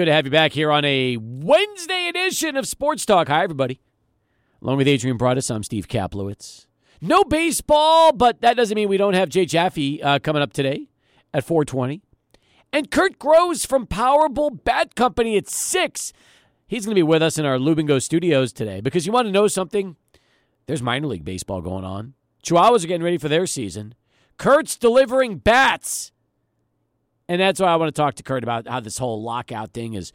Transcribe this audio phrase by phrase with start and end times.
[0.00, 3.28] Good to have you back here on a Wednesday edition of Sports Talk.
[3.28, 3.82] Hi, everybody.
[4.62, 6.64] Along with Adrian Broadus, I'm Steve Kaplowitz.
[7.02, 10.88] No baseball, but that doesn't mean we don't have Jay Jaffe uh, coming up today
[11.34, 12.00] at 420.
[12.72, 16.14] And Kurt Groves from Powerbull Bat Company at 6.
[16.66, 19.32] He's going to be with us in our Lubingo studios today because you want to
[19.32, 19.96] know something?
[20.64, 22.14] There's minor league baseball going on.
[22.42, 23.94] Chihuahuas are getting ready for their season.
[24.38, 26.10] Kurt's delivering bats.
[27.30, 29.94] And that's why I want to talk to Kurt about how this whole lockout thing
[29.94, 30.12] is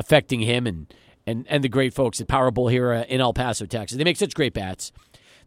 [0.00, 0.92] affecting him and
[1.24, 3.98] and, and the great folks at Powerbull here uh, in El Paso, Texas.
[3.98, 4.92] They make such great bats.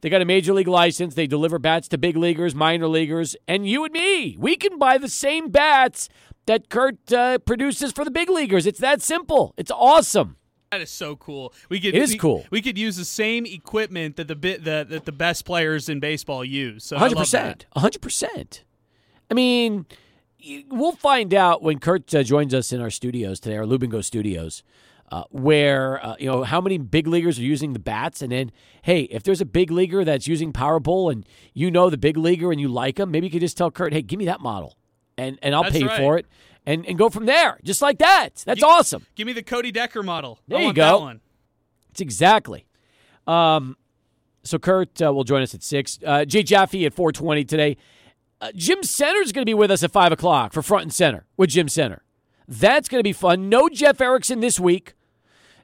[0.01, 1.15] They got a major league license.
[1.15, 4.35] They deliver bats to big leaguers, minor leaguers, and you and me.
[4.37, 6.09] We can buy the same bats
[6.47, 8.65] that Kurt uh, produces for the big leaguers.
[8.65, 9.53] It's that simple.
[9.57, 10.35] It's awesome.
[10.71, 11.53] That is so cool.
[11.69, 12.45] We could It is we, cool.
[12.49, 15.99] We could use the same equipment that the bit that, that the best players in
[15.99, 16.85] baseball use.
[16.85, 18.63] So hundred percent, hundred percent.
[19.31, 19.85] I mean,
[20.69, 24.63] we'll find out when Kurt uh, joins us in our studios today, our Lubingo studios,
[25.11, 28.51] uh, where uh, you know how many big leaguers are using the bats, and then
[28.83, 32.51] hey, if there's a big leaguer that's using Powerbull and you know the big leaguer
[32.51, 34.77] and you like him, maybe you could just tell Kurt, hey, give me that model,
[35.17, 35.97] and and I'll That's pay right.
[35.97, 36.25] for it,
[36.65, 38.43] and and go from there, just like that.
[38.45, 39.05] That's awesome.
[39.15, 40.39] Give me the Cody Decker model.
[40.47, 40.83] There I you go.
[40.83, 41.21] That one.
[41.91, 42.65] It's exactly.
[43.25, 43.77] Um,
[44.43, 45.99] so Kurt uh, will join us at six.
[46.05, 47.77] Uh, Jay Jaffe at four twenty today.
[48.41, 50.93] Uh, Jim Senter is going to be with us at five o'clock for front and
[50.93, 51.99] center with Jim Senter.
[52.47, 53.49] That's going to be fun.
[53.49, 54.93] No Jeff Erickson this week.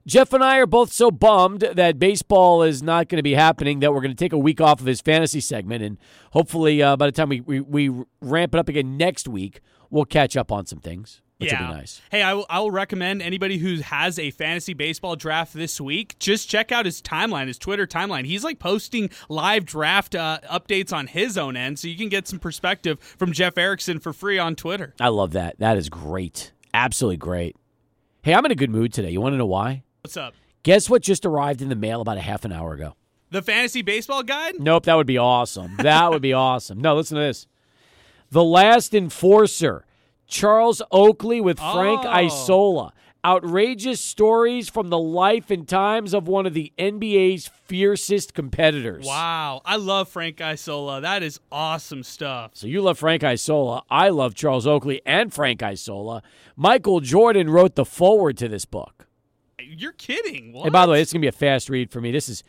[0.05, 3.79] Jeff and I are both so bummed that baseball is not going to be happening
[3.79, 5.97] that we're going to take a week off of his fantasy segment, and
[6.31, 7.89] hopefully uh, by the time we, we we
[8.21, 11.59] ramp it up again next week, we'll catch up on some things, which yeah.
[11.59, 12.01] nice.
[12.11, 16.17] Hey, I will, I will recommend anybody who has a fantasy baseball draft this week,
[16.19, 18.25] just check out his timeline, his Twitter timeline.
[18.25, 22.27] He's like posting live draft uh, updates on his own end, so you can get
[22.27, 24.93] some perspective from Jeff Erickson for free on Twitter.
[24.99, 25.59] I love that.
[25.59, 26.51] That is great.
[26.73, 27.55] Absolutely great.
[28.21, 29.11] Hey, I'm in a good mood today.
[29.11, 29.83] You want to know why?
[30.01, 30.33] What's up?
[30.63, 32.95] Guess what just arrived in the mail about a half an hour ago?
[33.29, 34.55] The fantasy baseball guide?
[34.59, 35.75] Nope, that would be awesome.
[35.77, 36.79] That would be awesome.
[36.79, 37.47] No, listen to this.
[38.31, 39.84] The Last Enforcer,
[40.27, 42.09] Charles Oakley with Frank Oh.
[42.09, 42.93] Isola.
[43.23, 49.03] Outrageous stories from the life and times of one of the NBA's fiercest competitors.
[49.03, 49.61] Wow.
[49.65, 51.01] I love Frank Isola.
[51.01, 52.51] That is awesome stuff.
[52.53, 53.81] So you love Frank Isola.
[53.89, 56.21] I love Charles Oakley and Frank Isola.
[56.55, 59.07] Michael Jordan wrote the forward to this book.
[59.59, 60.53] You're kidding.
[60.53, 60.65] What?
[60.65, 62.11] And by the way, it's going to be a fast read for me.
[62.11, 62.43] This is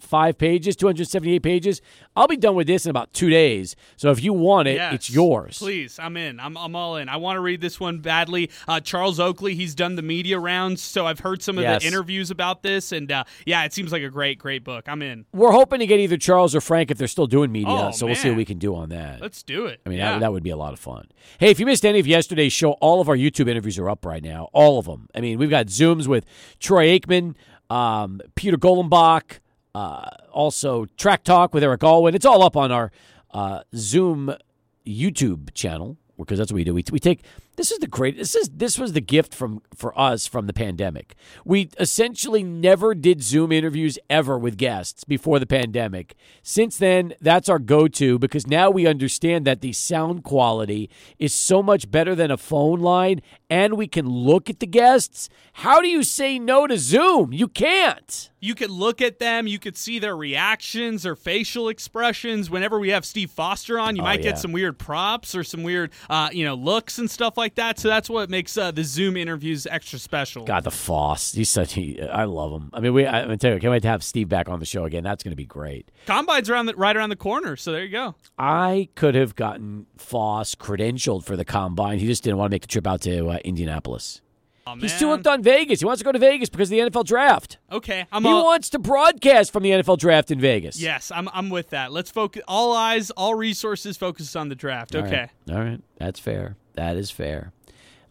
[0.00, 1.80] 275 pages, 278 pages.
[2.16, 3.76] I'll be done with this in about two days.
[3.96, 4.94] So if you want it, Yes.
[4.94, 5.58] it's yours.
[5.58, 6.40] Please, I'm in.
[6.40, 7.08] I'm, I'm all in.
[7.08, 8.50] I want to read this one badly.
[8.66, 11.82] Uh, Charles Oakley, he's done the media rounds, so I've heard some of Yes.
[11.82, 14.88] the interviews about this, and uh, yeah, it seems like a great, great book.
[14.88, 15.26] I'm in.
[15.32, 17.68] We're hoping to get either Charles or Frank if they're still doing media.
[17.70, 19.20] Oh, so we'll see what we can do on that.
[19.20, 19.80] Let's do it.
[19.84, 20.12] I mean, yeah.
[20.12, 21.06] that, that would be a lot of fun.
[21.38, 24.04] Hey, if you missed any of yesterday's show, all of our YouTube interviews are up
[24.06, 24.48] right now.
[24.52, 25.08] All of them.
[25.14, 26.24] I mean, we've got Zooms with
[26.58, 27.34] Troy Aikman,
[27.68, 29.38] um, Peter Golenbock,
[29.74, 32.14] uh, also Track Talk with Eric Alwyn.
[32.14, 32.90] It's all up on our
[33.32, 34.34] uh, Zoom
[34.86, 36.74] YouTube channel because that's what we do.
[36.74, 37.22] We, we take
[37.56, 40.52] this is the great this is this was the gift from for us from the
[40.52, 41.14] pandemic.
[41.44, 46.14] We essentially never did Zoom interviews ever with guests before the pandemic.
[46.42, 50.88] Since then, that's our go-to because now we understand that the sound quality
[51.18, 55.28] is so much better than a phone line and we can look at the guests.
[55.54, 57.32] How do you say no to Zoom?
[57.32, 58.30] You can't.
[58.42, 62.48] you could look at them, you could see their reactions or facial expressions.
[62.48, 64.30] Whenever we have Steve Foster on, you Oh, might yeah.
[64.30, 67.78] get some weird props or some weird, uh, you know, looks and stuff like that.
[67.78, 70.44] So that's what makes uh, the Zoom interviews extra special.
[70.44, 71.32] God, the Foss.
[71.32, 71.72] He's such.
[71.72, 72.70] He, I love him.
[72.72, 73.06] I mean, we.
[73.06, 75.02] I, I'm tell you, can't wait to have Steve back on the show again.
[75.02, 75.90] That's going to be great.
[76.06, 78.14] Combine's around the, right around the corner, so there you go.
[78.38, 81.98] I could have gotten Foss credentialed for the combine.
[81.98, 84.20] He just didn't want to make the trip out to uh, Indianapolis.
[84.66, 84.76] Oh.
[84.76, 85.80] He's too hooked on Vegas.
[85.80, 87.58] He wants to go to Vegas because of the NFL draft.
[87.72, 90.80] Okay, I'm He all, wants to broadcast from the NFL draft in Vegas.
[90.80, 91.90] Yes, I'm I'm with that.
[91.92, 94.94] Let's focus all eyes, all resources focused on the draft.
[94.94, 95.30] All Okay.
[95.48, 95.56] right.
[95.56, 95.80] All right.
[95.98, 96.56] That's fair.
[96.74, 97.52] That is fair.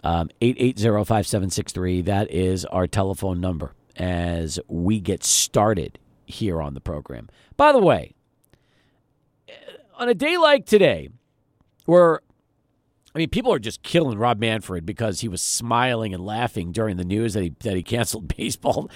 [0.03, 2.05] Um, 880-5763.
[2.05, 7.29] That is our telephone number as we get started here on the program.
[7.57, 8.13] By the way,
[9.95, 11.09] on a day like today,
[11.85, 12.21] where
[13.13, 16.97] I mean, people are just killing Rob Manfred because he was smiling and laughing during
[16.97, 18.89] the news that he that he canceled baseball.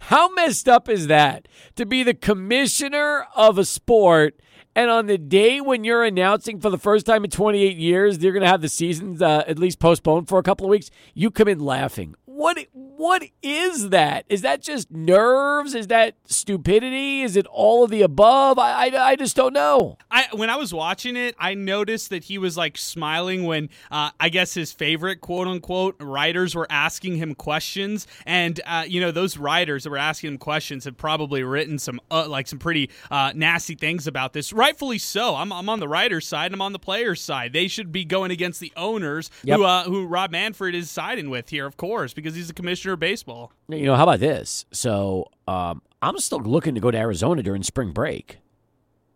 [0.00, 4.40] How messed up is that to be the commissioner of a sport
[4.74, 8.32] and on the day when you're announcing for the first time in 28 years you're
[8.32, 11.30] going to have the seasons uh, at least postponed for a couple of weeks, you
[11.30, 12.14] come in laughing.
[12.42, 14.24] What what is that?
[14.28, 15.74] Is that just nerves?
[15.74, 17.22] Is that stupidity?
[17.22, 18.58] Is it all of the above?
[18.58, 19.96] I, I, I just don't know.
[20.10, 24.10] I when I was watching it, I noticed that he was like smiling when uh,
[24.18, 29.12] I guess his favorite quote unquote writers were asking him questions, and uh, you know
[29.12, 32.90] those writers that were asking him questions have probably written some uh, like some pretty
[33.10, 34.52] uh, nasty things about this.
[34.52, 35.36] Rightfully so.
[35.36, 36.46] I'm, I'm on the writers' side.
[36.46, 37.52] and I'm on the players' side.
[37.52, 39.56] They should be going against the owners Yep.
[39.58, 42.94] who uh, who Rob Manfred is siding with here, of course, because he's the commissioner
[42.94, 43.52] of baseball.
[43.68, 44.66] You know, how about this?
[44.72, 48.38] So um, I'm still looking to go to Arizona during spring break.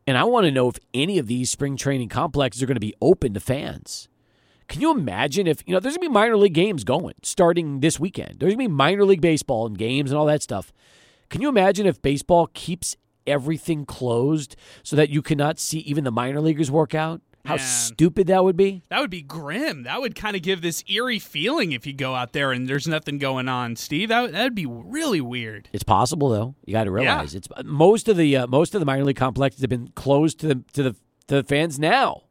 [0.06, 2.80] And I want to know if any of these spring training complexes are going to
[2.80, 4.08] be open to fans.
[4.68, 7.80] Can you imagine if, you know, there's going to be minor league games going starting
[7.80, 8.38] this weekend?
[8.38, 10.72] There's going to be minor league baseball and games and all that stuff.
[11.28, 12.96] Can you imagine if baseball keeps
[13.26, 17.20] everything closed so that you cannot see even the minor leaguers work out?
[17.46, 18.82] How stupid that would be.
[18.88, 19.84] That would be grim.
[19.84, 22.86] That would kind of give this eerie feeling if you go out there and there's
[22.88, 24.08] nothing going on, Steve.
[24.08, 25.68] That would be really weird.
[25.72, 26.54] It's possible though.
[26.64, 29.60] You got to realize it's most of the uh, most of the minor league complexes
[29.60, 30.92] have been closed to the to the
[31.28, 32.22] to the fans now.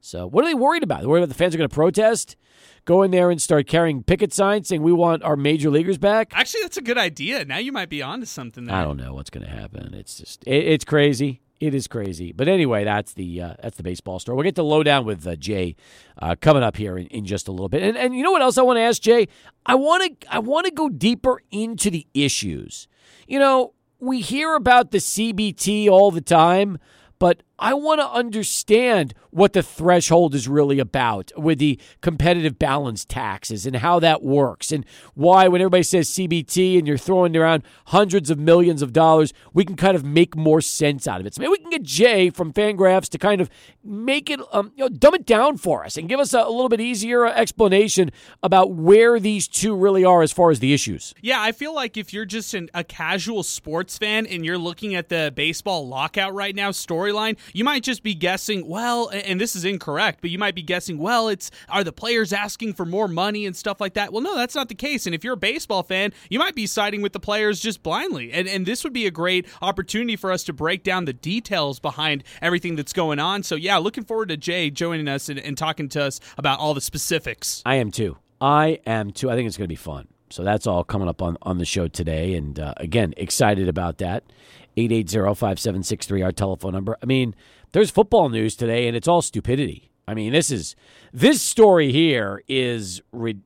[0.00, 1.00] So what are they worried about?
[1.00, 2.36] They're worried about the fans are going to protest,
[2.84, 6.30] go in there and start carrying picket signs saying we want our major leaguers back.
[6.32, 7.44] Actually, that's a good idea.
[7.44, 8.76] Now you might be onto something there.
[8.76, 9.92] I don't know what's going to happen.
[9.94, 11.42] It's just it, it's crazy.
[11.60, 12.32] It is crazy.
[12.32, 14.36] But anyway, that's the uh, that's the baseball story.
[14.36, 15.74] We'll get to lowdown with uh, Jay
[16.18, 17.82] uh, coming up here in, in just a little bit.
[17.82, 19.26] And and you know what else I want to ask Jay?
[19.66, 22.86] I want to I want to go deeper into the issues.
[23.26, 26.78] You know, we hear about the CBT all the time,
[27.18, 33.04] but I want to understand what the threshold is really about with the competitive balance
[33.04, 37.62] taxes and how that works and why when everybody says CBT and you're throwing around
[37.86, 41.34] hundreds of millions of dollars, we can kind of make more sense out of it.
[41.34, 43.50] So maybe we can get Jay from Fangraphs to kind of
[43.82, 46.50] make it, um, you know, dumb it down for us and give us a, a
[46.50, 48.10] little bit easier explanation
[48.42, 51.14] about where these two really are as far as the issues.
[51.20, 54.94] Yeah, I feel like if you're just an, a casual sports fan and you're looking
[54.94, 59.56] at the baseball lockout right now storyline, you might just be guessing, well, and this
[59.56, 63.08] is incorrect, but you might be guessing, well, it's are the players asking for more
[63.08, 64.12] money and stuff like that?
[64.12, 65.06] Well, no, that's not the case.
[65.06, 68.32] And if you're a baseball fan, you might be siding with the players just blindly.
[68.32, 71.80] And and this would be a great opportunity for us to break down the details
[71.80, 73.42] behind everything that's going on.
[73.42, 76.74] So yeah, looking forward to Jay joining us and, and talking to us about all
[76.74, 77.62] the specifics.
[77.64, 78.16] I am too.
[78.40, 79.30] I am too.
[79.30, 80.08] I think it's going to be fun.
[80.30, 82.34] So that's all coming up on, on the show today.
[82.34, 84.24] And uh, again, excited about that.
[84.78, 86.96] 880-5763, our telephone number.
[87.02, 87.34] I mean,
[87.72, 89.90] there's football news today, and it's all stupidity.
[90.06, 90.74] I mean, this is
[91.12, 93.02] this story here is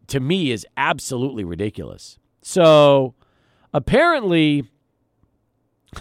[0.06, 2.18] to me is absolutely ridiculous.
[2.40, 3.14] So
[3.74, 4.70] apparently,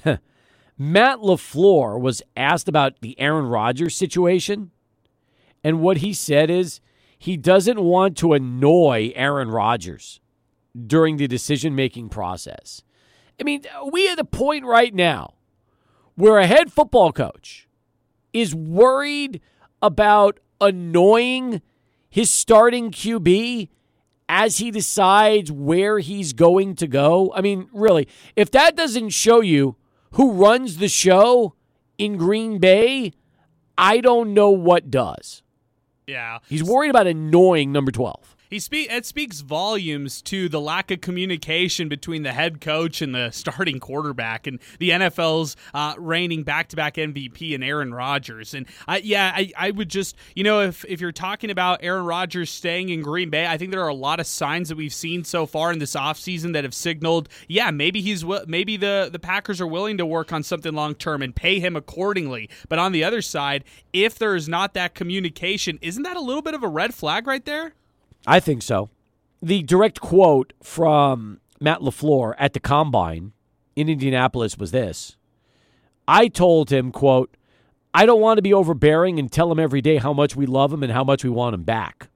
[0.78, 4.70] Matt LaFleur was asked about the Aaron Rodgers situation,
[5.64, 6.80] and what he said is
[7.18, 10.20] he doesn't want to annoy Aaron Rodgers
[10.86, 12.84] during the decision making process.
[13.42, 15.34] I mean, we at the point right now
[16.14, 17.68] where a head football coach
[18.34, 19.42] is worried
[19.82, 21.64] about annoying
[22.08, 23.70] his starting QB
[24.30, 27.34] as he decides where he's going to go.
[27.36, 29.76] I mean, really, if that doesn't show you
[30.12, 31.56] who runs the show
[31.98, 33.12] in Green Bay,
[33.76, 35.42] I don't know what does.
[36.06, 36.38] Yeah.
[36.48, 38.36] He's worried about annoying number 12.
[38.52, 43.16] He speak it speaks volumes to the lack of communication between the head coach and
[43.16, 48.54] the starting quarterback and the NFL's uh, reigning back-to-back MVP and Aaron Rodgers.
[48.54, 52.04] And I, yeah, I, I would just you know if if you're talking about Aaron
[52.04, 54.94] Rodgers staying in Green Bay, I think there are a lot of signs that we've
[54.94, 59.20] seen so far in this offseason that have signaled, yeah, maybe he's maybe the the
[59.20, 62.50] Packers are willing to work on something long term and pay him accordingly.
[62.68, 66.42] But on the other side, if there is not that communication, isn't that a little
[66.42, 67.76] bit of a red flag right there?
[68.26, 68.90] I think so.
[69.42, 73.34] The direct quote from Matt LaFleur at the combine
[73.76, 75.18] in Indianapolis was this.
[76.08, 77.36] I told him, quote,
[77.94, 80.72] I don't want to be overbearing and tell him every day how much we love
[80.72, 82.10] him and how much we want him back.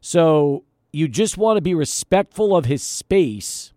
[0.00, 3.72] So you just want to be respectful of his space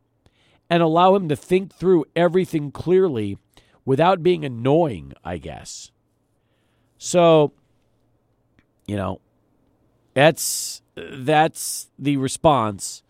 [0.70, 3.38] and allow him to think through everything clearly
[3.86, 5.92] without being annoying, I guess.
[6.98, 7.54] So,
[8.88, 9.20] you know,
[10.14, 13.04] that's that's the response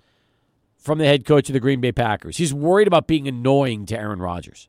[0.78, 2.38] from the head coach of the Green Bay Packers.
[2.38, 4.68] He's worried about being annoying to Aaron Rodgers.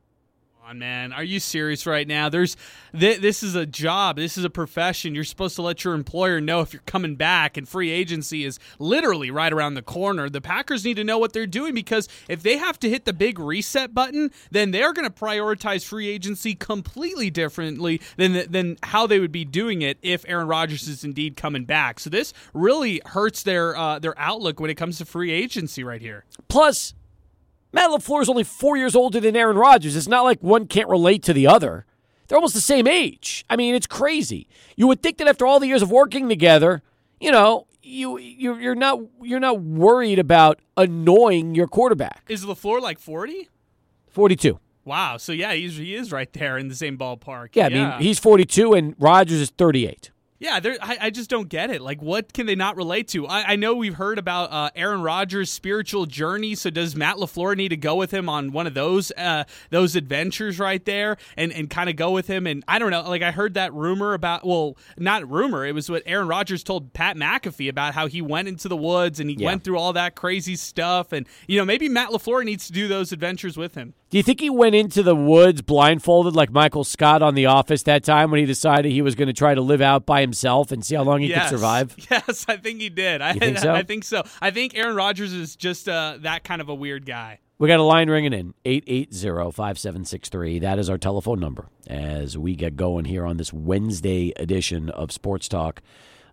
[0.73, 1.13] On, man.
[1.13, 2.31] Are you serious right now?
[2.31, 2.57] There's
[2.99, 4.17] th- this is a job.
[4.17, 5.15] This is a profession.
[5.15, 8.59] You're supposed to let your employer know if you're coming back, and free agency is
[8.79, 10.31] literally right around the corner.
[10.31, 13.13] The Packers need to know what they're doing because if they have to hit the
[13.13, 19.07] big reset button, then they're going to prioritize free agency completely differently than than how
[19.07, 22.01] they would be doing it if Aaron Rodgers is indeed coming back.
[22.01, 26.01] So this really hurts their uh, their outlook when it comes to free agency right
[26.01, 26.25] here.
[26.49, 26.95] Plus,
[27.73, 29.97] Matt LaFleur is only four years older than Aaron Rodgers.
[29.97, 31.87] It's not like one can't relate to the other.
[32.29, 33.45] They're almost the same age.
[33.51, 34.49] I mean, it's crazy.
[34.77, 36.83] You would think that after all the years of working together,
[37.21, 42.25] you know, you you're, you're not you're not worried about annoying your quarterback.
[42.29, 43.49] Is LaFleur like forty?
[44.09, 44.59] Forty two.
[44.85, 45.17] Wow.
[45.17, 47.51] So yeah, he's he is right there in the same ballpark.
[47.55, 50.11] Yeah, I mean he's forty two and Rodgers is thirty eight.
[50.43, 51.81] Yeah, I, I just don't get it.
[51.81, 53.29] Like, what can they not relate to?
[53.29, 56.57] I, I know we've heard about uh, Aaron Rodgers' spiritual journey.
[56.57, 59.95] So does Matt LaFleur need to go with him on one of those uh, those
[59.95, 62.49] adventures right there, and and kind of go with him?
[62.49, 63.03] And I don't know.
[63.03, 65.65] Like I heard that rumor about well, not rumor.
[65.65, 69.21] It was what Aaron Rodgers told Pat McAfee about how he went into the woods
[69.21, 69.47] and he yeah.
[69.47, 71.13] went through all that crazy stuff.
[71.13, 73.95] And you know, maybe Matt LaFleur needs to do those adventures with him.
[74.11, 77.85] Do you think he went into the woods blindfolded like Michael Scott on The Office
[77.85, 80.32] that time when he decided he was going to try to live out by himself
[80.73, 81.49] and see how long he yes.
[81.49, 81.97] could survive?
[82.11, 83.23] Yes, I think he did.
[83.23, 83.73] I think so.
[83.75, 84.25] I think so.
[84.41, 87.39] I think Aaron Rodgers is just uh, that kind of a weird guy.
[87.59, 90.61] We got a line ringing in 880-5763.
[90.61, 95.13] That is our telephone number as we get going here on this Wednesday edition of
[95.13, 95.81] Sports Talk.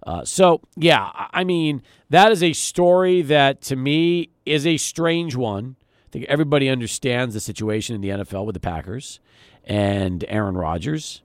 [0.05, 5.35] Uh, so, yeah, I mean, that is a story that to me is a strange
[5.35, 5.75] one
[6.09, 9.19] I think everybody understands the situation in the NFL with the Packers
[9.63, 11.21] and Aaron Rodgers.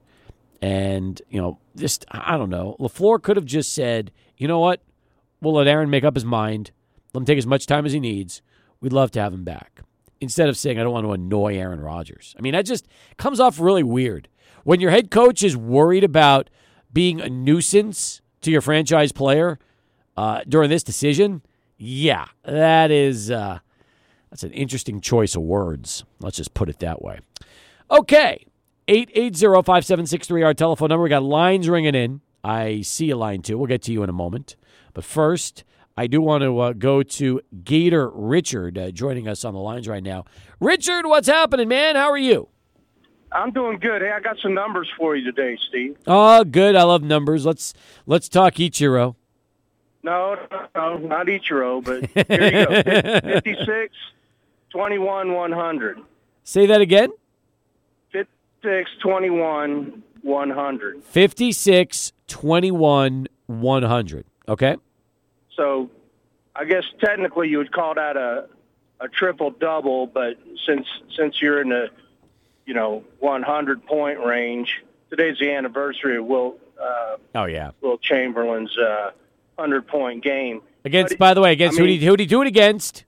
[0.61, 2.75] And, you know, just, I don't know.
[2.79, 4.81] LaFleur could have just said, you know what?
[5.41, 6.71] We'll let Aaron make up his mind.
[7.13, 8.41] Let him take as much time as he needs.
[8.81, 9.81] We'd love to have him back.
[10.21, 12.35] Instead of saying, I don't want to annoy Aaron Rodgers.
[12.37, 14.27] I mean, that just comes off really weird.
[14.63, 16.49] When your head coach is worried about
[16.91, 19.59] being a nuisance to your franchise player
[20.17, 21.41] uh, during this decision,
[21.77, 23.29] yeah, that is.
[23.29, 23.59] Uh,
[24.29, 26.03] that's an interesting choice of words.
[26.19, 27.19] Let's just put it that way.
[27.89, 28.45] Okay.
[28.87, 31.03] 880-5763, our telephone number.
[31.03, 32.21] We got lines ringing in.
[32.43, 33.57] I see a line too.
[33.57, 34.55] We'll get to you in a moment.
[34.93, 35.63] But first,
[35.97, 39.87] I do want to uh, go to Gator Richard uh, joining us on the lines
[39.87, 40.25] right now.
[40.59, 41.95] Richard, what's happening, man?
[41.95, 42.49] How are you?
[43.31, 44.01] I'm doing good.
[44.01, 45.97] Hey, I got some numbers for you today, Steve.
[46.05, 46.75] Oh, good.
[46.75, 47.45] I love numbers.
[47.45, 47.73] Let's
[48.05, 49.15] let's talk Ichiro.
[50.03, 53.31] No, no, no not Ichiro, but here you go.
[53.43, 53.95] 56,
[54.69, 55.99] 21 100.
[56.43, 57.09] Say that again.
[58.65, 61.03] 56 21 100.
[61.03, 64.25] 56 21 100.
[64.47, 64.75] Okay.
[65.55, 65.91] So
[66.55, 68.47] I guess technically you would call that a
[68.99, 71.89] a triple double, but since since you're in the
[72.65, 76.55] you know 100 point range, today's the anniversary of Will.
[76.81, 79.11] Uh, oh yeah, Wilt Chamberlain's uh,
[79.55, 80.61] 100 point game.
[80.83, 82.47] Against, but, by the way, against I mean, who did who did he do it
[82.47, 83.05] against?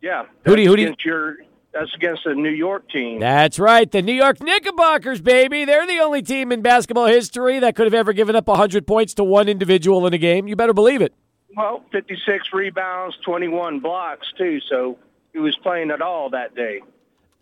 [0.00, 0.26] Yeah.
[0.44, 1.36] Who do you, who do you, your,
[1.74, 3.18] that's against the New York team.
[3.18, 3.90] That's right.
[3.90, 5.64] The New York Knickerbockers, baby.
[5.64, 9.14] They're the only team in basketball history that could have ever given up 100 points
[9.14, 10.46] to one individual in a game.
[10.46, 11.12] You better believe it.
[11.56, 14.60] Well, 56 rebounds, 21 blocks, too.
[14.68, 14.98] So
[15.32, 16.80] he was playing it all that day.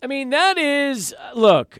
[0.01, 1.79] I mean, that is, uh, look,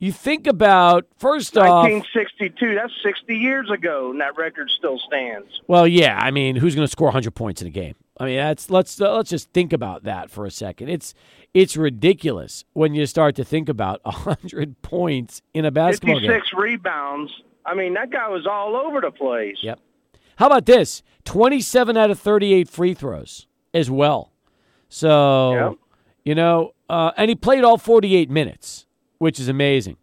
[0.00, 1.84] you think about, first 1962, off.
[1.84, 5.60] 1962, that's 60 years ago, and that record still stands.
[5.68, 6.18] Well, yeah.
[6.20, 7.94] I mean, who's going to score 100 points in a game?
[8.18, 10.90] I mean, that's let's uh, let's just think about that for a second.
[10.90, 11.14] It's
[11.54, 16.40] it's ridiculous when you start to think about hundred points in a basketball 56 game.
[16.40, 17.32] Fifty-six rebounds.
[17.64, 19.56] I mean, that guy was all over the place.
[19.62, 19.80] Yep.
[20.36, 21.02] How about this?
[21.24, 24.32] Twenty-seven out of thirty-eight free throws as well.
[24.90, 25.78] So, yep.
[26.24, 28.84] you know, uh, and he played all forty-eight minutes,
[29.20, 29.98] which is amazing.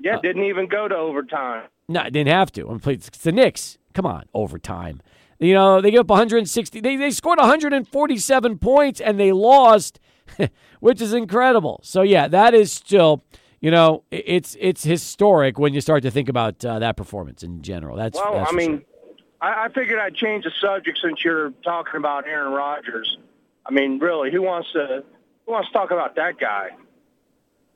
[0.00, 1.64] Yeah, uh, didn't even go to overtime.
[1.88, 2.70] No, didn't have to.
[2.70, 3.76] I played the Knicks.
[3.92, 5.02] Come on, overtime.
[5.40, 6.80] You know, they gave up 160.
[6.80, 9.98] They, they scored 147 points and they lost,
[10.80, 11.80] which is incredible.
[11.82, 13.24] So, yeah, that is still,
[13.60, 17.62] you know, it's it's historic when you start to think about uh, that performance in
[17.62, 17.96] general.
[17.96, 18.84] That's well, that's I mean, sure.
[19.40, 23.18] I, I figured I'd change the subject since you're talking about Aaron Rodgers.
[23.66, 25.02] I mean, really, who wants to
[25.46, 26.68] who wants to talk about that guy?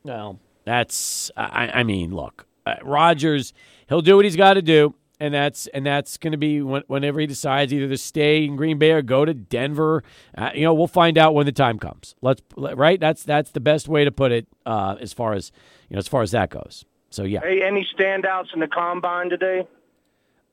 [0.05, 3.53] Well, that's I, I mean, look, uh, Rodgers,
[3.89, 6.83] he'll do what he's got to do and that's and that's going to be when,
[6.87, 10.03] whenever he decides either to stay in Green Bay or go to Denver.
[10.37, 12.15] Uh, you know, we'll find out when the time comes.
[12.21, 12.99] Let's right.
[12.99, 15.53] That's that's the best way to put it uh, as far as
[15.89, 16.85] you know as far as that goes.
[17.11, 17.41] So yeah.
[17.41, 19.67] Hey, any standouts in the combine today?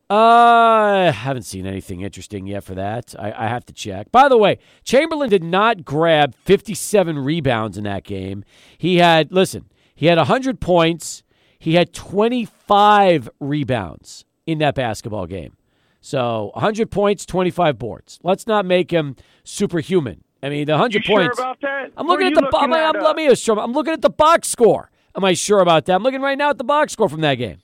[0.09, 3.15] Uh, I haven't seen anything interesting yet for that.
[3.17, 4.11] I, I have to check.
[4.11, 8.43] By the way, Chamberlain did not grab 57 rebounds in that game.
[8.77, 9.69] He had, listen,
[10.01, 11.21] he had 100 points.
[11.59, 15.55] He had 25 rebounds in that basketball game.
[15.99, 18.17] So 100 points, 25 boards.
[18.23, 20.23] Let's not make him superhuman.
[20.41, 21.37] I mean, the 100 You points.
[21.37, 21.55] sure?
[21.95, 22.39] I'm looking at the.
[22.39, 23.59] I'm, looking I'm, at, let uh, me assure.
[23.59, 24.89] I'm looking at the box score.
[25.15, 25.93] Am I sure about that?
[25.93, 27.59] I'm looking right now at the box score from that game.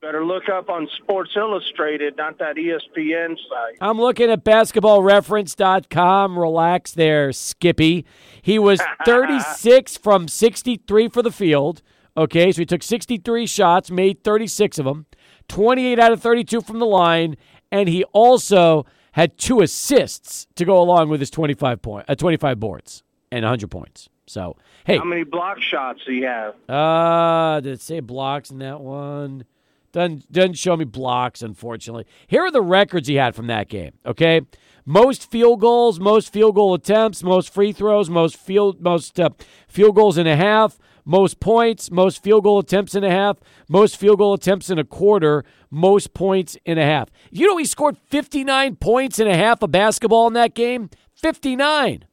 [0.00, 3.78] Better look up on Sports Illustrated, not that ESPN site.
[3.80, 6.38] I'm looking at basketballreference.com.
[6.38, 8.06] Relax there, Skippy.
[8.40, 11.82] He was 36 from 63 for the field.
[12.16, 15.06] Okay, so he took 63 shots, made 36 of them,
[15.48, 17.36] 28 out of 32 from the line,
[17.72, 22.60] and he also had two assists to go along with his 25 point, uh, 25
[22.60, 23.02] boards
[23.32, 24.08] and 100 points.
[24.26, 26.54] So, hey, How many block shots do you have?
[26.68, 29.44] uh, did it say blocks in that one?
[29.92, 32.06] Doesn't doesn't show me blocks, unfortunately.
[32.26, 33.92] Here are the records he had from that game.
[34.04, 34.42] Okay,
[34.84, 39.30] most field goals, most field goal attempts, most free throws, most field most uh,
[39.66, 43.96] field goals and a half, most points, most field goal attempts and a half, most
[43.96, 47.08] field goal attempts in a quarter, most points in a half.
[47.30, 50.90] You know he scored 59 points and a half of basketball in that game.
[51.14, 52.04] 59.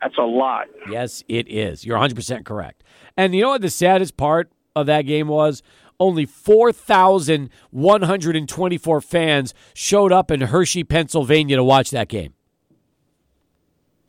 [0.00, 0.66] That's a lot.
[0.90, 1.84] Yes, it is.
[1.84, 2.84] You're 100% correct.
[3.16, 5.62] And you know what the saddest part of that game was?
[6.00, 12.34] Only 4,124 fans showed up in Hershey, Pennsylvania to watch that game.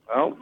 [0.08, 0.38] Well,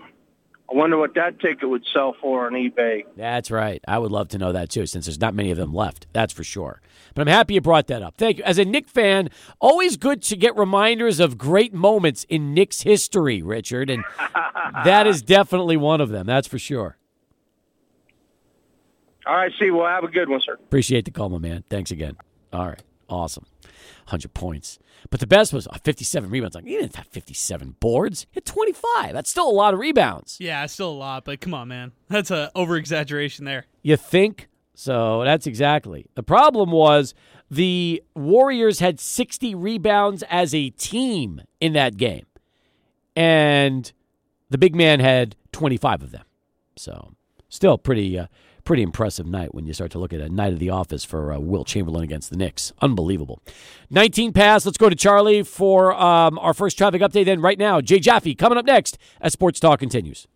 [0.71, 3.03] I wonder what that ticket would sell for on eBay.
[3.15, 3.81] That's right.
[3.87, 6.07] I would love to know that too, since there's not many of them left.
[6.13, 6.81] That's for sure.
[7.13, 8.15] But I'm happy you brought that up.
[8.17, 8.43] Thank you.
[8.43, 13.41] As a Knick fan, always good to get reminders of great moments in Knick's history,
[13.41, 13.89] Richard.
[13.89, 14.03] And
[14.83, 16.25] that is definitely one of them.
[16.25, 16.97] That's for sure.
[19.25, 19.71] All right, see.
[19.71, 20.53] Well, have a good one, sir.
[20.53, 21.63] Appreciate the call, my man.
[21.69, 22.17] Thanks again.
[22.51, 22.83] All right.
[23.09, 23.45] Awesome.
[24.05, 24.79] 100 points.
[25.09, 26.55] But the best was uh, 57 rebounds.
[26.55, 28.25] Like, he didn't have 57 boards.
[28.31, 29.13] He had 25.
[29.13, 30.37] That's still a lot of rebounds.
[30.39, 31.91] Yeah, still a lot, but come on, man.
[32.09, 33.65] That's a over exaggeration there.
[33.81, 34.47] You think?
[34.75, 36.07] So that's exactly.
[36.15, 37.13] The problem was
[37.49, 42.25] the Warriors had 60 rebounds as a team in that game.
[43.15, 43.91] And
[44.49, 46.25] the big man had 25 of them.
[46.75, 47.13] So
[47.49, 48.27] still pretty uh,
[48.63, 51.33] pretty impressive night when you start to look at a night of the office for
[51.33, 52.71] uh, Wilt Chamberlain against the Knicks.
[52.81, 53.41] Unbelievable.
[53.89, 54.65] 19 pass.
[54.65, 57.25] Let's go to Charlie for um, our first traffic update.
[57.25, 60.27] Then right now, Jay Jaffe coming up next as Sports Talk continues.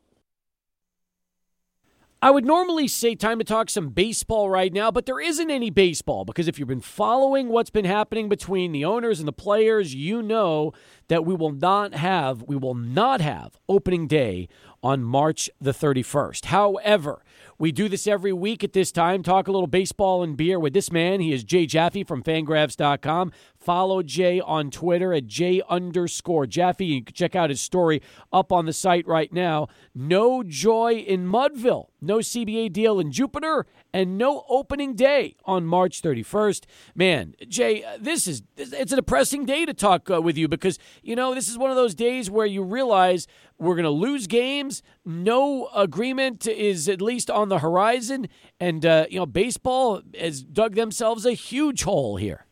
[2.19, 5.69] I would normally say time to talk some baseball right now, but there isn't any
[5.69, 9.93] baseball because if you've been following what's been happening between the owners and the players,
[9.93, 10.73] you know
[11.09, 14.49] that we will not have we will not have opening day
[14.81, 16.45] on March the 31st.
[16.45, 17.21] However,
[17.59, 20.73] we do this every week at this time, talk a little baseball and beer with
[20.73, 21.21] this man.
[21.21, 23.31] He is Jay Jaffe from fangraphs.com.
[23.57, 26.85] Follow Jay on Twitter at J underscore Jaffe.
[26.85, 29.67] You can check out his story up on the site right now.
[29.95, 33.65] No joy in Mudville, no CBA deal in Jupiter,
[33.97, 36.65] and no opening day on March 31st.
[36.93, 40.77] Man, Jay, uh, this is it's a depressing day to talk uh, with you because,
[41.01, 43.25] you know, this is one of those days where you realize
[43.57, 44.83] we're going to lose games.
[45.03, 48.27] No agreement is at least on the horizon.
[48.59, 52.45] And, uh, you know, baseball has dug themselves a huge hole here.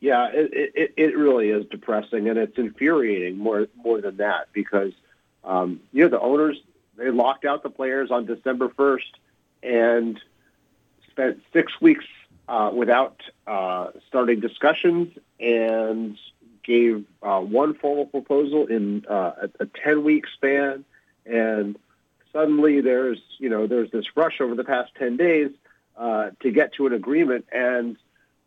[0.00, 4.92] Yeah, it, it, it really is depressing, and it's infuriating more more than that because
[5.44, 6.56] um, you know the owners
[6.96, 9.18] they locked out the players on December first
[9.62, 10.18] and
[11.10, 12.04] spent six weeks
[12.48, 16.18] uh, without uh, starting discussions and
[16.62, 20.84] gave uh, one formal proposal in uh, a, a ten week span,
[21.26, 21.78] and
[22.32, 25.50] suddenly there's you know there's this rush over the past ten days
[25.96, 27.96] uh, to get to an agreement and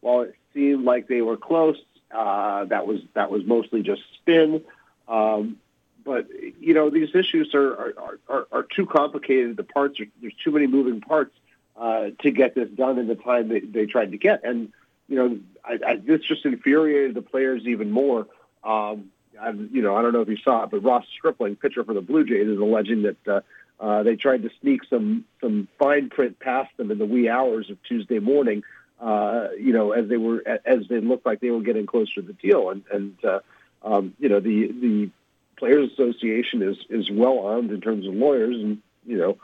[0.03, 1.77] while it seemed like they were close,
[2.11, 4.61] uh, that was that was mostly just spin.
[5.07, 5.57] Um,
[6.05, 6.27] but
[6.59, 9.57] you know these issues are are, are, are too complicated.
[9.57, 11.33] The parts are there's too many moving parts
[11.75, 14.43] uh, to get this done in the time they, they tried to get.
[14.43, 14.71] And
[15.07, 18.27] you know I, I, this just infuriated the players even more.
[18.63, 21.83] Um, I've, you know I don't know if you saw it, but Ross Stripling, pitcher
[21.83, 23.27] for the Blue Jays, is alleging that.
[23.27, 23.41] Uh,
[23.79, 27.69] uh, they tried to sneak some some fine print past them in the wee hours
[27.69, 28.63] of Tuesday morning,
[29.03, 32.21] uh, you know, as they were as they looked like they were getting closer to
[32.21, 33.39] the deal, and and uh,
[33.83, 35.09] um, you know the the
[35.57, 39.37] Players Association is is well armed in terms of lawyers, and you know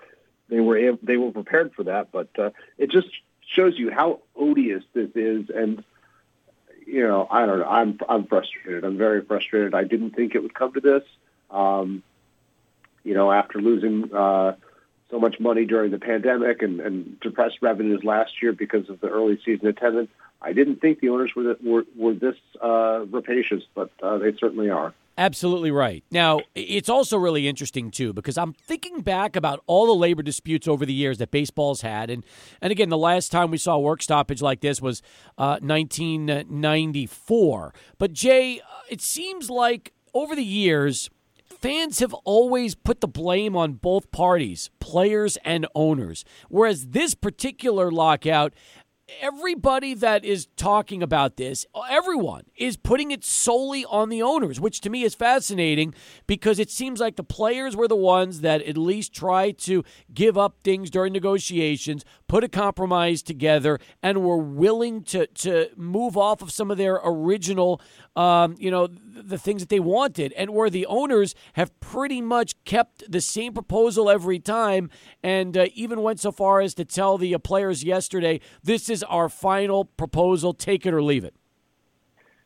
[0.49, 3.07] they were they were prepared for that, but uh, it just
[3.47, 5.83] shows you how odious this is, and
[6.85, 8.83] you know I don't know I'm I'm frustrated.
[8.83, 9.73] I'm very frustrated.
[9.73, 11.03] I didn't think it would come to this.
[11.51, 12.03] Um,
[13.03, 14.55] you know, after losing uh,
[15.09, 19.07] so much money during the pandemic and, and depressed revenues last year because of the
[19.07, 23.91] early season attendance, I didn't think the owners were were, were this uh, rapacious, but
[24.01, 24.93] uh, they certainly are.
[25.19, 26.03] Absolutely right.
[26.12, 30.65] Now, it's also really interesting too because I'm thinking back about all the labor disputes
[30.65, 32.25] over the years that baseball's had, and
[32.62, 35.01] and again, the last time we saw a work stoppage like this was
[35.38, 37.73] uh, 1994.
[37.97, 41.10] But Jay, uh, it seems like over the years.
[41.45, 46.23] Fans have always put the blame on both parties, players and owners.
[46.47, 48.53] Whereas this particular lockout
[49.22, 54.82] everybody that is talking about this, everyone is putting it solely on the owners, which
[54.82, 55.93] to me is fascinating
[56.28, 60.38] because it seems like the players were the ones that at least tried to give
[60.38, 66.41] up things during negotiations, put a compromise together, and were willing to to move off
[66.41, 67.82] of some of their original,
[68.15, 72.56] um, you know, the things that they wanted, and where the owners have pretty much
[72.63, 74.89] kept the same proposal every time,
[75.24, 79.29] and uh, even went so far as to tell the players yesterday, "This is our
[79.29, 80.53] final proposal.
[80.53, 81.33] Take it or leave it."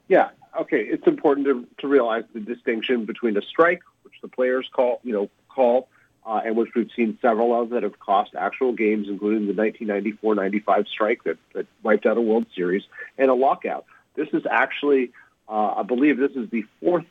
[0.07, 0.29] Yeah.
[0.59, 0.81] Okay.
[0.81, 5.13] It's important to, to realize the distinction between a strike, which the players call, you
[5.13, 5.87] know, call,
[6.25, 10.87] uh, and which we've seen several of that have cost actual games, including the 1994-95
[10.87, 12.83] strike that, that wiped out a World Series,
[13.17, 13.85] and a lockout.
[14.15, 15.11] This is actually
[15.47, 17.05] uh, I believe this is the fourth,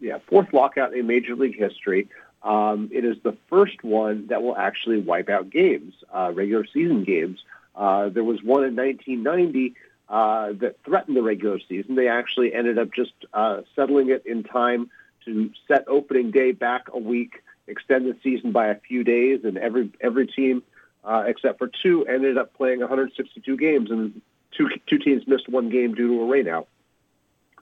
[0.00, 2.08] yeah, fourth lockout in Major League history.
[2.42, 7.04] Um, it is the first one that will actually wipe out games, uh, regular season
[7.04, 7.42] games.
[7.76, 9.74] Uh, there was one in 1990
[10.08, 11.94] uh, that threatened the regular season.
[11.94, 14.90] They actually ended up just uh, settling it in time
[15.24, 19.58] to set opening day back a week, extend the season by a few days, and
[19.58, 20.62] every every team
[21.06, 24.20] uh, except for two ended up playing 162 games, and
[24.56, 26.66] two two teams missed one game due to a rainout.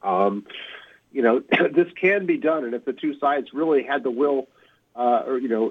[0.02, 0.46] Um,
[1.12, 1.40] you know,
[1.72, 4.48] this can be done, and if the two sides really had the will,
[4.96, 5.70] uh, or you know,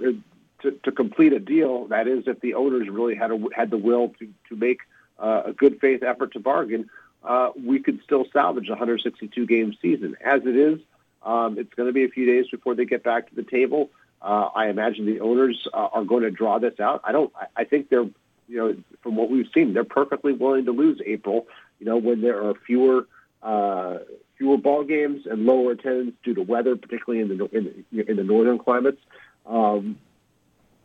[0.63, 3.77] to, to complete a deal, that is, if the owners really had a, had the
[3.77, 4.79] will to to make
[5.19, 6.89] uh, a good faith effort to bargain,
[7.23, 10.15] uh, we could still salvage a 162 game season.
[10.23, 10.79] As it is,
[11.21, 13.91] um, it's going to be a few days before they get back to the table.
[14.21, 17.01] Uh, I imagine the owners uh, are going to draw this out.
[17.03, 17.31] I don't.
[17.35, 18.09] I, I think they're,
[18.47, 21.47] you know, from what we've seen, they're perfectly willing to lose April.
[21.79, 23.07] You know, when there are fewer
[23.41, 23.99] uh,
[24.37, 28.23] fewer ball games and lower attendance due to weather, particularly in the in, in the
[28.23, 29.01] northern climates.
[29.45, 29.97] Um,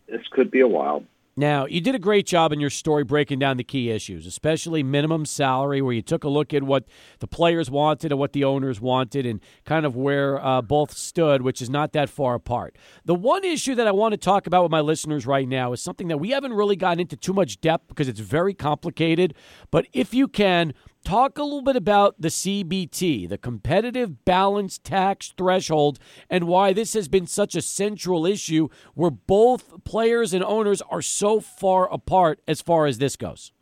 [0.09, 1.05] this could be a while.
[1.38, 4.83] Now, you did a great job in your story breaking down the key issues, especially
[4.83, 6.85] minimum salary, where you took a look at what
[7.21, 11.42] the players wanted and what the owners wanted, and kind of where uh, both stood,
[11.42, 12.75] which is not that far apart.
[13.05, 15.81] The one issue that I want to talk about with my listeners right now is
[15.81, 19.33] something that we haven't really gotten into too much depth because it's very complicated.
[19.71, 25.32] But if you can, talk a little bit about the CBT, the competitive balance tax
[25.37, 30.82] threshold, and why this has been such a central issue where both players and owners
[30.90, 33.52] are so far apart as far as this goes.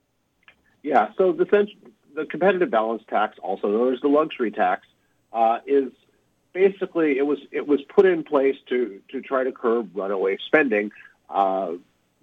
[0.82, 1.44] Yeah, so the,
[2.14, 4.86] the competitive balance tax, also known as the luxury tax,
[5.32, 5.90] uh, is
[6.52, 10.90] basically it was it was put in place to to try to curb runaway spending.
[11.28, 11.72] Uh,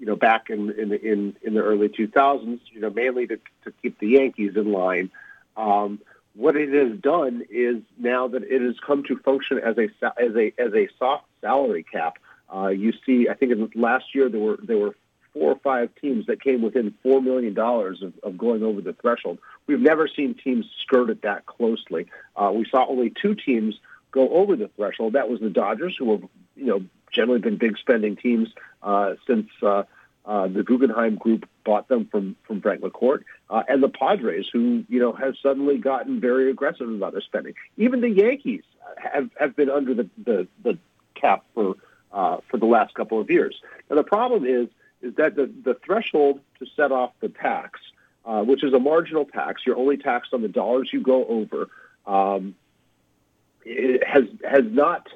[0.03, 3.71] you know, back in in in, in the early 2000s, you know, mainly to, to
[3.81, 5.09] keep the Yankees in line.
[5.55, 6.01] Um,
[6.35, 9.83] what it has done is now that it has come to function as a
[10.21, 12.17] as a as a soft salary cap.
[12.53, 14.93] Uh, you see, I think in last year there were there were
[15.31, 18.91] four or five teams that came within four million dollars of, of going over the
[18.91, 19.39] threshold.
[19.67, 22.07] We've never seen teams skirt it that closely.
[22.35, 23.79] Uh, we saw only two teams
[24.11, 25.13] go over the threshold.
[25.13, 26.23] That was the Dodgers, who have
[26.57, 26.81] you know
[27.13, 28.49] generally been big spending teams
[28.81, 29.83] uh, since uh,
[30.25, 34.83] uh, the Guggenheim Group bought them from from Frank McCourt, uh, and the Padres, who
[34.89, 37.53] you know has suddenly gotten very aggressive about their spending.
[37.77, 38.63] Even the Yankees
[38.97, 40.77] have have been under the the, the
[41.15, 41.75] cap for
[42.11, 43.61] uh, for the last couple of years.
[43.89, 44.69] Now the problem is
[45.01, 47.79] is that the the threshold to set off the tax,
[48.25, 51.69] uh, which is a marginal tax, you're only taxed on the dollars you go over.
[52.05, 52.55] Um,
[53.65, 55.07] has has not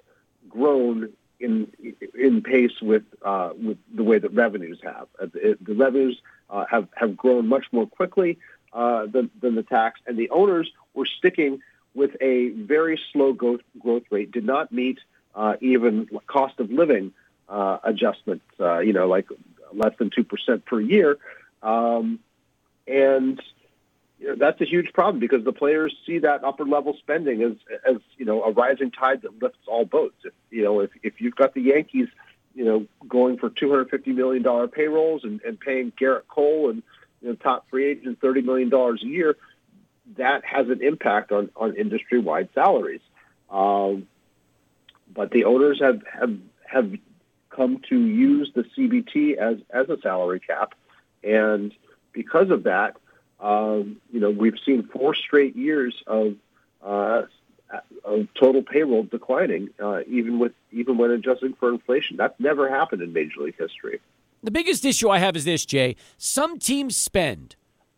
[0.50, 1.72] grown in
[2.18, 5.08] in pace with uh, with the way that revenues have.
[5.22, 6.20] Uh, the, revenues
[6.50, 8.40] uh, have have grown much more quickly
[8.74, 11.62] uh, than, than the tax, and the owners were sticking
[11.94, 14.32] with a very slow growth growth rate.
[14.32, 15.00] Did not meet
[15.36, 17.14] uh, even cost of living
[17.50, 18.46] uh, adjustments.
[18.60, 19.28] you know, like
[19.74, 21.18] less than two percent per year,
[21.62, 22.20] um,
[22.88, 23.42] and
[24.20, 27.54] you know, that's a huge problem because the players see that upper level spending as
[27.88, 30.18] as you know a rising tide that lifts all boats.
[30.24, 32.08] If, you know, if if you've got the Yankees,
[32.56, 36.70] you know, going for two hundred fifty million dollar payrolls and, and paying Gerrit Cole
[36.70, 36.82] and
[37.22, 39.38] you know, top free agents thirty million dollars a year,
[40.18, 43.02] that has an impact on on industry wide salaries.
[43.52, 44.08] Um,
[45.14, 46.92] but the owners have have have
[47.52, 50.74] come to use the CBT as as a salary cap,
[51.24, 51.72] and
[52.14, 52.98] because of that
[53.40, 56.36] um, you know, we've seen four straight years of,
[56.84, 57.24] uh,
[58.04, 62.18] of total payroll declining, uh, even with even when adjusting for inflation.
[62.18, 64.00] That's never happened in Major League history.
[64.44, 65.96] The biggest issue I have is this, Jay.
[66.18, 67.56] Some teams spend,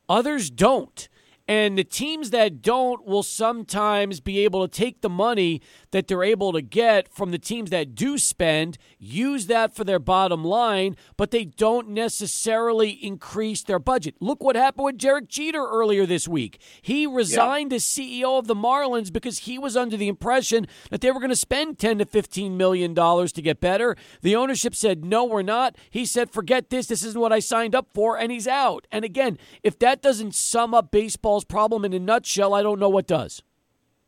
[0.08, 1.08] others don't.
[1.49, 6.23] And the teams that don't will sometimes be able to take the money that they're
[6.23, 10.95] able to get from the teams that do spend, use that for their bottom line,
[11.17, 14.13] but they don't necessarily increase their budget.
[14.19, 16.62] Look what happened with Derek Jeter earlier this week.
[16.83, 17.77] He resigned yeah.
[17.77, 21.31] as CEO of the Marlins because he was under the impression that they were going
[21.31, 23.95] to spend 10 to 15 million dollars to get better.
[24.21, 26.85] The ownership said, "No, we're not." He said, "Forget this.
[26.85, 28.85] This isn't what I signed up for." And he's out.
[28.91, 32.80] And again, if that doesn't sum up baseball baseball's problem in a nutshell, I don't
[32.80, 33.41] know what does.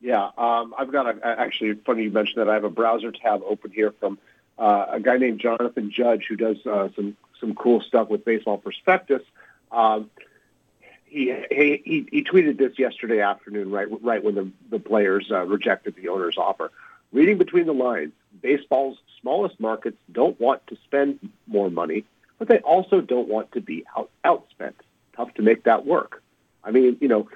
[0.02, 2.50] Yeah, um, I've got a, actually funny you mentioned that.
[2.50, 4.17] I have a browser tab open here from
[4.58, 8.58] uh, a guy named Jonathan Judge who does uh, some some cool stuff with Baseball
[8.58, 9.22] Prospectus.
[9.72, 10.10] Um,
[11.06, 15.96] he, he he tweeted this yesterday afternoon, right right when the the players uh, rejected
[15.96, 16.72] the owner's offer.
[17.12, 22.06] Reading between the lines, baseball's smallest markets don't want to spend more money,
[22.39, 24.74] but they also don't want to be out outspent.
[25.15, 26.24] Tough to make that work.
[26.63, 27.30] I mean, you know,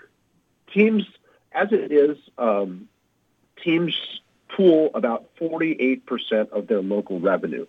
[0.74, 1.04] teams,
[1.52, 2.88] as it is, um,
[3.64, 3.96] teams
[4.50, 7.66] pool about 48% of their local revenue.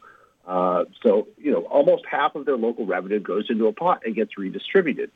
[0.47, 4.15] Uh, so, you know, almost half of their local revenue goes into a pot and
[4.15, 5.11] gets redistributed.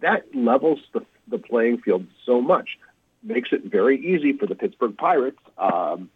[0.00, 2.78] That levels the, the playing field so much,
[3.22, 6.08] makes it very easy for the Pittsburgh Pirates um,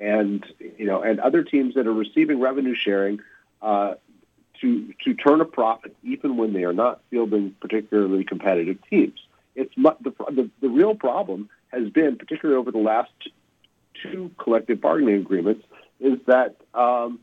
[0.00, 0.44] and,
[0.76, 3.20] you know, and other teams that are receiving revenue sharing
[3.62, 3.94] uh,
[4.60, 9.18] to to turn a profit even when they are not fielding particularly competitive teams.
[9.54, 13.10] It's the, the the real problem has been, particularly over the last
[14.02, 15.64] two collective bargaining agreements,
[16.00, 17.20] is that um,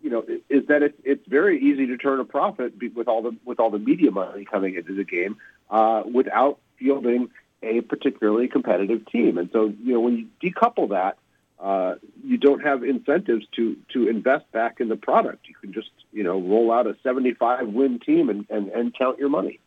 [0.00, 3.36] you know is that it's it's very easy to turn a profit with all the
[3.44, 5.36] with all the media money coming into the game
[5.70, 7.30] uh, without fielding
[7.62, 9.38] a particularly competitive team.
[9.38, 11.16] And so you know when you decouple that
[11.62, 11.94] uh,
[12.24, 15.46] you don't have incentives to to invest back in the product.
[15.48, 19.18] You can just you know roll out a 75 win team and, and, and count
[19.18, 19.60] your money.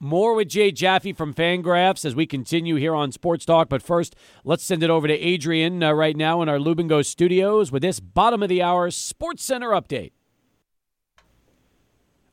[0.00, 3.68] More with Jay Jaffe from Fangraphs as we continue here on Sports Talk.
[3.68, 7.72] But first, let's send it over to Adrian uh, right now in our Lubingo studios
[7.72, 10.12] with this bottom of the hour Sports Center update.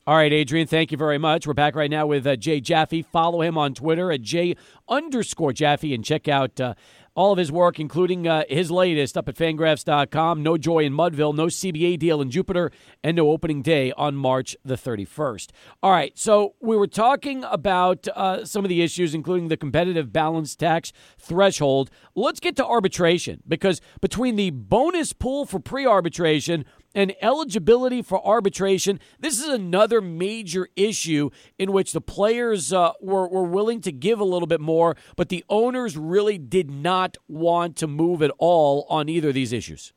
[0.08, 1.48] All right, Adrian, thank you very much.
[1.48, 3.02] We're back right now with uh, Jay Jaffe.
[3.02, 4.54] Follow him on Twitter at J
[4.88, 6.74] underscore Jaffe and check out uh,
[7.16, 10.42] all of his work, including uh, his latest up at fangraphs.com.
[10.42, 12.70] No joy in Mudville, no CBA deal in Jupiter,
[13.02, 15.50] and no opening day on March the 31st.
[15.82, 20.12] All right, so we were talking about uh, some of the issues, including the competitive
[20.12, 21.90] balance tax threshold.
[22.14, 28.26] Let's get to arbitration because between the bonus pool for pre arbitration, and eligibility for
[28.26, 28.98] arbitration.
[29.20, 34.18] This is another major issue in which the players uh, were, were willing to give
[34.18, 38.86] a little bit more, but the owners really did not want to move at all
[38.88, 39.92] on either of these issues.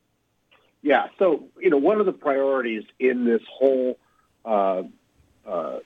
[0.81, 3.97] Yeah, so you know one of the priorities in this whole
[4.45, 4.83] uh,
[5.45, 5.79] uh,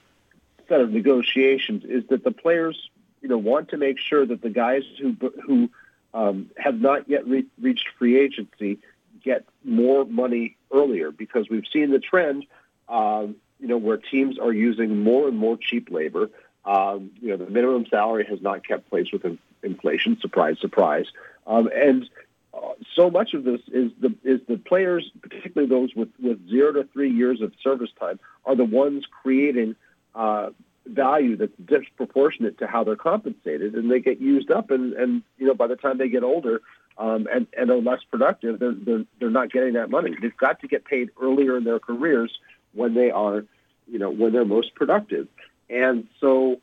[0.68, 4.50] set of negotiations is that the players, you know, want to make sure that the
[4.50, 5.70] guys who who
[6.12, 8.78] um, have not yet re- reached free agency
[9.24, 12.44] get more money earlier because we've seen the trend,
[12.88, 16.28] you know, where teams are using more and more cheap labor.
[16.64, 19.24] Um, you know, the minimum salary has not kept pace with
[19.62, 20.18] inflation.
[20.20, 21.06] Surprise, surprise.
[21.46, 22.08] Um, and
[22.54, 26.72] uh, so much of this is the is the players, particularly those with, with zero
[26.72, 29.76] to three years of service time, are the ones creating
[30.14, 30.50] uh,
[30.86, 34.70] value that's disproportionate to how they're compensated, and they get used up.
[34.70, 36.62] And and you know, by the time they get older,
[36.98, 40.14] um, and, and are less productive, they're, they're, they're not getting that money.
[40.20, 42.32] They've got to get paid earlier in their careers
[42.72, 43.44] when they are,
[43.88, 45.28] you know, when they're most productive.
[45.68, 46.60] And so,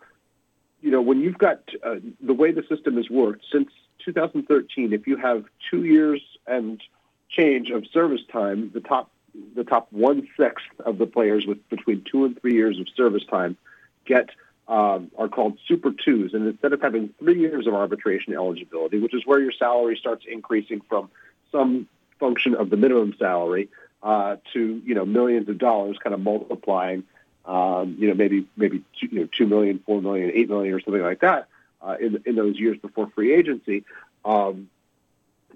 [0.82, 3.70] you know, when you've got uh, the way the system has worked since
[4.06, 6.82] 2013, if you have two years and
[7.30, 9.12] change of service time, the top
[9.56, 13.24] the top one sixth of the players with between two and three years of service
[13.30, 13.56] time
[14.06, 14.30] get
[14.72, 16.34] um, are called Super Twos.
[16.34, 20.24] And instead of having three years of arbitration eligibility, which is where your salary starts
[20.26, 21.12] increasing from
[21.52, 21.90] some
[22.22, 23.68] function of the minimum salary
[24.02, 27.04] uh, to you know millions of dollars, kind of multiplying,
[27.46, 30.80] um, you know maybe maybe two, you know two million, four million, eight million, or
[30.80, 31.48] something like that
[31.82, 33.84] uh, in in those years before free agency.
[34.24, 34.70] Um,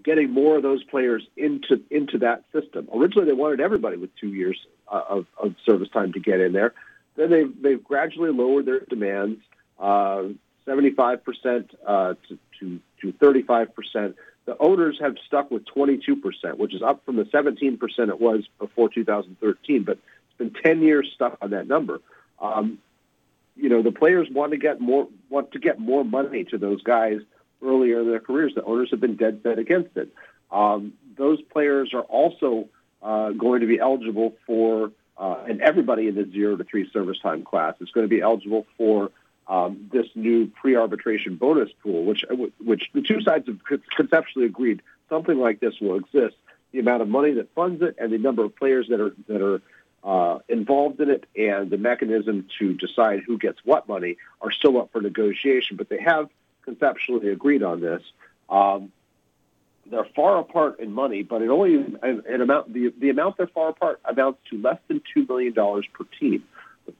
[0.03, 2.89] getting more of those players into into that system.
[2.93, 4.57] Originally, they wanted everybody with two years
[4.91, 6.73] uh, of, of service time to get in there.
[7.15, 9.41] Then they've, they've gradually lowered their demands,
[9.79, 10.23] uh,
[10.67, 14.15] 75% uh, to, to, to 35%.
[14.45, 18.89] The owners have stuck with 22%, which is up from the 17% it was before
[18.89, 22.01] 2013, but it's been 10 years stuck on that number.
[22.39, 22.79] Um,
[23.55, 26.83] you know, the players want to get more want to get more money to those
[26.83, 27.21] guys
[27.63, 28.53] earlier in their careers.
[28.53, 30.09] The owners have been dead set against it.
[30.51, 32.67] Um, those players are also
[33.01, 37.19] uh, going to be eligible for, uh, and everybody in the zero to three service
[37.19, 39.11] time class is going to be eligible for
[39.47, 42.25] um, this new pre-arbitration bonus pool, which
[42.59, 43.59] which the two sides have
[43.95, 46.35] conceptually agreed something like this will exist.
[46.71, 49.41] The amount of money that funds it and the number of players that are that
[49.41, 49.61] are
[50.03, 54.79] uh, involved in it and the mechanism to decide who gets what money are still
[54.79, 56.29] up for negotiation, but they have
[56.63, 58.03] conceptually agreed on this.
[58.49, 58.91] Um,
[59.89, 63.69] they're far apart in money, but it only an amount the the amount they're far
[63.69, 66.43] apart amounts to less than two million dollars per team.
[66.85, 66.93] The,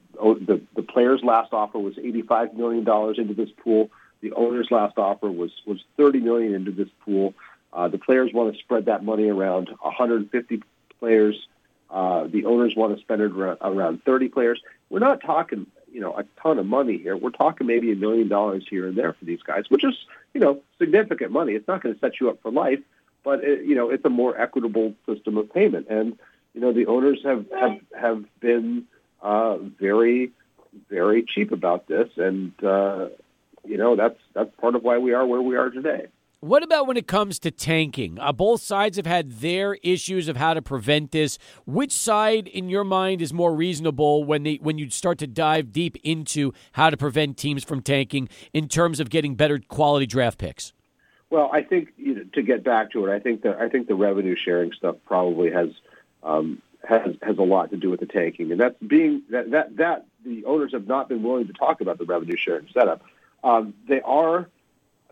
[0.45, 3.89] the, the player's last offer was eighty five million dollars into this pool.
[4.21, 7.33] The owner's last offer was was thirty million into this pool.
[7.73, 10.63] Uh, the players want to spread that money around 150
[10.97, 11.35] players.
[11.89, 14.61] Uh, the owners want to spend it around, around 30 players.
[14.89, 17.15] We're not talking you know, a ton of money here.
[17.15, 19.95] We're talking maybe a million dollars here and there for these guys, which is,
[20.33, 21.53] you know, significant money.
[21.53, 22.79] It's not going to set you up for life,
[23.23, 25.87] but it, you know, it's a more equitable system of payment.
[25.89, 26.19] And
[26.53, 28.83] you know, the owners have have have been
[29.21, 30.31] uh, very,
[30.89, 33.07] very cheap about this, and uh,
[33.63, 36.07] you know, that's that's part of why we are where we are today.
[36.45, 38.19] What about when it comes to tanking?
[38.19, 41.39] Uh, both sides have had their issues of how to prevent this.
[41.65, 45.71] Which side, in your mind, is more reasonable when they when you start to dive
[45.71, 50.37] deep into how to prevent teams from tanking in terms of getting better quality draft
[50.37, 50.71] picks?
[51.31, 53.87] Well, I think you know, to get back to it, I think that I think
[53.87, 55.69] the revenue sharing stuff probably has
[56.21, 59.77] um, has has a lot to do with the tanking, and that's being that that
[59.77, 63.01] that the owners have not been willing to talk about the revenue sharing setup.
[63.43, 64.47] Um, they are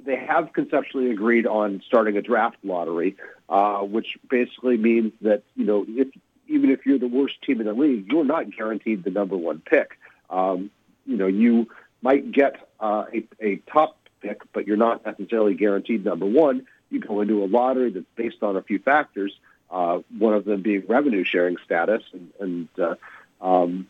[0.06, 3.16] they have conceptually agreed on starting a draft lottery,
[3.50, 6.08] uh, which basically means that you know if
[6.48, 9.60] even if you're the worst team in the league, you're not guaranteed the number one
[9.60, 9.98] pick.
[10.30, 10.72] Um,
[11.06, 11.70] you know, you
[12.02, 16.68] might get uh, a, a top pick, but you're not necessarily guaranteed number one.
[16.90, 19.34] You go into a lottery that's based on a few factors,
[19.72, 22.96] uh, one of them being revenue sharing status, and, and uh,
[23.42, 23.88] um,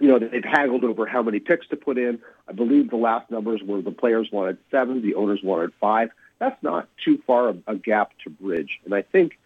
[0.00, 2.20] you know, they've haggled over how many picks to put in.
[2.48, 6.10] I believe the last numbers were the players wanted seven, the owners wanted five.
[6.38, 8.80] That's not too far a, a gap to bridge.
[8.84, 9.38] And I think,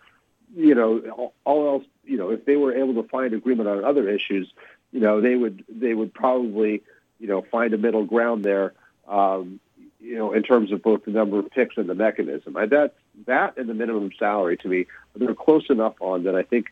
[0.55, 3.85] you know, all, all else, you know, if they were able to find agreement on
[3.85, 4.53] other issues,
[4.93, 6.83] you know, they would they would probably,
[7.19, 8.75] you know, find a middle ground there.
[9.09, 9.61] Um,
[10.01, 12.57] you know, in terms of both the number of picks and the mechanism.
[12.57, 12.95] I, that
[13.27, 16.67] that and the minimum salary to me, they're close enough on that I think,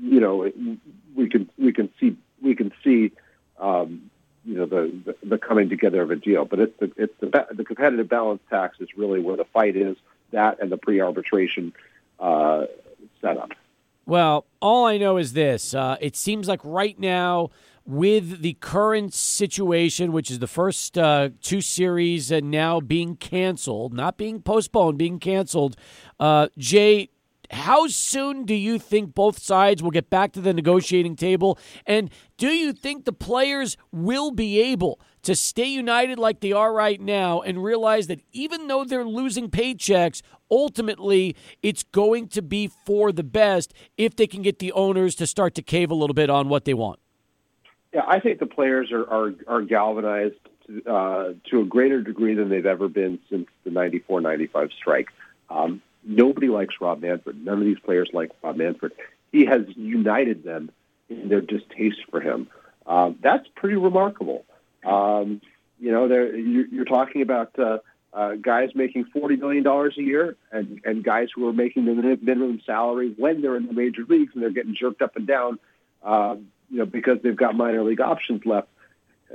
[0.00, 0.52] you know,
[1.14, 3.12] we can we can see we can see,
[3.58, 4.10] um,
[4.44, 6.44] you know, the, the, the coming together of a deal.
[6.44, 9.96] But it's the it's the the competitive balance tax is really where the fight is.
[10.30, 11.72] That and the pre-arbitration
[12.20, 12.66] uh,
[13.20, 13.52] setup.
[14.04, 17.50] Well, all I know is this: uh, it seems like right now
[17.88, 23.94] with the current situation, which is the first uh, two series and now being canceled,
[23.94, 25.74] not being postponed, being canceled.
[26.20, 27.08] Uh, Jay,
[27.50, 31.58] how soon do you think both sides will get back to the negotiating table?
[31.86, 36.72] And do you think the players will be able to stay united like they are
[36.72, 42.70] right now and realize that even though they're losing paychecks, ultimately it's going to be
[42.86, 46.14] for the best if they can get the owners to start to cave a little
[46.14, 46.98] bit on what they want?
[47.92, 52.34] Yeah, I think the players are, are, are galvanized to, uh, to a greater degree
[52.34, 55.08] than they've ever been since the 94 95 strike.
[55.48, 57.44] Um, Nobody likes Rob Manfred.
[57.44, 58.92] None of these players like Rob Manfred.
[59.30, 60.70] He has united them
[61.10, 62.48] in their distaste for him.
[62.86, 64.46] Um, that's pretty remarkable.
[64.84, 65.42] Um,
[65.78, 67.78] you know, you're, you're talking about uh,
[68.14, 71.94] uh, guys making forty million dollars a year, and and guys who are making the
[71.94, 75.58] minimum salary when they're in the major leagues and they're getting jerked up and down,
[76.02, 76.36] uh,
[76.70, 78.68] you know, because they've got minor league options left.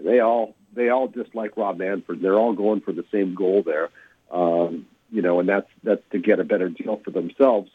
[0.02, 2.22] They all they all dislike Rob Manfred.
[2.22, 3.90] They're all going for the same goal there.
[4.32, 7.70] Um, you know, and that's that's to get a better deal for themselves.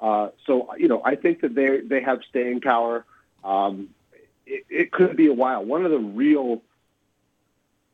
[0.00, 3.04] Uh, so, you know, I think that they they have staying power.
[3.42, 3.88] Um,
[4.46, 5.64] it, it could be a while.
[5.64, 6.62] One of the real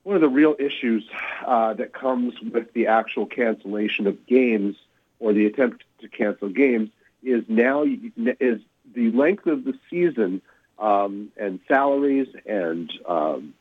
[0.03, 1.09] one of the real issues
[1.47, 4.77] uh, that comes with the actual cancellation of games
[5.19, 6.91] or the attempt to cancel games
[7.23, 8.61] is now is
[8.95, 10.43] the length of the season
[10.79, 13.55] um, and salaries and um,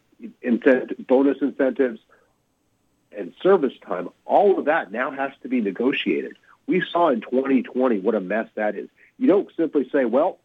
[1.07, 1.99] bonus incentives
[3.15, 6.37] and service time, all of that now has to be negotiated.
[6.67, 8.89] We saw in 2020 what a mess that is.
[9.17, 10.37] You don't simply say, well,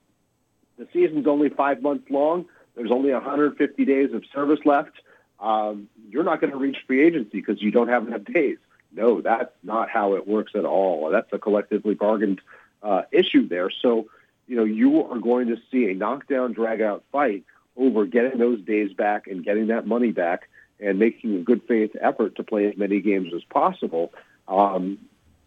[0.78, 2.46] the season's only five months long.
[2.74, 4.92] There's only 150 days of service left.
[5.38, 8.58] Um, you're not going to reach free agency because you don't have enough days.
[8.92, 11.10] No, that's not how it works at all.
[11.10, 12.40] That's a collectively bargained
[12.82, 13.70] uh, issue there.
[13.70, 14.06] So,
[14.46, 17.44] you know, you are going to see a knockdown, drag out fight
[17.76, 20.48] over getting those days back and getting that money back
[20.80, 24.12] and making a good faith effort to play as many games as possible.
[24.48, 24.98] Um,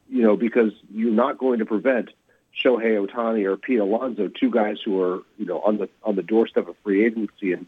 [0.09, 2.09] you know, because you're not going to prevent
[2.63, 6.23] Shohei Ohtani or Pete Alonso, two guys who are you know on the on the
[6.23, 7.67] doorstep of free agency and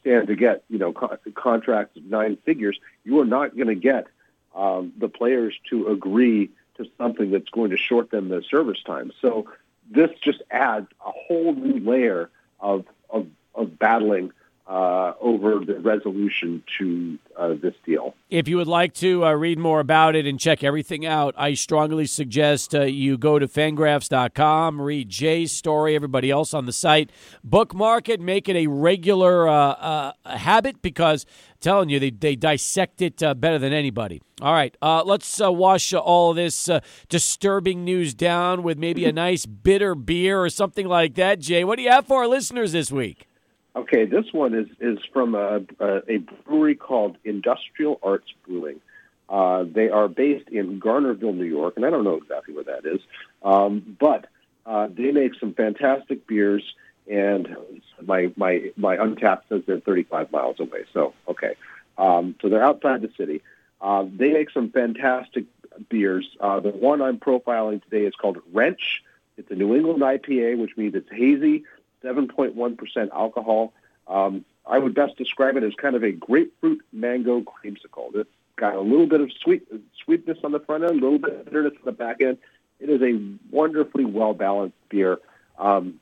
[0.00, 2.78] stand to get you know co- contracts of nine figures.
[3.04, 4.06] You are not going to get
[4.54, 9.12] um, the players to agree to something that's going to short them the service time.
[9.22, 9.46] So
[9.90, 12.30] this just adds a whole new layer
[12.60, 14.32] of of, of battling
[14.68, 18.14] uh, over the resolution to uh, this deal.
[18.30, 21.54] If you would like to uh, read more about it and check everything out, I
[21.54, 27.10] strongly suggest uh, you go to fangraphs.com, read Jay's story, everybody else on the site,
[27.44, 32.34] bookmark it, make it a regular uh, uh, habit because I'm telling you, they, they
[32.34, 34.20] dissect it better than anybody.
[34.42, 36.68] All right, let's wash all this
[37.08, 41.38] disturbing news down with maybe a nice bitter beer or something like that.
[41.38, 43.28] Jay, what do you have for our listeners this week?
[43.76, 48.80] Okay, this one is is from a, a, a brewery called Industrial Arts Brewing.
[49.28, 52.86] Uh, they are based in Garnerville, New York, and I don't know exactly where that
[52.86, 53.00] is,
[53.42, 54.28] um, but
[54.64, 56.62] uh, they make some fantastic beers.
[57.06, 57.54] And
[58.02, 60.84] my my my Untappd says they're 35 miles away.
[60.94, 61.54] So okay,
[61.98, 63.42] um, so they're outside the city.
[63.82, 65.44] Uh, they make some fantastic
[65.90, 66.26] beers.
[66.40, 69.02] Uh, the one I'm profiling today is called Wrench.
[69.36, 71.64] It's a New England IPA, which means it's hazy
[72.06, 73.72] 7.1% alcohol.
[74.06, 78.14] Um, I would best describe it as kind of a grapefruit mango creamsicle.
[78.14, 79.66] It's got a little bit of sweet
[80.04, 82.38] sweetness on the front end, a little bit of bitterness on the back end.
[82.80, 83.20] It is a
[83.54, 85.18] wonderfully well balanced beer.
[85.58, 86.00] Um,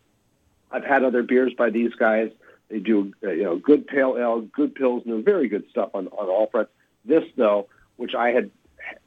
[0.71, 2.31] I've had other beers by these guys.
[2.69, 6.29] They do uh, you know good pale ale, good pilsner, very good stuff on on
[6.29, 6.73] all fronts.
[7.05, 8.51] This though, which I had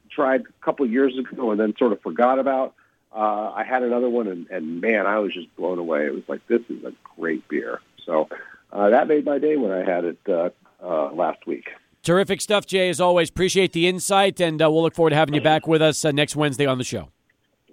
[0.09, 2.73] tried a couple years ago and then sort of forgot about,
[3.15, 6.05] uh, I had another one, and, and man, I was just blown away.
[6.05, 7.81] It was like this is a great beer.
[8.05, 8.29] So
[8.71, 10.49] uh, that made my day when I had it uh,
[10.81, 11.69] uh, last week.
[12.03, 12.89] Terrific stuff, Jay.
[12.89, 15.81] As always, appreciate the insight, and uh, we'll look forward to having you back with
[15.81, 17.09] us uh, next Wednesday on the show.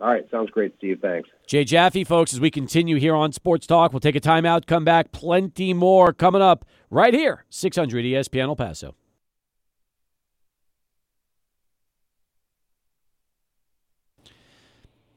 [0.01, 0.99] All right, sounds great, Steve.
[1.01, 1.29] Thanks.
[1.47, 4.85] Jay Jaffe, folks, as we continue here on Sports Talk, we'll take a timeout, come
[4.85, 8.95] back, plenty more coming up right here, 600 ESPN El Paso.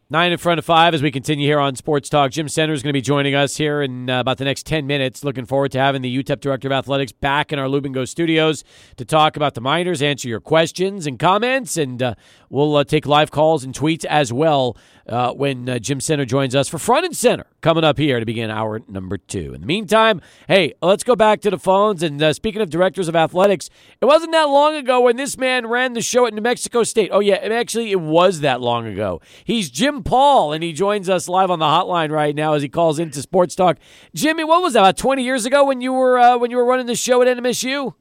[0.10, 2.32] Nine in front of five as we continue here on Sports Talk.
[2.32, 4.88] Jim Senter is going to be joining us here in uh, about the next 10
[4.88, 5.22] minutes.
[5.22, 8.64] Looking forward to having the UTEP Director of Athletics back in our Lubingo studios
[8.96, 12.16] to talk about the Miners, answer your questions and comments, and uh,
[12.50, 14.78] we'll uh, take live calls and tweets as well
[15.10, 18.26] uh, when uh, Jim Senter joins us for Front and Center coming up here to
[18.26, 19.54] begin hour number two.
[19.54, 22.04] In the meantime, hey, let's go back to the phones.
[22.04, 23.70] And uh, speaking of directors of athletics,
[24.02, 27.10] it wasn't that long ago when this man ran the show at New Mexico State.
[27.12, 29.22] Oh, yeah, actually, it was that long ago.
[29.44, 32.70] He's Jim Paul, and he joins us live on the hotline right now as he
[32.70, 33.78] calls into Sports Talk.
[34.14, 36.66] Jimmy, what was that, about 20 years ago when you were, uh, when you were
[36.66, 37.94] running the show at NMSU?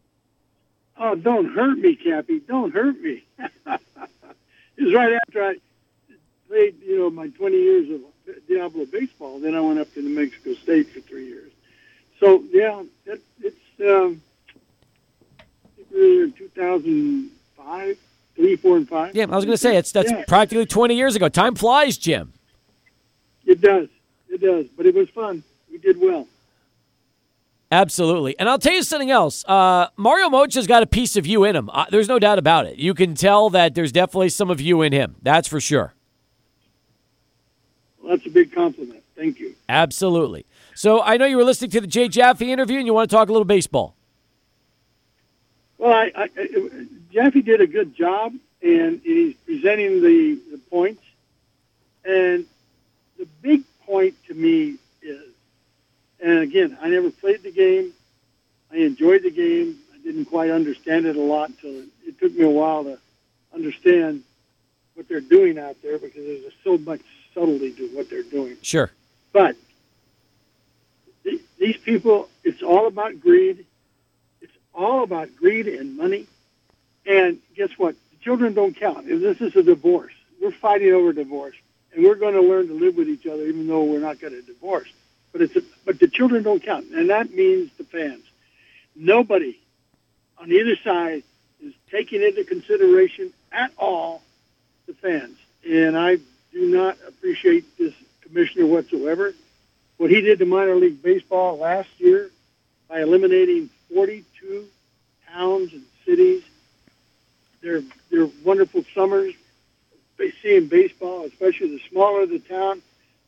[0.99, 2.41] Oh, don't hurt me, Cappy.
[2.41, 3.27] Don't hurt me.
[3.39, 3.81] it
[4.79, 5.57] was right after I
[6.49, 8.01] played, you know, my 20 years of
[8.49, 9.39] Diablo baseball.
[9.41, 11.53] Then I went up to New Mexico State for three years.
[12.21, 14.23] So yeah, it, it's um,
[15.93, 17.99] in 2005,
[18.35, 19.15] three, four, and five.
[19.15, 20.25] Yeah, I was going to say it's that's yeah.
[20.27, 21.29] practically 20 years ago.
[21.29, 22.33] Time flies, Jim.
[23.45, 23.89] It does.
[24.29, 24.67] It does.
[24.77, 25.45] But it was fun.
[25.71, 26.27] We did well.
[27.71, 28.39] Absolutely.
[28.39, 29.45] And I'll tell you something else.
[29.45, 31.69] Uh, Mario Moccia's got a piece of you in him.
[31.71, 32.77] Uh, there's no doubt about it.
[32.77, 35.17] You can tell that there's definitely some of you in him.
[35.21, 35.96] That's for sure
[38.07, 39.03] that's a big compliment.
[39.17, 39.55] Thank you.
[39.69, 40.47] Absolutely.
[40.75, 43.17] So I know you were listening to the Jay Jaffe interview, and you want to
[43.17, 43.95] talk a little baseball.
[45.79, 46.29] Well, I, I,
[47.13, 51.03] Jaffe did a good job, and he's presenting the, the points.
[52.05, 52.47] And
[53.19, 55.23] the big point to me is,
[56.21, 57.93] and again, I never played the game.
[58.73, 59.79] I enjoyed the game.
[59.95, 62.99] I didn't quite understand it a lot until it, it took me a while to
[63.55, 64.23] understand
[64.95, 67.01] what they're doing out there because there's so much
[67.37, 68.57] subtlety to what they're doing.
[68.63, 68.91] Sure.
[69.33, 69.57] But
[71.23, 73.67] th- these people, it's all about greed.
[74.41, 76.27] It's all about greed and money.
[77.05, 77.95] And guess what?
[78.11, 79.09] The children don't count.
[79.09, 81.55] If this is a divorce, we're fighting over divorce,
[81.93, 84.33] and we're going to learn to live with each other, even though we're not going
[84.33, 84.89] to divorce.
[85.33, 88.25] But it's a, but the children don't count, and that means the fans.
[88.97, 89.61] Nobody
[90.39, 91.23] on either side
[91.63, 94.23] is taking into consideration at all
[94.87, 95.37] the fans.
[95.69, 96.19] And I
[96.57, 97.93] do not appreciate this
[98.23, 99.35] commissioner whatsoever.
[99.99, 102.31] What he did to minor league baseball last year
[102.89, 104.67] by eliminating 42
[105.31, 106.43] towns and cities,
[107.61, 109.35] their their wonderful summers,
[110.43, 112.81] seeing baseball, especially the smaller the town,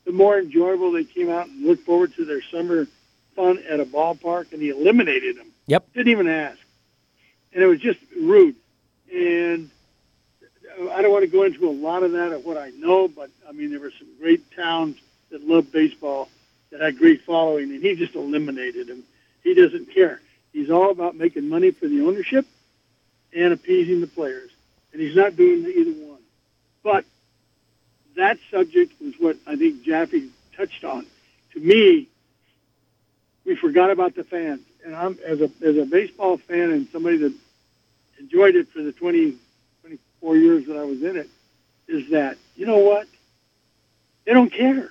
[0.05, 2.87] the more enjoyable they came out and looked forward to their summer
[3.37, 5.49] fun at a ballpark, and he eliminated them.
[5.67, 5.93] Yep.
[5.93, 6.59] Didn't even ask,
[7.53, 8.57] and it was just rude.
[9.13, 9.71] And
[10.79, 13.31] I don't want to go into a lot of that of what I know, but
[13.49, 14.97] I mean there were some great towns
[15.31, 16.29] that love baseball
[16.71, 19.03] that had great following, and he just eliminated them.
[19.43, 20.21] He doesn't care.
[20.53, 22.47] He's all about making money for the ownership
[23.35, 24.51] and appeasing the players,
[24.93, 26.21] and he's not doing either one.
[26.83, 27.05] But
[28.17, 31.07] that subject was what I think Jaffe touched on.
[31.55, 32.09] To me,
[33.45, 37.17] we forgot about the fans, and I'm as a as a baseball fan and somebody
[37.19, 37.35] that
[38.21, 39.37] enjoyed it for the 20,
[40.21, 41.29] 24 years that I was in it,
[41.87, 43.07] is that you know what?
[44.25, 44.91] They don't care.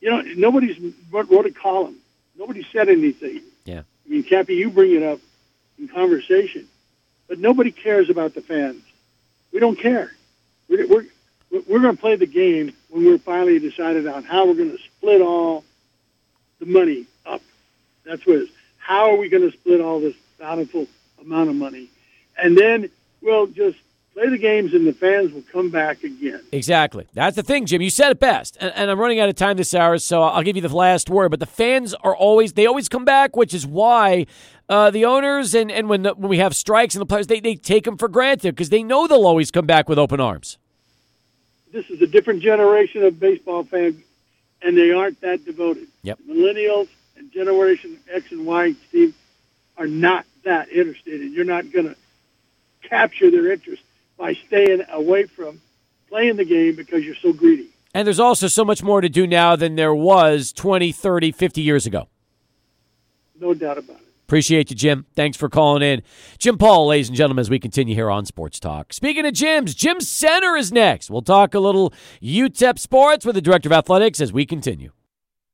[0.00, 1.96] You know, nobody's wrote a column.
[2.36, 3.42] Nobody said anything.
[3.64, 3.80] Yeah.
[3.80, 5.20] I mean, Cappy, you bring it up
[5.78, 6.68] in conversation,
[7.28, 8.82] but nobody cares about the fans.
[9.52, 10.12] We don't care.
[10.68, 11.06] We're, we're,
[11.50, 14.82] we're going to play the game when we're finally decided on how we're going to
[14.82, 15.64] split all
[16.58, 17.42] the money up.
[18.04, 18.48] That's what it is.
[18.78, 20.86] How are we going to split all this bountiful
[21.20, 21.88] amount of money?
[22.36, 22.90] And then
[23.22, 23.78] we'll just
[24.14, 26.40] play the games and the fans will come back again.
[26.52, 27.06] Exactly.
[27.12, 27.82] That's the thing, Jim.
[27.82, 28.56] You said it best.
[28.60, 31.10] And, and, I'm running out of time this hour, so I'll give you the last
[31.10, 31.30] word.
[31.30, 34.26] But the fans are always, they always come back, which is why
[34.68, 37.40] uh, the owners and, and when, the, when we have strikes and the players, they,
[37.40, 40.58] they take them for granted because they know they'll always come back with open arms.
[41.72, 43.96] This is a different generation of baseball fans,
[44.62, 45.88] and they aren't that devoted.
[46.02, 46.20] Yep.
[46.28, 49.14] Millennials and Generation X and Y, Steve,
[49.76, 51.96] are not that interested, and you're not going to
[52.88, 53.82] capture their interest
[54.16, 55.60] by staying away from
[56.08, 57.70] playing the game because you're so greedy.
[57.92, 61.60] And there's also so much more to do now than there was 20, 30, 50
[61.60, 62.08] years ago.
[63.40, 64.02] No doubt about it.
[64.26, 65.04] Appreciate you, Jim.
[65.14, 66.02] Thanks for calling in.
[66.38, 68.92] Jim Paul, ladies and gentlemen, as we continue here on Sports Talk.
[68.92, 71.10] Speaking of gyms, Jim Senter is next.
[71.10, 71.92] We'll talk a little
[72.22, 74.92] UTEP sports with the Director of Athletics as we continue.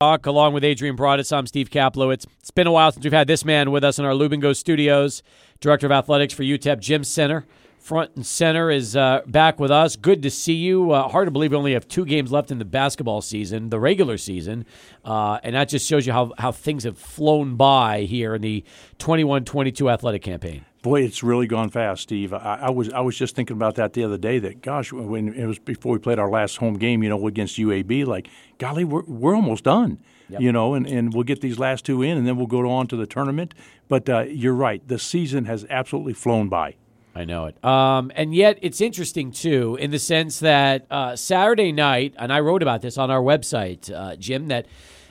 [0.01, 1.33] Talk along with Adrian Broadus.
[1.33, 2.27] I'm Steve Kaplowitz.
[2.39, 5.23] It's been a while since we've had this man with us in our Lubingo studios,
[5.61, 7.45] Director of Athletics for UTEP Jim Senter
[7.81, 9.97] front and center is uh, back with us.
[9.97, 10.93] Good to see you.
[10.93, 13.81] Uh, hard to believe we only have two games left in the basketball season, the
[13.81, 14.67] regular season,
[15.05, 18.65] uh, and that just shows you how, how things have flown by here in the
[18.99, 20.65] 21-22 athletic campaign.
[20.83, 22.33] Boy, it's really gone fast, Steve.
[22.33, 24.39] I, I, was I was just thinking about that the other day.
[24.39, 27.59] That gosh, when it was before we played our last home game, you know, against
[27.59, 29.99] UAB, like golly, we're we're almost done.
[30.31, 30.41] Yep.
[30.41, 32.87] You know, and, and we'll get these last two in, and then we'll go on
[32.87, 33.53] to the tournament.
[33.89, 36.77] But uh, you're right, the season has absolutely flown by.
[37.15, 37.63] I know it.
[37.65, 42.41] Um, and yet, it's interesting too, in the sense that uh, Saturday night, and I
[42.41, 44.67] wrote about this on our website, uh, Jim, that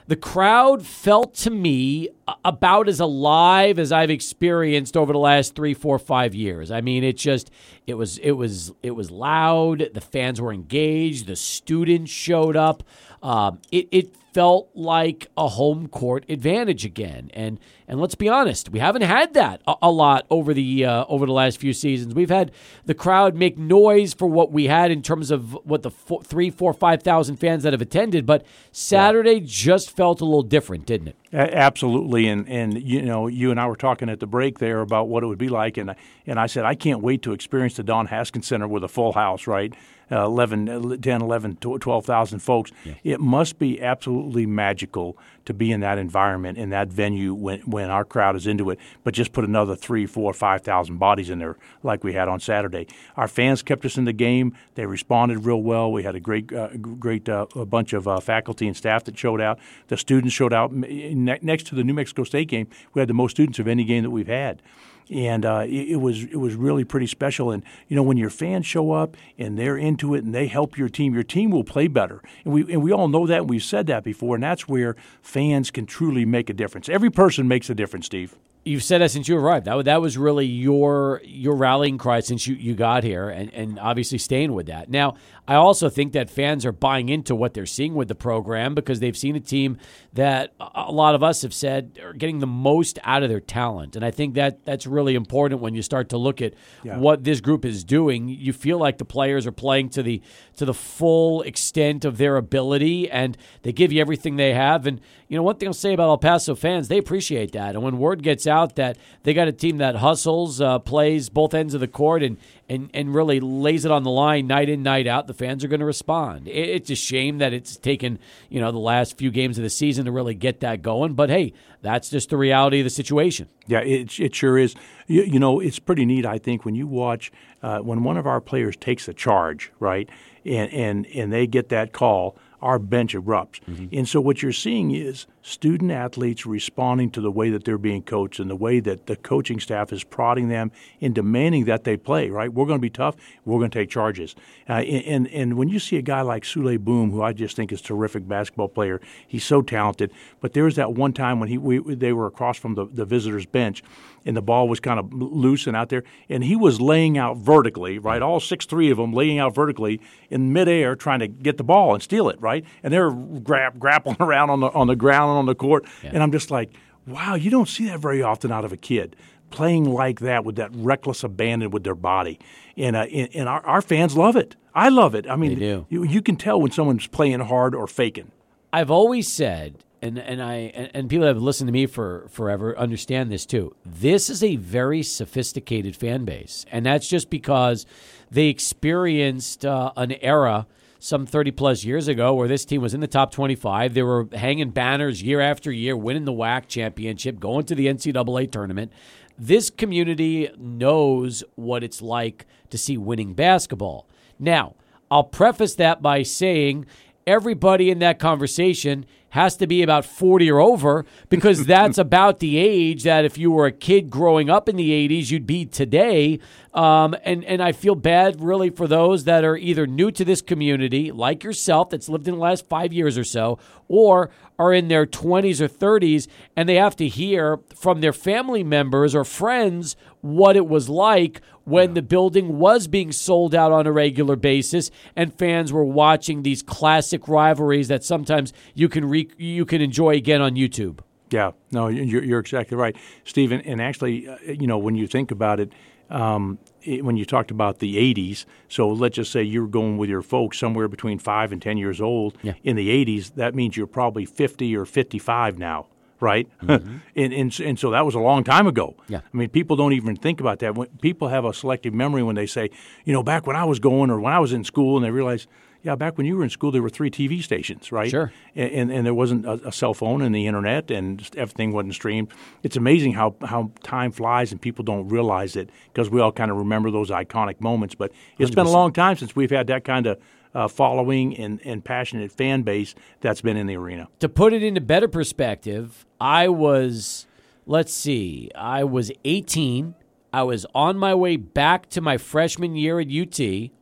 [0.09, 2.09] the crowd felt to me
[2.43, 6.71] about as alive as I've experienced over the last three, four, five years.
[6.71, 7.51] I mean, it just
[7.85, 9.91] it was it was it was loud.
[9.93, 11.27] The fans were engaged.
[11.27, 12.81] The students showed up.
[13.21, 17.29] Um, it, it felt like a home court advantage again.
[17.33, 21.05] And and let's be honest, we haven't had that a, a lot over the uh,
[21.07, 22.13] over the last few seasons.
[22.13, 22.51] We've had
[22.85, 26.49] the crowd make noise for what we had in terms of what the four, three,
[26.49, 29.45] four, five thousand fans that have attended, but Saturday yeah.
[29.45, 31.15] just felt a little different, didn't it?
[31.33, 35.07] Absolutely, and and you know, you and I were talking at the break there about
[35.07, 35.95] what it would be like, and
[36.27, 39.13] and I said I can't wait to experience the Don Haskins Center with a full
[39.13, 39.73] house, right?
[40.11, 42.71] Uh, 11, 10, 11, 12,000 folks.
[42.83, 42.93] Yeah.
[43.03, 47.89] It must be absolutely magical to be in that environment, in that venue when, when
[47.89, 48.79] our crowd is into it.
[49.03, 52.87] But just put another three, four, 5,000 bodies in there like we had on Saturday.
[53.17, 54.55] Our fans kept us in the game.
[54.75, 55.91] They responded real well.
[55.91, 59.17] We had a great, uh, great uh, a bunch of uh, faculty and staff that
[59.17, 59.59] showed out.
[59.87, 60.71] The students showed out.
[60.71, 64.03] next to the New Mexico State game, we had the most students of any game
[64.03, 64.61] that we've had
[65.09, 67.51] and uh, it, it, was it was really pretty special.
[67.51, 70.77] And you know, when your fans show up and they're into it and they help
[70.77, 72.21] your team, your team will play better.
[72.45, 73.41] And we and we all know that.
[73.41, 76.89] And we've said that before, and that's where fans can truly make a difference.
[76.89, 78.35] Every person makes a difference, Steve.
[78.65, 79.65] You've said that since you arrived.
[79.65, 83.79] That that was really your your rallying cry since you, you got here, and, and
[83.79, 84.89] obviously staying with that.
[84.89, 85.15] Now,
[85.49, 88.99] I also think that fans are buying into what they're seeing with the program because
[88.99, 89.79] they've seen a team
[90.13, 93.95] that a lot of us have said are getting the most out of their talent,
[93.95, 96.99] and I think that that's really important when you start to look at yeah.
[96.99, 98.29] what this group is doing.
[98.29, 100.21] You feel like the players are playing to the
[100.57, 104.85] to the full extent of their ability, and they give you everything they have.
[104.85, 107.83] And you know, one thing I'll say about El Paso fans, they appreciate that, and
[107.83, 111.73] when word gets out that they got a team that hustles, uh, plays both ends
[111.73, 112.37] of the court, and,
[112.69, 115.27] and and really lays it on the line night in night out.
[115.27, 116.47] The fans are going to respond.
[116.47, 119.69] It, it's a shame that it's taken you know the last few games of the
[119.69, 123.49] season to really get that going, but hey, that's just the reality of the situation.
[123.67, 124.75] Yeah, it it sure is.
[125.07, 126.25] You, you know, it's pretty neat.
[126.25, 127.31] I think when you watch
[127.63, 130.09] uh, when one of our players takes a charge, right,
[130.45, 133.61] and and and they get that call our bench erupts.
[133.97, 138.03] And so what you're seeing is student athletes responding to the way that they're being
[138.03, 140.71] coached and the way that the coaching staff is prodding them
[141.01, 142.53] and demanding that they play, right?
[142.53, 143.15] We're going to be tough.
[143.45, 144.35] We're going to take charges.
[144.67, 147.71] Uh, and, and when you see a guy like Souley Boum, who I just think
[147.71, 150.11] is a terrific basketball player, he's so talented.
[150.39, 153.05] But there was that one time when he we, they were across from the, the
[153.05, 153.83] visitors' bench
[154.25, 157.37] and the ball was kind of loose and out there, and he was laying out
[157.37, 158.21] vertically, right?
[158.21, 161.93] All six, three of them laying out vertically in midair, trying to get the ball
[161.93, 162.65] and steal it, right?
[162.83, 166.11] And they're gra- grappling around on the on the ground on the court, Yeah.
[166.13, 166.69] and I'm just like,
[167.07, 169.15] wow, you don't see that very often out of a kid
[169.49, 172.37] playing like that with that reckless abandon with their body,
[172.77, 174.55] and uh, and, and our, our fans love it.
[174.75, 175.27] I love it.
[175.27, 175.59] I mean.
[175.89, 178.31] You, you can tell when someone's playing hard or faking.
[178.71, 182.27] I've always said, and and I and, and people that have listened to me for
[182.29, 183.75] forever understand this too.
[183.83, 187.87] This is a very sophisticated fan base, and that's just because
[188.29, 190.67] they experienced uh, an era
[190.99, 193.93] some 30 plus years ago where this team was in the top 25.
[193.93, 198.51] They were hanging banners year after year, winning the WAC championship, going to the NCAA
[198.51, 198.91] tournament.
[199.37, 204.05] This community knows what it's like to see winning basketball.
[204.37, 204.75] Now,
[205.09, 206.85] I'll preface that by saying
[207.25, 212.57] everybody in that conversation has to be about 40 or over because that's about the
[212.57, 216.39] age that if you were a kid growing up in the 80s, you'd be today.
[216.73, 220.41] Um, and, and I feel bad really for those that are either new to this
[220.41, 223.57] community, like yourself, that's lived in the last five years or so,
[223.87, 228.63] or are in their 20s or 30s and they have to hear from their family
[228.63, 233.87] members or friends what it was like when the building was being sold out on
[233.87, 239.31] a regular basis and fans were watching these classic rivalries that sometimes you can re-
[239.37, 240.99] you can enjoy again on YouTube.
[241.31, 243.61] Yeah, no, you're, you're exactly right, Stephen.
[243.61, 245.71] And actually, uh, you know, when you think about it,
[246.09, 250.09] um, it, when you talked about the 80s, so let's just say you're going with
[250.09, 252.53] your folks somewhere between five and 10 years old Yeah.
[252.63, 255.87] in the 80s, that means you're probably 50 or 55 now.
[256.21, 258.97] Right, and, and and so that was a long time ago.
[259.07, 259.21] Yeah.
[259.33, 260.75] I mean, people don't even think about that.
[260.75, 262.71] When people have a selective memory when they say,
[263.05, 265.11] you know, back when I was going or when I was in school, and they
[265.11, 265.47] realize,
[265.81, 268.09] yeah, back when you were in school, there were three TV stations, right?
[268.09, 268.33] Sure.
[268.55, 271.93] and, and, and there wasn't a, a cell phone and the internet and everything wasn't
[271.93, 272.29] streamed.
[272.63, 276.51] It's amazing how, how time flies and people don't realize it because we all kind
[276.51, 277.95] of remember those iconic moments.
[277.95, 280.19] But it's been a long time since we've had that kind of
[280.53, 284.07] uh, following and, and passionate fan base that's been in the arena.
[284.19, 287.25] To put it into better perspective, I was
[287.65, 289.95] let's see, I was 18.
[290.31, 293.39] I was on my way back to my freshman year at UT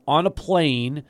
[0.07, 1.03] on a plane.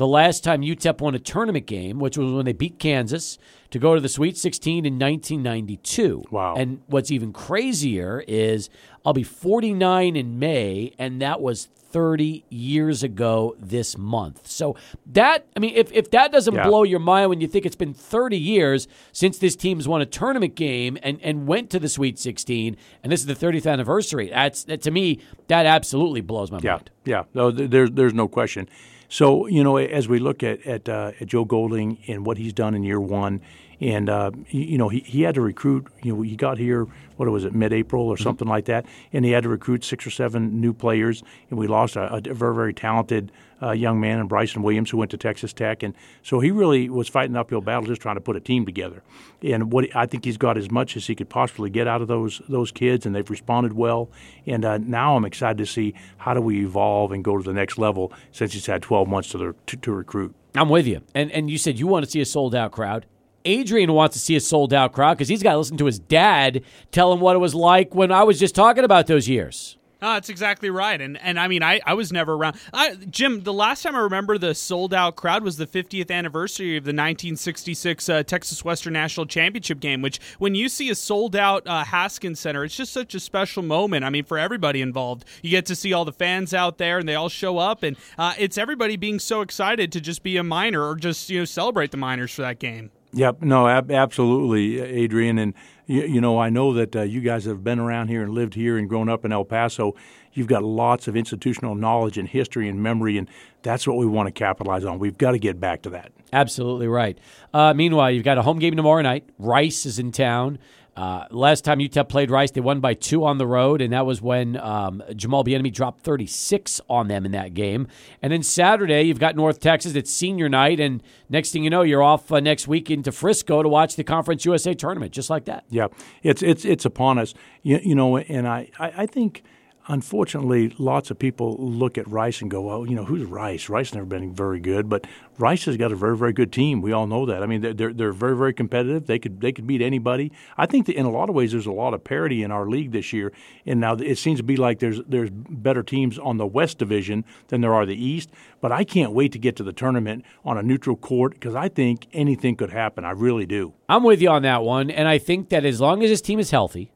[0.00, 3.36] The last time UTEP won a tournament game, which was when they beat Kansas
[3.70, 6.24] to go to the Sweet 16 in 1992.
[6.30, 6.54] Wow.
[6.56, 8.70] And what's even crazier is
[9.04, 14.46] I'll be 49 in May, and that was 30 years ago this month.
[14.46, 14.74] So
[15.04, 16.66] that, I mean, if, if that doesn't Yeah.
[16.66, 20.06] blow your mind when you think it's been 30 years since this team's won a
[20.06, 24.30] tournament game and, and went to the Sweet 16, and this is the 30th anniversary,
[24.30, 26.90] that's that, to me, that absolutely blows my Yeah, mind.
[27.04, 27.24] yeah.
[27.34, 28.66] No, th- there's there's no question.
[29.10, 32.52] So you know, as we look at at, uh, at Joe Golding and what he's
[32.52, 33.40] done in year one,
[33.80, 35.88] and uh, you, you know, he, he had to recruit.
[36.02, 36.86] You know, he got here.
[37.20, 40.10] What was it, mid-April or something like that, and he had to recruit six or
[40.10, 43.30] seven new players, and we lost a, a very very talented
[43.62, 46.88] uh, young man in Bryson Williams who went to Texas Tech, and so he really
[46.88, 49.02] was fighting an uphill battle just trying to put a team together.
[49.42, 52.08] And what I think he's got as much as he could possibly get out of
[52.08, 54.08] those those kids, and they've responded well.
[54.46, 57.52] And uh, now I'm excited to see how do we evolve and go to the
[57.52, 60.34] next level since he's had 12 months to the, to, to recruit.
[60.54, 61.02] I'm with you.
[61.14, 63.04] And and you said you want to see a sold out crowd.
[63.44, 65.98] Adrian wants to see a sold out crowd because he's got to listen to his
[65.98, 66.62] dad
[66.92, 69.76] tell him what it was like when I was just talking about those years.
[70.02, 70.98] Oh, that's exactly right.
[70.98, 72.56] And and I mean, I, I was never around.
[72.72, 76.78] I, Jim, the last time I remember the sold out crowd was the 50th anniversary
[76.78, 81.36] of the 1966 uh, Texas Western National Championship game, which when you see a sold
[81.36, 84.04] out uh, Haskins Center, it's just such a special moment.
[84.04, 85.26] I mean, for everybody involved.
[85.42, 87.96] You get to see all the fans out there and they all show up, and
[88.16, 91.44] uh, it's everybody being so excited to just be a Miner or just, you know,
[91.44, 92.90] celebrate the Miners for that game.
[93.12, 95.38] Yep, no, ab- absolutely, Adrian.
[95.38, 95.54] And,
[95.86, 98.54] you, you know, I know that uh, you guys have been around here and lived
[98.54, 99.94] here and grown up in El Paso.
[100.32, 103.28] You've got lots of institutional knowledge and history and memory, and
[103.62, 105.00] that's what we want to capitalize on.
[105.00, 106.12] We've got to get back to that.
[106.32, 107.18] Absolutely right.
[107.52, 109.28] Uh, meanwhile, you've got a home game tomorrow night.
[109.38, 110.60] Rice is in town.
[110.96, 114.06] Uh, last time UTEP played Rice, they won by two on the road, and that
[114.06, 117.86] was when um, Jamal Bieniemy dropped 36 on them in that game.
[118.22, 119.94] And then Saturday, you've got North Texas.
[119.94, 123.62] It's senior night, and next thing you know, you're off uh, next week into Frisco
[123.62, 125.64] to watch the Conference USA tournament, just like that.
[125.70, 125.88] Yeah,
[126.22, 127.34] it's it's it's upon us.
[127.62, 129.42] You, you know, and I I, I think.
[129.90, 133.68] Unfortunately, lots of people look at Rice and go, well, you know, who's Rice?
[133.68, 135.06] Rice never been very good, but
[135.38, 136.80] Rice has got a very, very good team.
[136.80, 137.42] We all know that.
[137.42, 139.06] I mean, they're they're very, very competitive.
[139.06, 140.32] They could they could beat anybody.
[140.56, 142.68] I think that in a lot of ways, there's a lot of parity in our
[142.68, 143.32] league this year.
[143.66, 147.24] And now it seems to be like there's there's better teams on the West Division
[147.48, 148.30] than there are the East.
[148.60, 151.68] But I can't wait to get to the tournament on a neutral court because I
[151.68, 153.04] think anything could happen.
[153.04, 153.74] I really do.
[153.88, 156.38] I'm with you on that one, and I think that as long as this team
[156.38, 156.92] is healthy,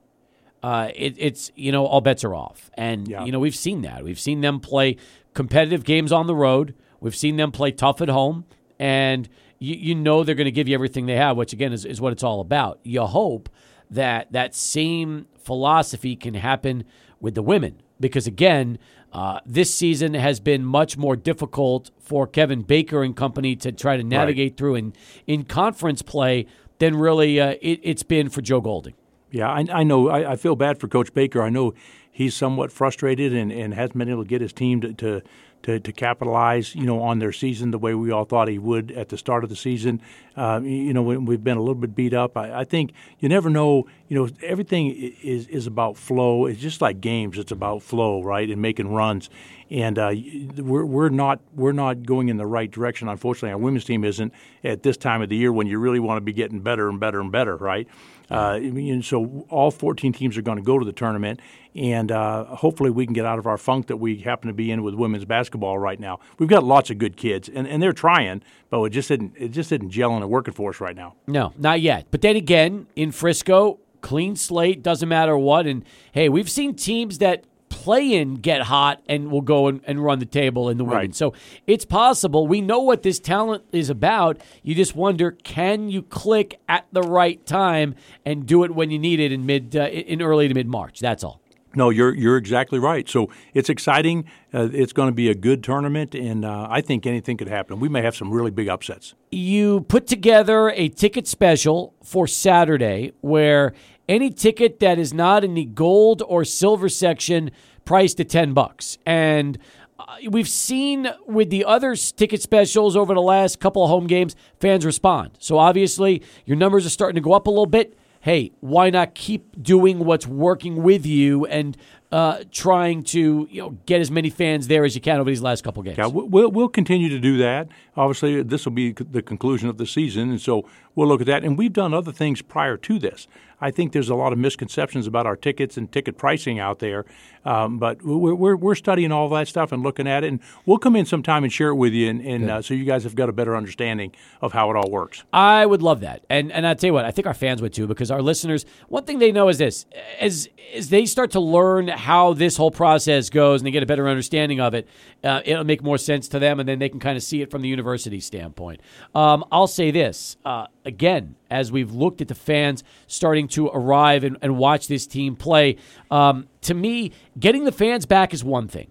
[0.64, 3.24] uh, it, it's you know all bets are off, and Yeah.
[3.26, 4.02] you know we've seen that.
[4.02, 4.96] We've seen them play
[5.34, 6.74] competitive games on the road.
[7.00, 8.44] We've seen them play tough at home,
[8.78, 11.84] and you, you know they're going to give you everything they have, which again is,
[11.84, 12.78] is what it's all about.
[12.82, 13.48] You hope
[13.90, 16.84] that that same philosophy can happen
[17.20, 18.78] with the women, because again,
[19.12, 23.98] uh, this season has been much more difficult for Kevin Baker and company to try
[23.98, 24.92] to navigate through in
[25.26, 26.46] in conference play
[26.78, 28.94] than really uh, it, it's been for Joe Golding.
[29.34, 30.08] Yeah, I, I know.
[30.08, 31.42] I, I feel bad for Coach Baker.
[31.42, 31.74] I know
[32.12, 35.22] he's somewhat frustrated and, and hasn't been able to get his team to, to
[35.64, 38.92] to to capitalize, you know, on their season the way we all thought he would
[38.92, 40.00] at the start of the season.
[40.36, 42.36] Uh, you know, we- we've been a little bit beat up.
[42.36, 43.88] I, I think you never know.
[44.08, 44.90] You know, everything
[45.22, 46.46] is is about flow.
[46.46, 47.36] It's just like games.
[47.36, 49.30] It's about flow, right, and making runs.
[49.74, 50.12] And uh,
[50.56, 53.08] we're we're not we're not going in the right direction.
[53.08, 56.18] Unfortunately, our women's team isn't at this time of the year when you really want
[56.18, 57.88] to be getting better and better and better, right?
[58.30, 61.40] Uh, and so all 14 teams are going to go to the tournament,
[61.74, 64.70] and uh, hopefully we can get out of our funk that we happen to be
[64.70, 66.20] in with women's basketball right now.
[66.38, 69.48] We've got lots of good kids, and, and they're trying, but it just isn't it
[69.48, 71.16] just isn't gelling and working for us right now.
[71.26, 72.06] No, not yet.
[72.12, 75.66] But then again, in Frisco, clean slate, doesn't matter what.
[75.66, 77.44] And hey, we've seen teams that
[77.74, 80.98] play in get hot and will go and, and run the table in the women.
[80.98, 81.14] Right.
[81.14, 81.34] So
[81.66, 82.46] it's possible.
[82.46, 84.40] We know what this talent is about.
[84.62, 87.94] You just wonder, can you click at the right time
[88.24, 91.00] and do it when you need it in mid, uh, in early to mid March?
[91.00, 91.40] That's all.
[91.76, 93.08] No, you're you're exactly right.
[93.08, 94.26] So it's exciting.
[94.52, 97.80] Uh, it's going to be a good tournament, and uh, I think anything could happen.
[97.80, 99.14] We may have some really big upsets.
[99.34, 103.74] you put together a ticket special for Saturday where
[104.08, 107.50] any ticket that is not in the gold or silver section
[107.84, 108.98] priced at 10 bucks.
[109.06, 109.58] And
[109.98, 114.34] uh, we've seen with the other ticket specials over the last couple of home games,
[114.60, 115.32] fans respond.
[115.38, 117.96] So obviously, your numbers are starting to go up a little bit.
[118.20, 121.76] Hey, why not keep doing what's working with you and
[122.10, 125.42] uh, trying to you know get as many fans there as you can over these
[125.42, 125.98] last couple games?
[125.98, 127.68] Yeah, we'll we'll continue to do that.
[127.96, 131.44] Obviously, this will be the conclusion of the season, and so we'll look at that.
[131.44, 133.28] And we've done other things prior to this.
[133.64, 137.06] I think there's a lot of misconceptions about our tickets and ticket pricing out there,
[137.44, 140.78] um, but we're, we're we're studying all that stuff and looking at it, and we'll
[140.78, 143.14] come in sometime and share it with you, and, and uh, so you guys have
[143.14, 145.24] got a better understanding of how it all works.
[145.32, 147.72] I would love that, and and I tell you what, I think our fans would
[147.72, 149.86] too, because our listeners, one thing they know is this:
[150.20, 153.86] as as they start to learn how this whole process goes, and they get a
[153.86, 154.88] better understanding of it,
[155.22, 157.50] uh, it'll make more sense to them, and then they can kind of see it
[157.50, 158.80] from the university standpoint.
[159.14, 164.24] Um, I'll say this uh, again, as we've looked at the fans starting to arrive
[164.24, 165.76] and, and watch this team play.
[166.10, 168.90] Um, to me, getting the fans back is one thing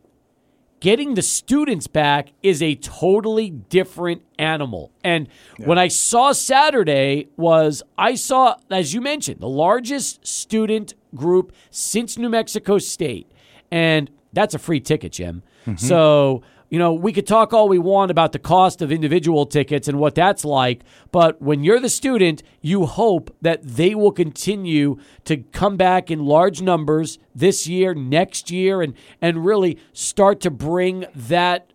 [0.83, 4.91] getting the students back is a totally different animal.
[5.01, 11.53] And when I saw Saturday was I saw as you mentioned the largest student group
[11.69, 13.31] since New Mexico State.
[13.71, 15.41] And that's a free ticket, Jim.
[15.65, 15.77] Mm-hmm.
[15.77, 16.41] So,
[16.73, 19.99] you know, we could talk all we want about the cost of individual tickets and
[19.99, 25.37] what that's like, but when you're the student, you hope that they will continue to
[25.37, 31.05] come back in large numbers this year, next year, and and really start to bring
[31.13, 31.71] that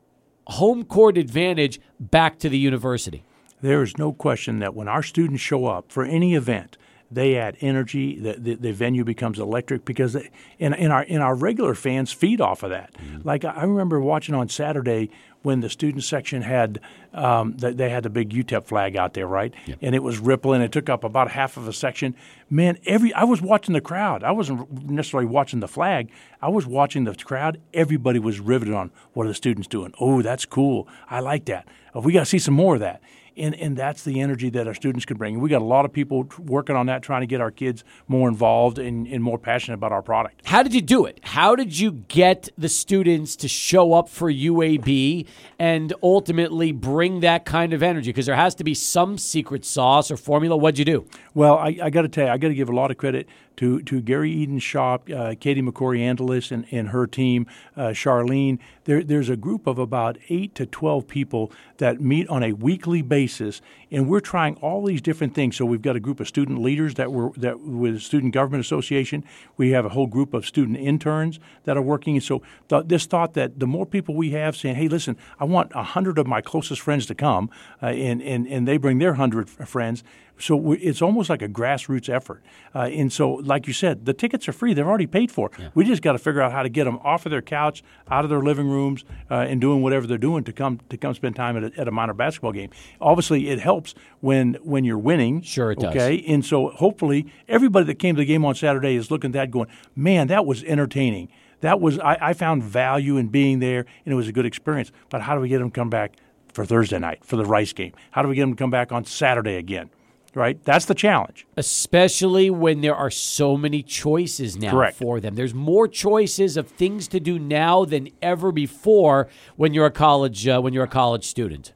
[0.49, 3.23] home court advantage back to the university.
[3.61, 6.77] There is no question that when our students show up for any event,
[7.11, 8.19] they add energy.
[8.19, 12.13] The, the, the venue becomes electric because they, in, in our in our regular fans
[12.13, 12.95] feed off of that.
[13.25, 15.11] Like I remember watching on Saturday
[15.43, 16.81] when the student section had
[17.15, 19.55] um, they, they had the big UTEP flag out there, right?
[19.81, 20.61] And it was rippling.
[20.61, 22.15] It took up about half of a section.
[22.51, 24.23] Man, every I was watching the crowd.
[24.23, 26.11] I wasn't necessarily watching the flag.
[26.43, 27.61] I was watching the crowd.
[27.73, 29.95] Everybody was riveted on what are the students doing.
[29.99, 30.87] Oh, that's cool.
[31.09, 31.67] I like that.
[31.95, 33.01] Oh, we got to see some more of that
[33.39, 35.41] and and that's the energy that our students can bring.
[35.41, 38.29] We got a lot of people working on that, trying to get our kids more
[38.29, 40.43] involved and, and more passionate about our product.
[40.45, 41.21] How did you do it?
[41.23, 45.27] How did you get the students to show up for UAB
[45.59, 48.11] and ultimately bring that kind of energy?
[48.11, 50.57] Because there has to be some secret sauce or formula.
[50.57, 51.07] What'd you do?
[51.35, 53.29] Well, I, I got to tell you, I got to give a lot of credit
[53.59, 57.45] to, to Gary Eden's shop, uh, Katie McCory Angelis and, and her team,
[57.77, 58.61] uh, Charlene.
[58.85, 63.03] There, there's a group of about 8 to 12 people that meet on a weekly
[63.03, 65.57] basis, and we're trying all these different things.
[65.57, 69.25] So we've got a group of student leaders that were that with Student Government Association.
[69.57, 72.21] We have a whole group of student interns that are working.
[72.21, 75.75] So th- this thought that the more people we have saying, hey, listen, I want
[75.75, 77.51] 100 of my closest friends to come,
[77.83, 80.05] uh, and, and, and they bring their 100 friends,
[80.39, 82.43] so we, it's almost like a grassroots effort.
[82.75, 85.51] Uh, and so, like you said, the tickets are free; they're already paid for.
[85.59, 85.71] Yeah.
[85.75, 88.25] We just got to figure out how to get them off of their couch, out
[88.25, 91.37] of their living rooms, uh, and doing whatever they're doing to come to come spend
[91.37, 92.71] time at a, at a, Miner basketball game.
[93.01, 95.43] Obviously, it helps when when you're winning.
[95.43, 95.95] Sure, it does.
[95.95, 99.35] Okay, and so hopefully everybody that came to the game on Saturday is looking at
[99.35, 101.29] that, going, "Man, that was entertaining."
[101.61, 104.93] That was I, I found value in being there, and it was a good experience.
[105.11, 106.17] But how do we get them to come back
[106.53, 107.93] for Thursday night for the Rice game?
[108.13, 109.91] How do we get them to come back on Saturday again?
[110.35, 110.63] Right?
[110.65, 111.47] That's the challenge.
[111.57, 114.97] Especially when there are so many choices now Correct.
[114.97, 115.35] for them.
[115.35, 120.47] There's more choices of things to do now than ever before when you're a college
[120.47, 121.73] uh, when you're a college student.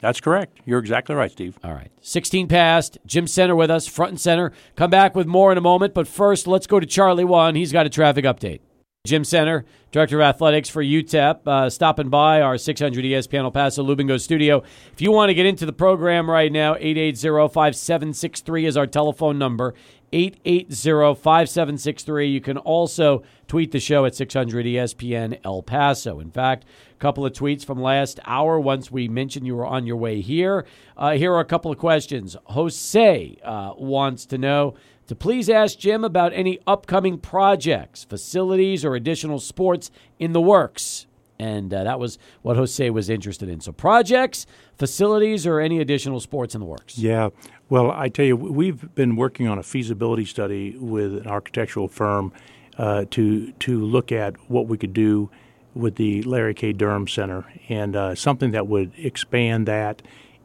[0.00, 0.60] That's correct.
[0.64, 1.58] You're exactly right, Steve.
[1.62, 1.90] All right.
[2.00, 2.96] 16 past.
[3.04, 4.50] Jim Senter with us, front and center.
[4.74, 7.54] Come back with more in a moment, but first, let's go to Charlie One.
[7.54, 8.60] He's got a traffic update.
[9.06, 13.82] Jim Senter, Director of Athletics for UTEP, uh, stopping by our 600 ESPN El Paso
[13.82, 14.62] Lubingo studio.
[14.92, 19.72] If you want to get into the program right now, 880-5763 is our telephone number.
[20.12, 22.30] 880-5763.
[22.30, 26.20] You can also tweet the show at 600 ESPN El Paso.
[26.20, 29.86] In fact, a couple of tweets from last hour once we mentioned you were on
[29.86, 30.66] your way here.
[30.94, 32.36] Uh, here are a couple of questions.
[32.44, 34.74] Jose uh, wants to know
[35.10, 39.90] to please ask Jim about any upcoming projects, facilities, or additional sports
[40.20, 41.08] in the works.
[41.36, 43.60] And uh, that was what Jose was interested in.
[43.60, 44.46] So, projects,
[44.78, 46.96] facilities, or any additional sports in the works?
[46.96, 47.30] Yeah.
[47.68, 52.32] Well, I tell you, we've been working on a feasibility study with an architectural firm
[52.78, 55.28] uh, to to look at what we could do
[55.74, 56.72] with the Larry K.
[56.72, 60.02] Durham Center and uh, something that would expand that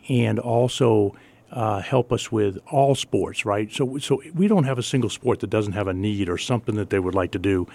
[0.10, 1.16] and also
[1.56, 3.72] uh, help us with all sports, right?
[3.72, 6.76] So, so we don't have a single sport that doesn't have a need or something
[6.76, 7.66] that they would like to do,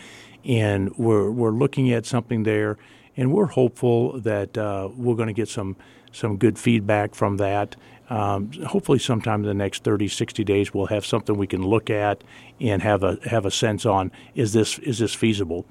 [0.45, 2.77] and we're we're looking at something there,
[3.17, 5.77] and we're hopeful that uh, we're going to get some
[6.13, 7.75] some good feedback from that.
[8.11, 11.89] Um, hopefully, sometime in the next 30, 60 days, we'll have something we can look
[11.89, 12.23] at
[12.61, 15.65] and have a have a sense on is this is this feasible.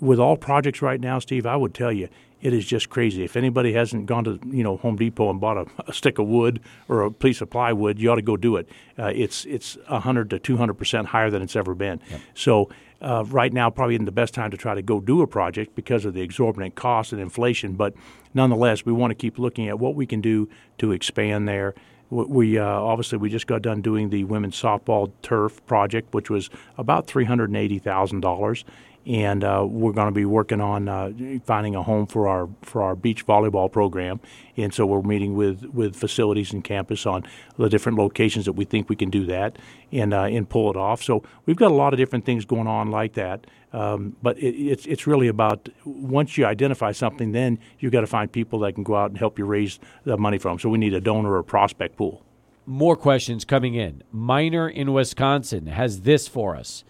[0.00, 2.08] With all projects right now, Steve, I would tell you
[2.42, 3.22] it is just crazy.
[3.24, 6.26] If anybody hasn't gone to you know Home Depot and bought a, a stick of
[6.26, 8.68] wood or a piece of plywood, you ought to go do it.
[8.98, 12.00] Uh, it's it's hundred to two hundred percent higher than it's ever been.
[12.10, 12.20] Yep.
[12.34, 12.70] So
[13.00, 15.74] uh, right now, probably isn't the best time to try to go do a project
[15.74, 17.74] because of the exorbitant cost and inflation.
[17.74, 17.94] But
[18.34, 21.74] nonetheless, we want to keep looking at what we can do to expand there.
[22.10, 26.50] We uh, obviously we just got done doing the women's softball turf project, which was
[26.76, 28.64] about three hundred and eighty thousand dollars
[29.06, 31.10] and uh, we're going to be working on uh,
[31.44, 34.20] finding a home for our for our beach volleyball program.
[34.56, 37.24] And so we're meeting with, with facilities and campus on
[37.56, 39.58] the different locations that we think we can do that
[39.90, 41.02] and uh, and pull it off.
[41.02, 43.46] So we've got a lot of different things going on like that.
[43.72, 48.06] Um, but it, it's it's really about once you identify something, then you've got to
[48.06, 50.58] find people that can go out and help you raise the money from.
[50.58, 52.22] So we need a donor or prospect pool.
[52.66, 54.02] More questions coming in.
[54.12, 56.84] Miner in Wisconsin has this for us.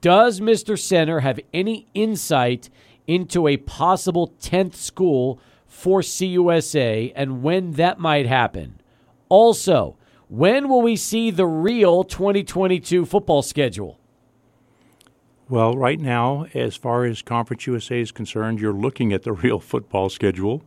[0.00, 0.74] Does Mr.
[0.76, 2.68] Senter have any insight
[3.06, 8.80] into a possible 10th school for CUSA and when that might happen?
[9.28, 9.96] Also,
[10.28, 13.98] when will we see the real 2022 football schedule?
[15.48, 19.58] Well, right now, as far as Conference USA is concerned, you're looking at the real
[19.58, 20.62] football schedule.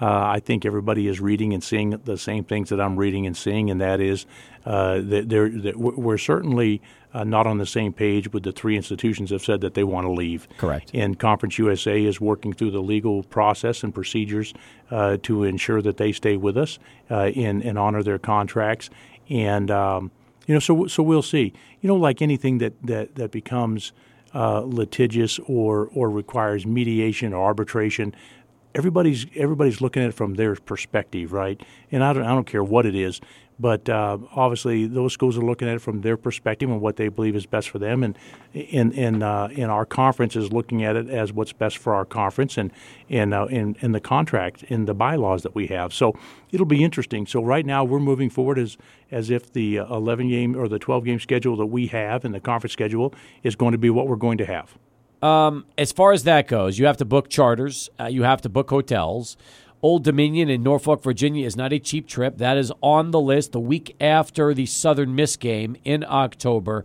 [0.00, 3.36] Uh, I think everybody is reading and seeing the same things that I'm reading and
[3.36, 4.26] seeing, and that is
[4.64, 6.82] uh, that, that we're certainly
[7.14, 10.06] uh, not on the same page with the three institutions have said that they want
[10.06, 10.46] to leave.
[10.58, 10.90] Correct.
[10.92, 14.52] And Conference USA is working through the legal process and procedures
[14.90, 16.78] uh, to ensure that they stay with us
[17.10, 18.90] uh, and, and honor their contracts.
[19.30, 20.10] And um,
[20.46, 21.52] you know, so so we'll see.
[21.80, 23.92] You know, like anything that that that becomes
[24.34, 28.14] uh, litigious or or requires mediation or arbitration,
[28.76, 31.60] everybody's everybody's looking at it from their perspective, right?
[31.90, 33.20] And I don't I don't care what it is.
[33.58, 37.08] But uh, obviously, those schools are looking at it from their perspective and what they
[37.08, 38.02] believe is best for them.
[38.02, 38.18] And
[38.52, 42.04] in in uh, in our conference is looking at it as what's best for our
[42.04, 42.70] conference and
[43.08, 45.94] and uh, in in the contract in the bylaws that we have.
[45.94, 46.14] So
[46.52, 47.26] it'll be interesting.
[47.26, 48.76] So right now we're moving forward as
[49.10, 52.40] as if the 11 game or the 12 game schedule that we have and the
[52.40, 54.76] conference schedule is going to be what we're going to have.
[55.22, 58.48] Um, as far as that goes, you have to book charters, uh, you have to
[58.48, 59.36] book hotels.
[59.82, 62.38] Old Dominion in Norfolk, Virginia is not a cheap trip.
[62.38, 66.84] That is on the list the week after the Southern Miss game in October.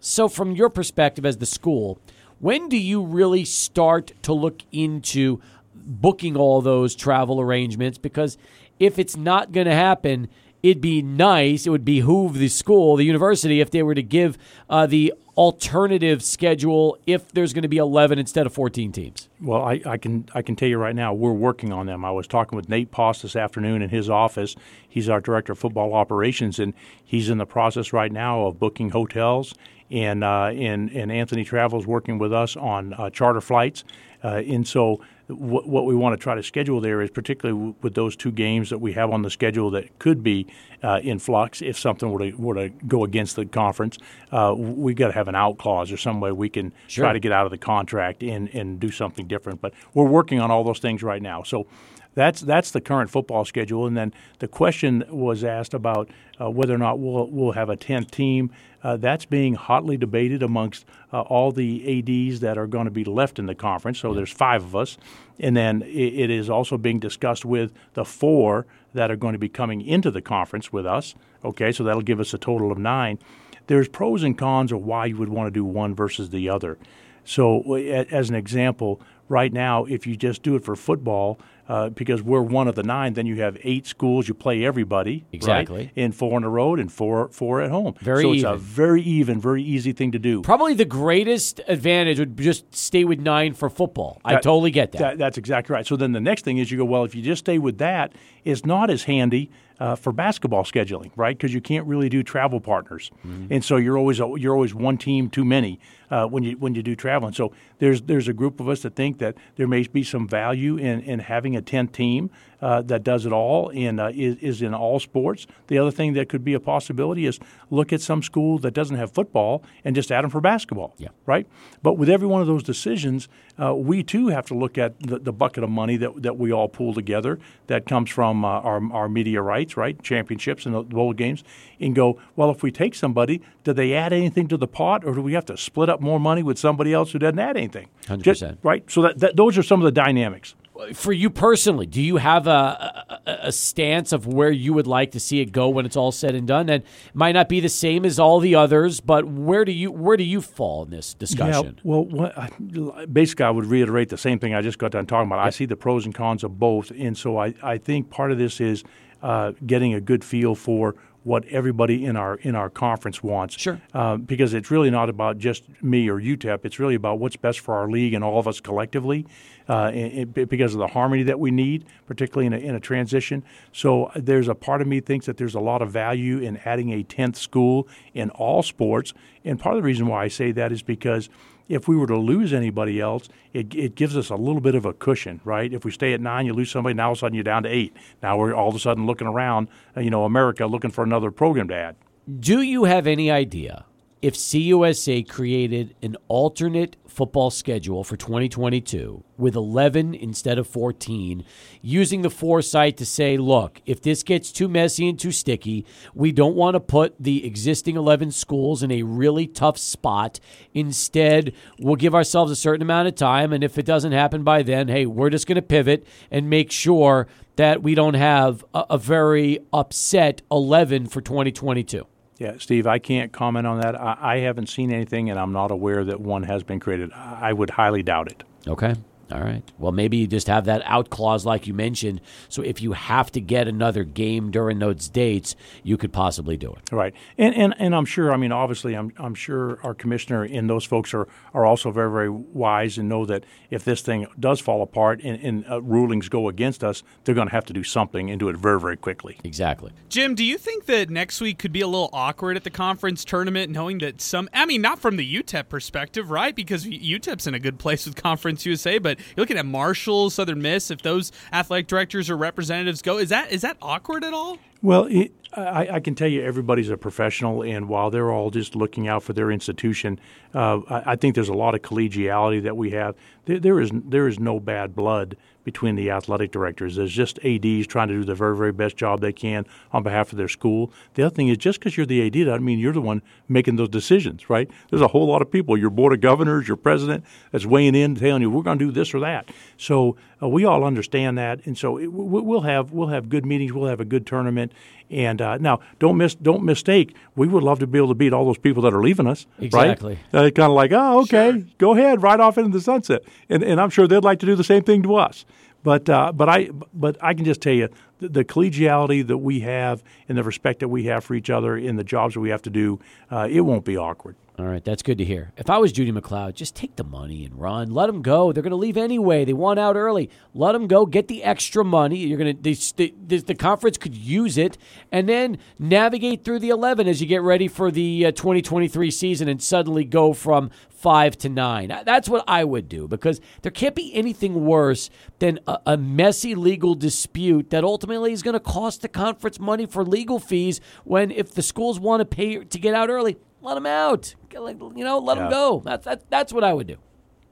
[0.00, 1.98] so from your perspective as the school,
[2.40, 5.40] when do you really start to look into
[5.74, 7.98] booking all those travel arrangements?
[7.98, 8.38] Because
[8.78, 10.28] if it's not going to happen,
[10.62, 14.38] it'd be nice, it would behoove the school, the university, if they were to give
[14.68, 19.28] uh, the alternative schedule if there's going to be 11 instead of 14 teams?
[19.40, 22.04] Well, I, I, can I can tell you right now we're working on them.
[22.04, 24.56] I was talking with Nate Post this afternoon in his office.
[24.88, 26.74] He's our director of football operations, and
[27.04, 29.54] he's in the process right now of booking hotels.
[29.90, 33.84] And uh, and and Anthony Travels working with us on uh, charter flights,
[34.22, 37.94] uh, and so what, what we want to try to schedule there is particularly with
[37.94, 40.46] those two games that we have on the schedule that could be
[40.82, 43.98] uh, in flux if something were to, were to go against the conference.
[44.32, 47.04] Uh, we got to have an out clause or some way we can sure.
[47.04, 49.60] try to get out of the contract and, and do something different.
[49.60, 51.42] But we're working on all those things right now.
[51.42, 51.66] So
[52.14, 53.86] that's that's the current football schedule.
[53.86, 56.10] And then the question was asked about
[56.40, 58.50] uh, whether or not we'll we'll have a tenth team.
[58.82, 63.04] Uh, that's being hotly debated amongst uh, all the ads that are going to be
[63.04, 63.98] left in the conference.
[63.98, 64.96] So there's five of us,
[65.40, 69.38] and then it, it is also being discussed with the four that are going to
[69.38, 71.14] be coming into the conference with us.
[71.44, 73.18] Okay, so that'll give us a total of nine.
[73.66, 76.78] There's pros and cons of why you would want to do one versus the other.
[77.24, 82.22] So, as an example, right now, if you just do it for football, uh, because
[82.22, 84.26] we're one of the nine, then you have eight schools.
[84.26, 85.90] You play everybody exactly right?
[85.94, 87.94] in four on the road and four four at home.
[88.00, 90.40] Very so it's a very even, very easy thing to do.
[90.40, 94.20] Probably the greatest advantage would just stay with nine for football.
[94.24, 94.98] That, I totally get that.
[94.98, 95.18] that.
[95.18, 95.86] That's exactly right.
[95.86, 98.14] So then the next thing is you go well if you just stay with that,
[98.44, 101.36] it's not as handy uh, for basketball scheduling, right?
[101.36, 103.52] Because you can't really do travel partners, mm-hmm.
[103.52, 105.78] and so you're always you're always one team too many
[106.10, 107.32] uh, when you when you do traveling.
[107.32, 110.76] So there's there's a group of us that think that there may be some value
[110.76, 112.30] in, in having a 10 team
[112.60, 115.46] uh, that does it all and uh, is, is in all sports.
[115.68, 117.38] The other thing that could be a possibility is
[117.70, 121.08] look at some school that doesn't have football and just add them for basketball, yeah.
[121.26, 121.46] right?
[121.82, 123.28] But with every one of those decisions,
[123.62, 126.52] uh, we too have to look at the, the, bucket of money that, that we
[126.52, 127.38] all pool together
[127.68, 131.44] that comes from uh, our, our media rights, right, championships and the bowl games,
[131.78, 135.14] and go, well, if we take somebody, do they add anything to the pot or
[135.14, 137.88] do we have to split up more money with somebody else who doesn't add anything?
[138.06, 138.22] 100%.
[138.22, 138.88] Just, right?
[138.90, 140.54] So that, that, those are some of the dynamics
[140.94, 145.10] for you personally, do you have a, a, a, stance of where you would like
[145.12, 146.68] to see it go when it's all said and done?
[146.68, 149.90] And it might not be the same as all the others, but where do you
[149.90, 151.74] where do you fall in this discussion?
[151.76, 155.28] Yeah, well, what, basically, I would reiterate the same thing I just got done talking
[155.28, 155.40] about.
[155.40, 155.46] Yep.
[155.46, 158.38] I see the pros and cons of both, and so I, I think part of
[158.38, 158.84] this is
[159.22, 160.94] uh, getting a good feel for
[161.28, 163.60] what everybody in our in our conference wants.
[163.60, 163.80] Sure.
[163.92, 166.64] Uh, because it's really not about just me or UTEP.
[166.64, 169.26] It's really about what's best for our league and all of us collectively
[169.68, 173.44] uh, it, because of the harmony that we need, particularly in a, in a transition.
[173.72, 176.56] So uh, there's a part of me thinks that there's a lot of value in
[176.64, 179.12] adding a 10th school in all sports.
[179.44, 181.28] And part of the reason why I say that is because
[181.68, 184.84] if we were to lose anybody else, it, it gives us a little bit of
[184.84, 185.72] a cushion, right?
[185.72, 187.62] If we stay at nine, you lose somebody, now all of a sudden you're down
[187.64, 187.96] to eight.
[188.22, 191.30] Now we're all of a sudden looking around, uh, you know, America looking for another
[191.30, 191.96] program to add.
[192.40, 193.84] Do you have any idea
[194.20, 201.44] if CUSA created an alternate football schedule for 2022 with 11 instead of 14,
[201.82, 206.32] using the foresight to say, look, if this gets too messy and too sticky, we
[206.32, 210.40] don't want to put the existing 11 schools in a really tough spot.
[210.74, 214.62] Instead, we'll give ourselves a certain amount of time, and if it doesn't happen by
[214.62, 218.84] then, hey, we're just going to pivot and make sure that we don't have a,
[218.90, 222.04] a very upset 11 for 2022.
[222.38, 224.00] Yeah, Steve, I can't comment on that.
[224.00, 227.12] I, I, haven't seen anything, and I'm not aware that one has been created.
[227.12, 228.44] I would highly doubt it.
[228.66, 228.94] Okay.
[229.30, 229.62] All right.
[229.78, 232.20] Well, maybe you just have that out clause like you mentioned.
[232.48, 236.72] So if you have to get another game during those dates, you could possibly do
[236.72, 236.92] it.
[236.92, 237.14] Right.
[237.36, 240.84] And and, and I'm sure, I mean, obviously, I'm, I'm sure our commissioner and those
[240.84, 244.82] folks are, are also very, very wise and know that if this thing does fall
[244.82, 248.30] apart and, and uh, rulings go against us, they're going to have to do something
[248.30, 249.38] and do it very, very quickly.
[249.44, 249.92] Exactly.
[250.08, 253.24] Jim, do you think that next week could be a little awkward at the conference
[253.24, 256.54] tournament, knowing that some, I mean, not from the UTEP perspective, right?
[256.54, 260.62] Because UTEP's in a good place with Conference USA, but you're looking at Marshall, Southern
[260.62, 260.90] Miss.
[260.90, 264.58] If those athletic directors or representatives go, is that is that awkward at all?
[264.82, 268.76] Well, it, I, I, can tell you everybody's a professional, and while they're all just
[268.76, 270.20] looking out for their institution,
[270.54, 273.14] uh, I, I, think there's a lot of collegiality that we have.
[273.46, 276.96] There, there is there is no bad blood between the athletic directors.
[276.96, 280.32] There's just ads trying to do the very very best job they can on behalf
[280.32, 280.92] of their school.
[281.14, 283.76] The other thing is just because you're the ad doesn't mean you're the one making
[283.76, 284.70] those decisions, right?
[284.90, 288.14] There's a whole lot of people, your board of governors, your president, that's weighing in,
[288.14, 289.48] telling you we're going to do this or that.
[289.78, 293.72] So uh, we all understand that, and so it, we'll have we'll have good meetings,
[293.72, 294.72] we'll have a good tournament.
[295.10, 297.16] And uh, now, don't miss, don't mistake.
[297.34, 299.46] We would love to be able to beat all those people that are leaving us.
[299.58, 300.18] Exactly.
[300.32, 300.46] Right?
[300.46, 303.22] Uh, kind of like, oh, okay, go ahead, right off into the sunset.
[303.48, 305.46] And, and I'm sure they'd like to do the same thing to us.
[305.82, 307.88] But uh, but I but I can just tell you
[308.18, 311.76] the, the, collegiality that we have and the respect that we have for each other
[311.76, 312.98] in the jobs that we have to do,
[313.30, 314.36] uh, it won't be awkward.
[314.58, 315.52] All right, that's good to hear.
[315.56, 317.92] If I was Judy MacLeod, just take the money and run.
[317.92, 318.50] Let them go.
[318.50, 319.44] They're going to leave anyway.
[319.44, 320.30] They want out early.
[320.52, 321.06] Let them go.
[321.06, 322.16] Get the extra money.
[322.16, 324.76] You're going to the, conference could use it,
[325.12, 329.48] and then navigate through the 11 as you get ready for the uh, 2023 season,
[329.48, 331.96] and suddenly go from five to nine.
[332.04, 335.08] That's what I would do because there can't be anything worse
[335.38, 339.86] than a, a messy legal dispute that ultimately is going to cost the conference money
[339.86, 340.80] for legal fees.
[341.04, 344.34] When if the schools want to pay to get out early, let them out.
[344.52, 345.42] You know, let yeah.
[345.44, 345.82] them go.
[345.84, 346.96] That's that, that's what I would do.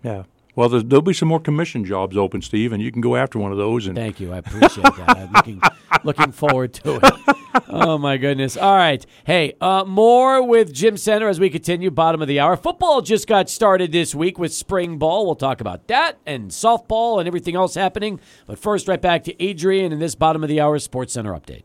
[0.02, 0.24] Yeah.
[0.56, 3.52] Well, there'll be some more commission jobs open, Steve, and you can go after one
[3.52, 3.86] of those.
[3.86, 5.10] And thank you, I appreciate that.
[5.10, 5.60] I'm looking,
[6.04, 7.36] looking forward to it.
[7.68, 8.56] Oh my goodness!
[8.56, 11.90] All right, hey, uh, more with Jim Senter as we continue.
[11.90, 12.56] Bottom of the hour.
[12.56, 15.26] Football just got started this week with spring ball.
[15.26, 18.18] We'll talk about that and softball and everything else happening.
[18.46, 21.64] But first, right back to Adrian in this bottom of the hour Sports Center update.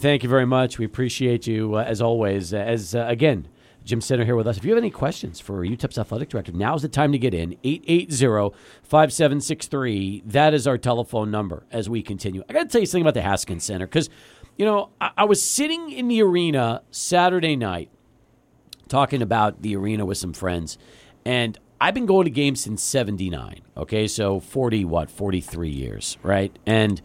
[0.00, 0.78] Thank you very much.
[0.78, 2.52] We appreciate you uh, as always.
[2.52, 3.48] As uh, again,
[3.84, 4.56] Jim Senter here with us.
[4.56, 7.58] If you have any questions for UTEP's athletic director, now's the time to get in.
[7.64, 10.22] 880-5763.
[10.24, 12.42] That is our telephone number as we continue.
[12.48, 14.08] I got to tell you something about the Haskins Center because,
[14.56, 17.90] you know, I, I was sitting in the arena Saturday night
[18.88, 20.78] talking about the arena with some friends,
[21.26, 23.60] and I've been going to games since 79.
[23.76, 26.58] Okay, so 40, what, 43 years, right?
[26.64, 27.02] And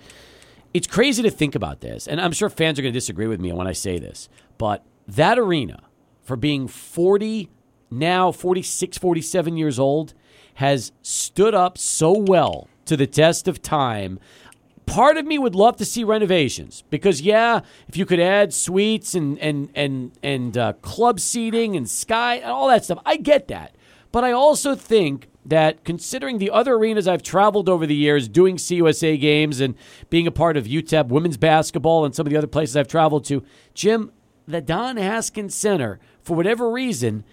[0.73, 2.07] it's crazy to think about this.
[2.07, 4.86] And I'm sure fans are going to disagree with me when I say this, but
[5.07, 5.82] that arena–
[6.30, 7.49] for being 40,
[7.89, 10.13] now 46, 47 years old,
[10.53, 14.19] has stood up so well to the test of time.
[14.86, 19.15] Part of me would love to see renovations because, yeah, if you could add suites
[19.15, 23.47] and and and and uh, club seating and sky and all that stuff, I get
[23.47, 23.75] that.
[24.11, 28.57] But I also think that considering the other arenas I've traveled over the years doing
[28.57, 29.73] CUSA games and
[30.11, 33.25] being a part of UTEP women's basketball and some of the other places I've traveled
[33.25, 34.11] to, Jim,
[34.49, 35.99] the Don Haskins Center
[36.30, 37.23] for whatever reason,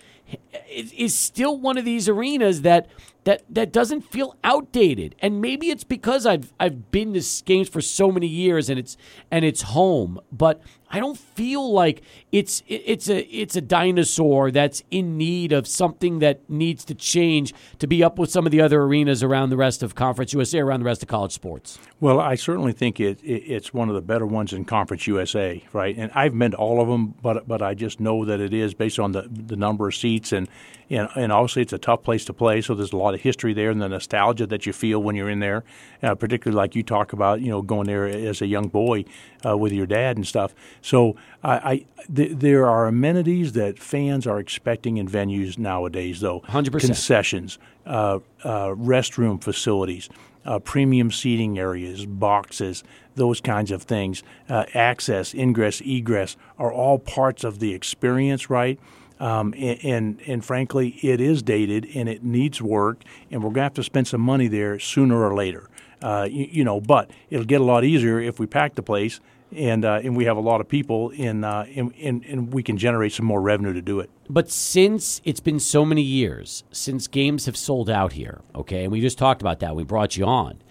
[0.72, 2.88] is still one of these arenas that
[3.24, 5.14] that that doesn't feel outdated.
[5.20, 8.96] And maybe it's because I've I've been to games for so many years and it's
[9.30, 14.84] and it's home, but I don't feel like it's it's a it's a dinosaur that's
[14.90, 18.60] in need of something that needs to change to be up with some of the
[18.60, 21.78] other arenas around the rest of Conference USA, around the rest of college sports.
[22.00, 25.62] Well, I certainly think it, it it's one of the better ones in Conference USA,
[25.72, 25.96] right?
[25.96, 28.72] And I've been to all of them, but but I just know that it is
[28.74, 30.48] based on the the number of seats and
[30.88, 33.52] and, and obviously it's a tough place to play, so there's a lot of history
[33.52, 35.64] there and the nostalgia that you feel when you're in there,
[36.02, 39.04] uh, particularly like you talk about, you know, going there as a young boy
[39.44, 40.54] uh, with your dad and stuff.
[40.82, 46.40] So I, I th- there are amenities that fans are expecting in venues nowadays, though.
[46.40, 50.08] Hundred percent concessions, uh, uh, restroom facilities.
[50.44, 52.84] Uh, premium seating areas, boxes,
[53.16, 58.78] those kinds of things, uh, access, ingress, egress are all parts of the experience, right?
[59.18, 63.54] Um, and, and, and frankly, it is dated and it needs work, and we're going
[63.56, 65.68] to have to spend some money there sooner or later.
[66.02, 69.18] Uh, you, you, know, but it'll get a lot easier if we pack the place
[69.52, 72.76] and uh, and we have a lot of people in, uh, and, and, we can
[72.76, 74.10] generate some more revenue to do it.
[74.28, 78.92] But since it's been so many years since games have sold out here, okay, and
[78.92, 80.62] we just talked about that, we brought you on.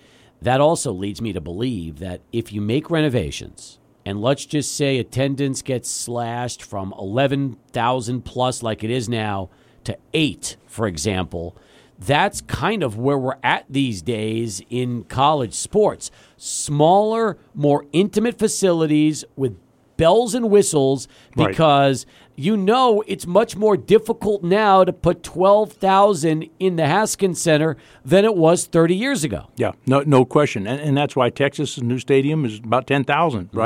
[0.42, 5.00] That also leads me to believe that if you make renovations and let's just say
[5.00, 9.50] attendance gets slashed from 11,000 plus like it is now
[9.86, 11.58] to 8 for example
[11.98, 19.24] that's kind of where we're at these days in college sports smaller more intimate facilities
[19.36, 19.58] with
[19.98, 22.16] bells and whistles because right.
[22.36, 28.26] you know it's much more difficult now to put 12,000 in the Haskins Center than
[28.26, 29.50] it was 30 years ago.
[29.56, 30.68] Yeah, no no question.
[30.68, 33.58] And, and that's why Texas' new stadium is about 10,000, mm-hmm.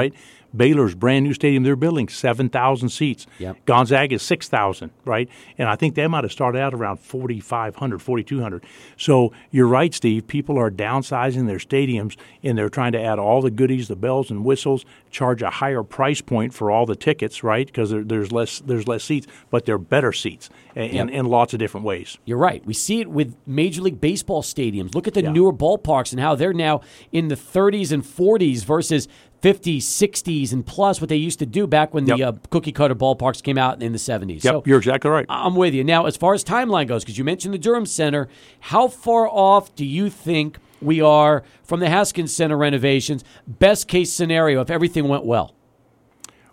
[0.55, 3.27] Baylor's brand new stadium they're building, 7,000 seats.
[3.39, 3.65] Yep.
[3.65, 5.29] Gonzaga is 6,000, right?
[5.57, 8.65] And I think they might have started out around 4,500, 4,200.
[8.97, 10.27] So you're right, Steve.
[10.27, 14.31] People are downsizing their stadiums and they're trying to add all the goodies, the bells
[14.31, 17.65] and whistles, charge a higher price point for all the tickets, right?
[17.65, 21.25] Because there, there's less there's less seats, but they're better seats in, yep.
[21.25, 22.17] lots of different ways.
[22.25, 22.65] You're right.
[22.65, 24.95] We see it with Major League Baseball stadiums.
[24.95, 25.31] Look at the yeah.
[25.31, 26.81] newer ballparks and how they're now
[27.11, 29.07] in the 30s and 40s versus
[29.41, 32.17] 50s, 60s, and plus what they used to do back when yep.
[32.17, 34.43] the uh, cookie cutter ballparks came out in the 70s.
[34.43, 35.25] Yep, so you're exactly right.
[35.29, 35.83] I'm with you.
[35.83, 38.27] Now, as far as timeline goes, because you mentioned the Durham Center,
[38.59, 43.23] how far off do you think we are from the Haskins Center renovations?
[43.47, 45.55] Best case scenario if everything went well.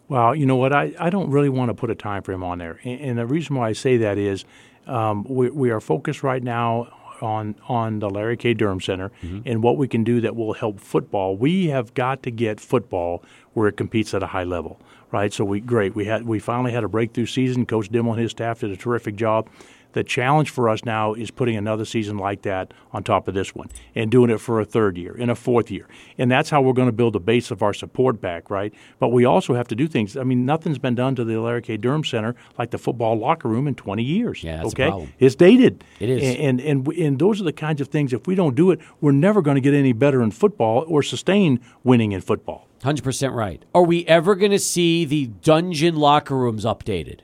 [0.09, 0.73] Well, you know what?
[0.73, 3.27] I, I don't really want to put a time frame on there, and, and the
[3.27, 4.45] reason why I say that is
[4.87, 8.55] um, we, we are focused right now on on the Larry K.
[8.55, 9.41] Durham Center mm-hmm.
[9.47, 11.37] and what we can do that will help football.
[11.37, 13.25] We have got to get football
[13.55, 14.81] where it competes at a high level,
[15.13, 15.33] right?
[15.33, 15.95] So we great.
[15.95, 17.67] We had we finally had a breakthrough season.
[17.67, 19.49] Coach Dimel and his staff did a terrific job.
[19.97, 23.55] The challenge for us now is putting another season like that on top of this
[23.55, 25.89] one and doing it for a third year and a fourth year.
[26.19, 28.75] And that's how we're going to build a base of our support back, right?
[28.99, 30.15] But we also have to do things.
[30.15, 31.79] I mean, nothing's been done to the Larry K.
[31.79, 34.45] Durham Center like the football locker room in 20 years.
[34.45, 34.89] Yeah, that's a okay?
[34.89, 35.15] problem.
[35.19, 35.83] It's dated.
[35.99, 36.23] It is.
[36.23, 38.81] And, and, and, and those are the kinds of things, if we don't do it,
[39.01, 42.69] we're never going to get any better in football or sustain winning in football.
[42.83, 43.65] 100% right.
[43.75, 47.21] Are we ever going to see the dungeon locker rooms updated?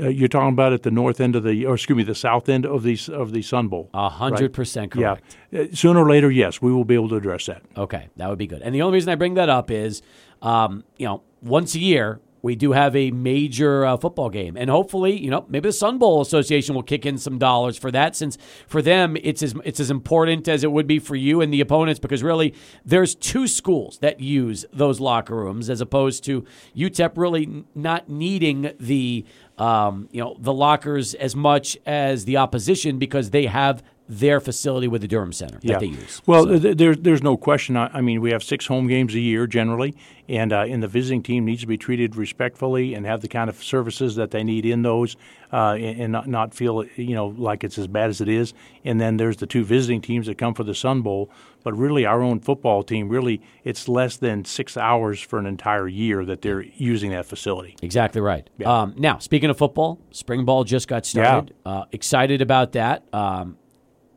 [0.00, 2.48] Uh, you're talking about at the north end of the, or excuse me, the south
[2.48, 3.90] end of the of the Sun Bowl.
[3.94, 5.36] A 100% correct.
[5.50, 5.60] Yeah.
[5.60, 7.62] Uh, sooner or later, yes, we will be able to address that.
[7.76, 8.62] Okay, that would be good.
[8.62, 10.02] And the only reason I bring that up is,
[10.42, 14.70] um, you know, once a year we do have a major uh, football game, and
[14.70, 18.16] hopefully, you know, maybe the Sun Bowl Association will kick in some dollars for that,
[18.16, 21.52] since for them it's as it's as important as it would be for you and
[21.52, 22.54] the opponents, because really
[22.86, 28.72] there's two schools that use those locker rooms as opposed to UTEP really not needing
[28.80, 29.26] the
[29.58, 34.88] um, you know the lockers as much as the opposition because they have their facility
[34.88, 36.22] with the Durham Center that they use.
[36.26, 37.76] Well, So- th- there's there's no question.
[37.76, 39.94] I, I mean, we have six home games a year generally,
[40.28, 43.50] and uh, and the visiting team needs to be treated respectfully and have the kind
[43.50, 45.16] of services that they need in those,
[45.52, 48.54] uh, and, and not, not feel you know like it's as bad as it is.
[48.84, 51.30] And then there's the two visiting teams that come for the Sun Bowl.
[51.64, 55.86] But really, our own football team really it's less than six hours for an entire
[55.88, 57.76] year that they're using that facility.
[57.82, 58.48] Exactly right.
[58.64, 61.52] Um, now, speaking of football, spring ball just got started.
[61.66, 63.02] Uh, excited about that.
[63.12, 63.58] Um,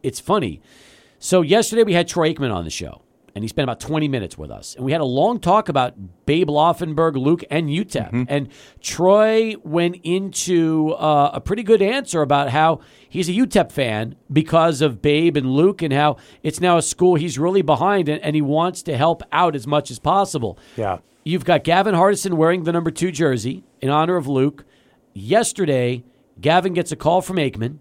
[0.03, 0.61] it's funny.
[1.19, 3.03] So yesterday we had Troy Aikman on the show,
[3.35, 5.93] and he spent about 20 minutes with us, and we had a long talk about
[6.25, 8.25] Babe Laufenberg, Luke, and UTEP.
[8.27, 8.49] And
[8.81, 14.81] Troy went into uh, a pretty good answer about how he's a UTEP fan because
[14.81, 18.35] of Babe and Luke, and how it's now a school he's really behind, and, and
[18.35, 20.57] he wants to help out as much as possible.
[20.75, 20.99] Yeah.
[21.23, 24.65] You've got Gavin Hardison wearing the number two jersey in honor of Luke.
[25.13, 26.03] Yesterday,
[26.39, 27.77] Gavin gets a call from Aikman.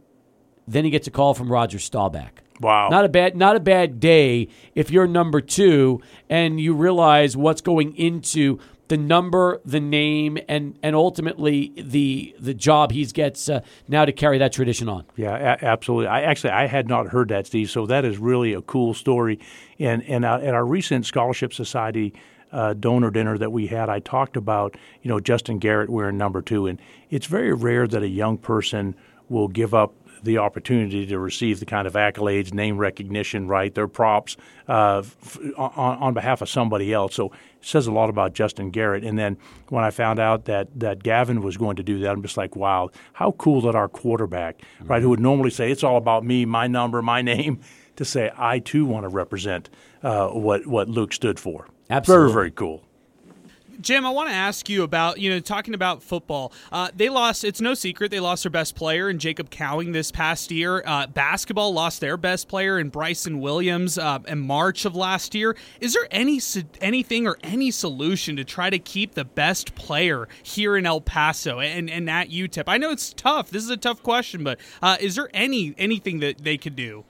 [0.66, 2.42] Then he gets a call from Roger Staubach.
[2.60, 2.88] Wow.
[2.90, 7.62] Not a bad not a bad day if you're number two and you realize what's
[7.62, 8.58] going into
[8.90, 14.10] the number, the name, and and ultimately the the job he gets uh, now to
[14.12, 15.04] carry that tradition on.
[15.14, 16.08] Yeah, a- absolutely.
[16.08, 17.70] I actually I had not heard that, Steve.
[17.70, 19.38] So that is really a cool story.
[19.78, 22.12] And and uh, at our recent scholarship society
[22.50, 26.42] uh, donor dinner that we had, I talked about you know Justin Garrett wearing number
[26.42, 26.80] two, and
[27.10, 28.96] it's very rare that a young person
[29.28, 33.74] will give up the opportunity to receive the kind of accolades, name recognition, right?
[33.74, 34.36] Their props
[34.68, 37.14] uh, f- on, on behalf of somebody else.
[37.14, 39.04] So it says a lot about Justin Garrett.
[39.04, 39.36] And then
[39.68, 42.56] when I found out that that Gavin was going to do that, I'm just like,
[42.56, 46.44] wow, how cool that our quarterback, right, who would normally say it's all about me,
[46.44, 47.60] my number, my name,
[47.96, 49.68] to say I too want to represent
[50.02, 51.66] uh, what what Luke stood for.
[51.90, 52.24] Absolutely.
[52.24, 52.82] Very very cool.
[53.80, 56.52] Jim, I want to ask you about you know talking about football.
[56.70, 57.44] Uh, they lost.
[57.44, 60.82] It's no secret they lost their best player in Jacob Cowing this past year.
[60.86, 65.56] Uh, basketball lost their best player in Bryson Williams uh, in March of last year.
[65.80, 66.40] Is there any
[66.80, 71.60] anything or any solution to try to keep the best player here in El Paso
[71.60, 72.64] and and at UTEP?
[72.66, 73.50] I know it's tough.
[73.50, 77.04] This is a tough question, but uh, is there any anything that they could do?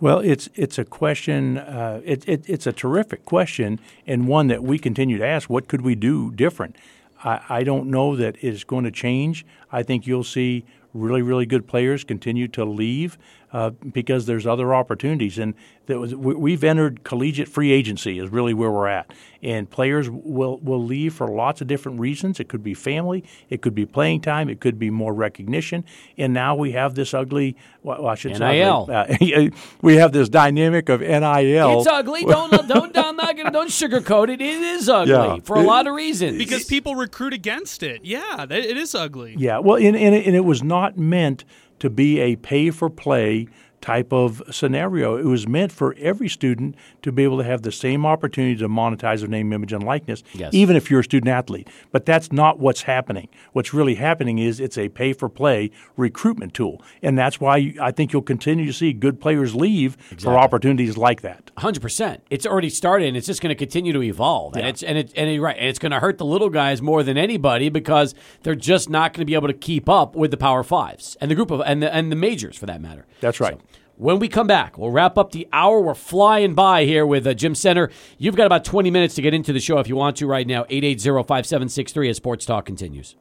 [0.00, 1.58] Well, it's it's a question.
[1.58, 5.48] Uh, it, it, it's a terrific question, and one that we continue to ask.
[5.48, 6.76] What could we do different?
[7.22, 9.46] I, I don't know that it's going to change.
[9.72, 13.18] I think you'll see really really good players continue to leave
[13.54, 15.54] uh, because there's other opportunities, and
[15.86, 19.12] that was, we, we've entered collegiate free agency is really where we're at,
[19.42, 22.40] and players will will leave for lots of different reasons.
[22.40, 25.84] It could be family, it could be playing time, it could be more recognition,
[26.18, 27.56] and now we have this ugly.
[27.84, 28.88] Well, I should say NIL.
[28.92, 29.50] ugly, uh,
[29.82, 31.78] we have this dynamic of NIL.
[31.78, 32.24] It's ugly.
[32.24, 34.40] Don't don't I'm not gonna don't sugarcoat it.
[34.40, 35.36] It is ugly Yeah.
[35.44, 36.38] for a lot of reasons.
[36.38, 38.04] Because people recruit against it.
[38.04, 39.36] Yeah, it is ugly.
[39.38, 41.44] Yeah, well, and, and, it, and it was not meant
[41.78, 43.46] to be a pay for play
[43.84, 45.16] type of scenario.
[45.16, 48.68] It was meant for every student to be able to have the same opportunity to
[48.68, 50.54] monetize their name, image, and likeness, Yes.
[50.54, 51.68] even if you're a student athlete.
[51.92, 53.28] But that's not what's happening.
[53.52, 56.82] What's really happening is it's a pay for play recruitment tool.
[57.02, 60.96] And that's why you, I think you'll continue to see good players leave for opportunities
[60.96, 61.50] like that.
[61.58, 62.22] Hundred percent.
[62.30, 64.56] It's already started, and it's just going to continue to evolve.
[64.56, 66.80] And it's and it and it, right, and it's going to hurt the little guys
[66.80, 70.30] more than anybody because they're just not going to be able to keep up with
[70.30, 73.04] the Power Fives and the group of and the and the majors for that matter.
[73.20, 73.54] That's right.
[73.58, 75.80] So, When we come back, we'll wrap up the hour.
[75.80, 77.92] We're flying by here with uh, Jim Senter.
[78.18, 80.46] You've got about 20 minutes to get into the show if you want to right
[80.46, 80.64] now.
[80.64, 83.14] 880-5763 as Sports Talk continues.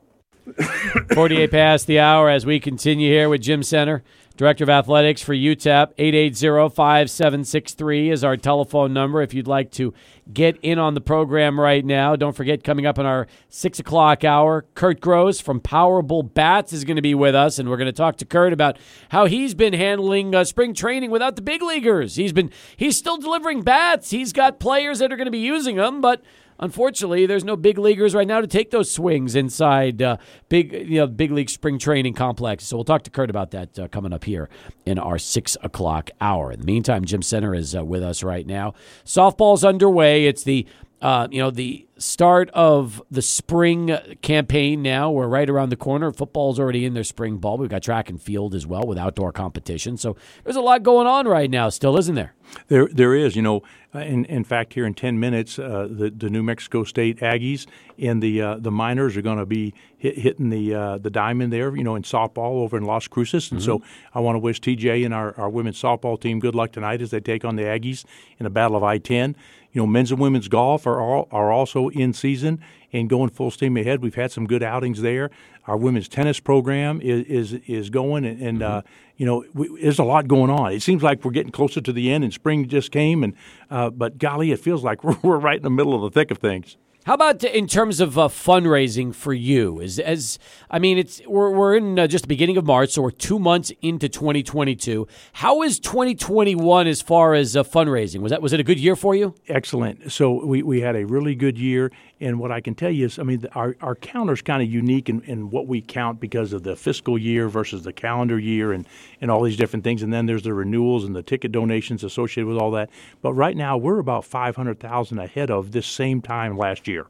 [1.13, 4.01] 48 past the hour as we continue here with Jim Senter,
[4.35, 5.95] Director of Athletics for UTEP.
[5.95, 9.93] 880-5763 is our telephone number if you'd like to
[10.33, 12.15] get in on the program right now.
[12.15, 16.83] Don't forget, coming up in our 6 o'clock hour, Kurt Gross from Powerbull Bats is
[16.83, 18.79] going to be with us, and we're going to talk to Kurt about
[19.09, 22.15] how he's been handling uh, spring training without the big leaguers.
[22.15, 24.09] He's been he's still delivering bats.
[24.09, 26.23] He's got players that are going to be using them, but–
[26.63, 30.17] unfortunately, there's no big leaguers right now to take those swings inside uh,
[30.47, 32.65] big, you know, big league spring training complex.
[32.65, 34.49] So we'll talk to Kurt about that uh, coming up here
[34.85, 36.51] in our six o'clock hour.
[36.51, 38.73] In the meantime, Jim Senter is uh, with us right now.
[39.05, 40.25] Softball's underway.
[40.25, 40.65] It's the
[41.03, 45.11] uh, you know, the start of the spring campaign now.
[45.11, 46.13] We're right around the corner.
[46.13, 47.57] Football's already in their spring ball.
[47.57, 49.97] We've got track and field as well with outdoor competition.
[49.97, 50.15] So
[50.45, 52.35] there's a lot going on right now, still, isn't there?
[52.69, 53.35] There, there is.
[53.35, 53.63] You know,
[53.93, 57.65] uh, in, in fact, here in 10 minutes, uh, the, the New Mexico State Aggies
[57.99, 61.51] and the uh, the Miners are going to be hit, hitting the uh, the diamond
[61.51, 63.51] there, you know, in softball over in Las Cruces.
[63.51, 63.65] And mm-hmm.
[63.65, 67.01] so I want to wish TJ and our, our women's softball team good luck tonight
[67.01, 68.05] as they take on the Aggies
[68.39, 69.35] in a battle of I 10.
[69.73, 72.63] You know, men's and women's golf are all, are also in season
[72.93, 74.01] and going full steam ahead.
[74.01, 75.31] We've had some good outings there.
[75.65, 78.77] Our women's tennis program is is, is going, and, and mm-hmm.
[78.77, 78.81] uh,
[79.17, 80.71] you know, we, there's a lot going on.
[80.73, 83.33] It seems like we're getting closer to the end, and spring just came, and
[83.69, 86.31] uh, but golly, it feels like we're, we're right in the middle of the thick
[86.31, 86.77] of things.
[87.05, 89.81] How about in terms of uh, fundraising for you?
[89.81, 90.39] As, as
[90.71, 93.39] I mean, it's we're, we're in uh, just the beginning of March, so we're two
[93.39, 95.05] months into 2022.
[95.33, 98.21] How is 2021 as far as uh, fundraising?
[98.21, 99.35] Was that was it a good year for you?
[99.49, 100.13] Excellent.
[100.13, 101.91] So we, we had a really good year,
[102.23, 104.69] and what I can tell you is, I mean, our our counter is kind of
[104.69, 108.71] unique in, in what we count because of the fiscal year versus the calendar year,
[108.71, 108.87] and
[109.19, 110.01] and all these different things.
[110.01, 112.89] And then there's the renewals and the ticket donations associated with all that.
[113.21, 117.07] But right now, we're about 500,000 ahead of this same time last year.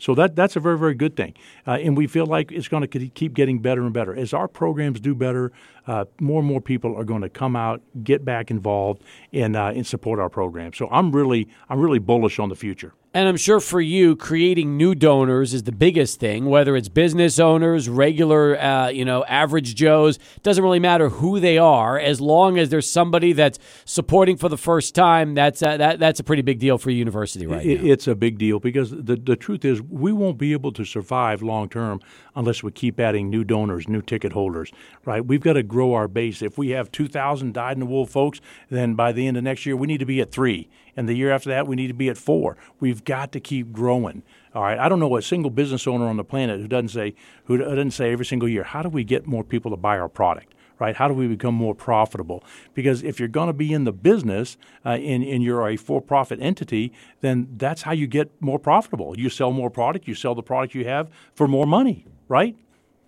[0.00, 1.34] So that that's a very very good thing,
[1.66, 4.48] uh, and we feel like it's going to keep getting better and better as our
[4.48, 5.52] programs do better.
[5.86, 9.02] Uh, more and more people are going to come out, get back involved,
[9.32, 10.72] and uh, and support our program.
[10.72, 12.94] So I'm really I'm really bullish on the future.
[13.18, 16.44] And I'm sure for you, creating new donors is the biggest thing.
[16.44, 21.58] Whether it's business owners, regular, uh, you know, average Joes, doesn't really matter who they
[21.58, 25.34] are, as long as there's somebody that's supporting for the first time.
[25.34, 27.90] That's a, that that's a pretty big deal for a university right it, now.
[27.90, 31.42] It's a big deal because the the truth is we won't be able to survive
[31.42, 32.00] long term
[32.36, 34.70] unless we keep adding new donors, new ticket holders.
[35.04, 35.26] Right?
[35.26, 36.40] We've got to grow our base.
[36.40, 38.40] If we have 2,000 dyed in the wool folks,
[38.70, 40.68] then by the end of next year we need to be at three
[40.98, 42.56] and the year after that we need to be at four.
[42.80, 44.24] We've got to keep growing.
[44.54, 47.14] All right, I don't know a single business owner on the planet who doesn't say
[47.44, 50.08] who doesn't say every single year, how do we get more people to buy our
[50.08, 50.54] product?
[50.80, 50.94] Right?
[50.94, 52.44] How do we become more profitable?
[52.72, 54.56] Because if you're going to be in the business
[54.86, 59.18] uh, and, and you're a for-profit entity, then that's how you get more profitable.
[59.18, 62.56] You sell more product, you sell the product you have for more money, right?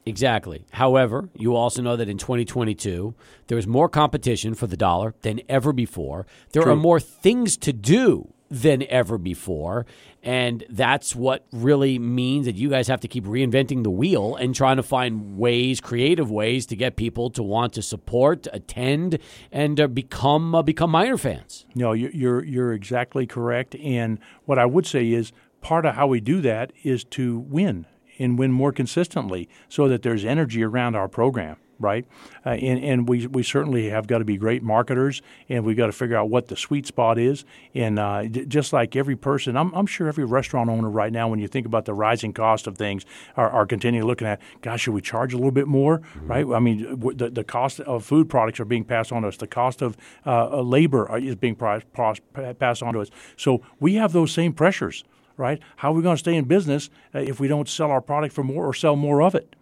[0.07, 0.65] Exactly.
[0.73, 3.15] However, you also know that in 2022,
[3.49, 6.27] there is more competition for the dollar than ever before.
[6.53, 6.73] There True.
[6.73, 9.87] are more things to do than ever before.
[10.23, 14.55] And that's what really means that you guys have to keep reinventing the wheel and
[14.55, 19.19] trying to find ways, creative ways, to get people to want to support, attend,
[19.53, 21.65] and uh, become uh, become Miner fans.
[21.75, 23.77] No, you're you're exactly correct.
[23.77, 25.33] And what I would say is
[25.63, 27.87] part of how we do that is to win
[28.21, 32.07] and win more consistently so that there's energy around our program right?
[32.45, 35.87] Uh, and and we, we certainly have got to be great marketers, and we've got
[35.87, 37.45] to figure out what the sweet spot is.
[37.75, 41.27] And uh, d- just like every person, I'm, I'm sure every restaurant owner right now,
[41.29, 43.05] when you think about the rising cost of things,
[43.37, 46.27] are, are continuing looking at, gosh, should we charge a little bit more, mm-hmm.
[46.27, 46.47] right?
[46.47, 49.39] I mean, the, the cost of food products are being passed on to us.
[49.39, 53.11] The cost of uh, labor is being passed on to us.
[53.37, 55.05] So we have those same pressures
[55.41, 55.59] right?
[55.77, 58.33] How are we going to stay in business uh, if we don't sell our product
[58.33, 59.57] for more or sell more of it?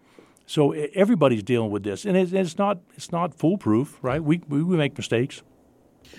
[0.45, 4.23] So everybody's dealing with this, and it's, not it's not foolproof, right?
[4.23, 5.43] We we make mistakes.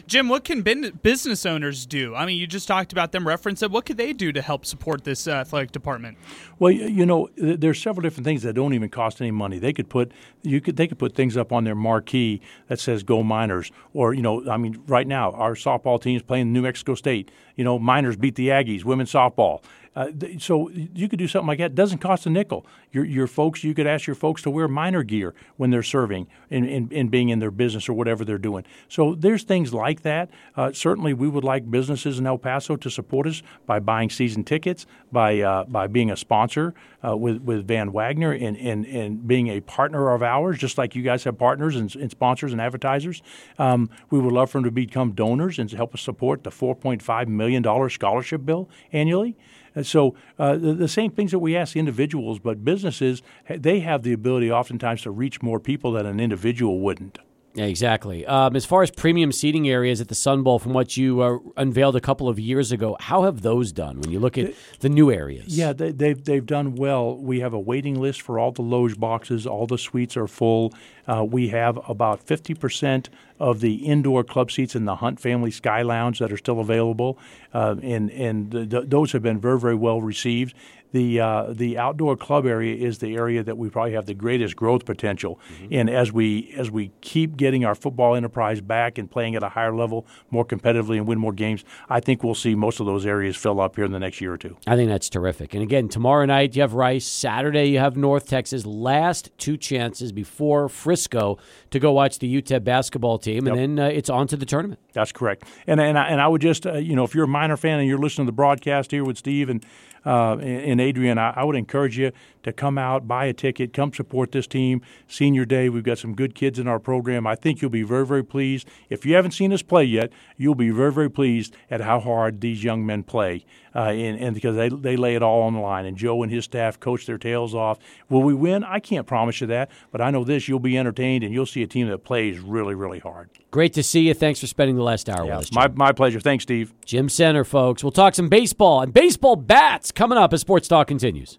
[0.06, 2.14] Jim, what can business owners do?
[2.14, 3.70] I mean, you just talked about them reference it.
[3.70, 6.18] What could they do to help support this uh, athletic department?
[6.58, 9.58] Well, you know, there's several different things that don't even cost any money.
[9.58, 10.12] They could put
[10.42, 14.14] you could they could put things up on their marquee that says "Go Miners," or
[14.14, 17.30] you know, I mean, right now our softball team is playing New Mexico State.
[17.56, 19.62] You know, Miners beat the Aggies, women's softball.
[19.96, 21.72] Uh, th- so you could do something like that.
[21.72, 22.64] It doesn't cost a nickel.
[22.92, 26.28] Your, your folks, you could ask your folks to wear Miner gear when they're serving
[26.50, 28.64] and, being in their business or whatever they're doing.
[28.88, 30.30] So there's things like that.
[30.56, 34.44] Uh, certainly, we would like businesses in El Paso to support us by buying season
[34.44, 36.74] tickets, by uh, by being a sponsor
[37.06, 40.94] uh, with with Van Wagner, and, and and being a partner of ours, just like
[40.94, 43.22] you guys have partners and, and sponsors and advertisers.
[43.58, 47.26] Um, we would love for them to become donors and help us support the 4.5
[47.26, 49.36] million dollar scholarship bill annually.
[49.74, 54.02] And so uh, the, the, same things that we ask individuals, but businesses, they have
[54.02, 57.18] the ability oftentimes to reach more people than an individual wouldn't.
[57.54, 58.24] Yeah, exactly.
[58.26, 61.38] Um, as far as premium seating areas at the Sun Bowl, from what you uh,
[61.56, 64.88] unveiled a couple of years ago, how have those done when you look at the
[64.88, 65.58] new areas?
[65.58, 67.16] Yeah, they, have they've, they've done well.
[67.16, 69.48] We have a waiting list for all the loge boxes.
[69.48, 70.72] All the suites are full.
[71.08, 73.08] Uh, we have about 50%
[73.40, 77.18] of the indoor club seats in the Hunt Family Sky Lounge that are still available,
[77.52, 80.54] uh, and and th- those have been very very well received
[80.92, 84.56] the uh, the outdoor club area is the area that we probably have the greatest
[84.56, 85.38] growth potential.
[85.54, 85.74] Mm-hmm.
[85.74, 89.48] And as we as we keep getting our football enterprise back and playing at a
[89.48, 93.06] higher level, more competitively, and win more games, I think we'll see most of those
[93.06, 94.56] areas fill up here in the next year or two.
[94.66, 95.54] I think that's terrific.
[95.54, 97.06] And again, tomorrow night you have Rice.
[97.06, 98.66] Saturday you have North Texas.
[98.66, 101.38] Last two chances before Frisco
[101.70, 103.56] to go watch the UTEP basketball team, and yep.
[103.56, 104.80] then uh, it's on to the tournament.
[104.92, 105.44] That's correct.
[105.66, 107.78] And and I, and I would just uh, you know if you're a Miner fan
[107.78, 109.64] and you're listening to the broadcast here with Steve and
[110.04, 112.12] uh, and Adrian, I, I, would encourage you
[112.42, 114.82] to come out, buy a ticket, come support this team.
[115.08, 117.26] Senior Day, we've got some good kids in our program.
[117.26, 118.68] I think you'll be very, very pleased.
[118.88, 122.40] If you haven't seen us play yet, you'll be very, very pleased at how hard
[122.40, 123.44] these young men play.
[123.72, 125.86] Uh, and, and, because they, they lay it all on the line.
[125.86, 127.78] And Joe and his staff coach their tails off.
[128.08, 128.64] Will we win?
[128.64, 131.62] I can't promise you that, but I know this: you'll be entertained, and you'll see
[131.62, 133.30] a team that plays really, really hard.
[133.52, 134.14] Great to see you.
[134.14, 135.52] Thanks for spending the last hour yeah, with us.
[135.52, 136.18] My, my pleasure.
[136.18, 136.74] Thanks, Steve.
[136.84, 137.84] Jim Senter, folks.
[137.84, 141.38] We'll talk some baseball and baseball bats coming up as Sports Talk continues.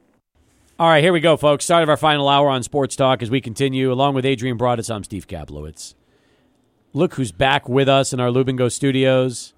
[0.82, 1.64] All right, here we go, folks.
[1.64, 3.94] Start of our final hour on Sports Talk as we continue.
[3.94, 5.94] Along with Adrian Broadus, I'm Steve Kaplowitz.
[6.91, 9.53] Look who's back with us in our Lubingo studios.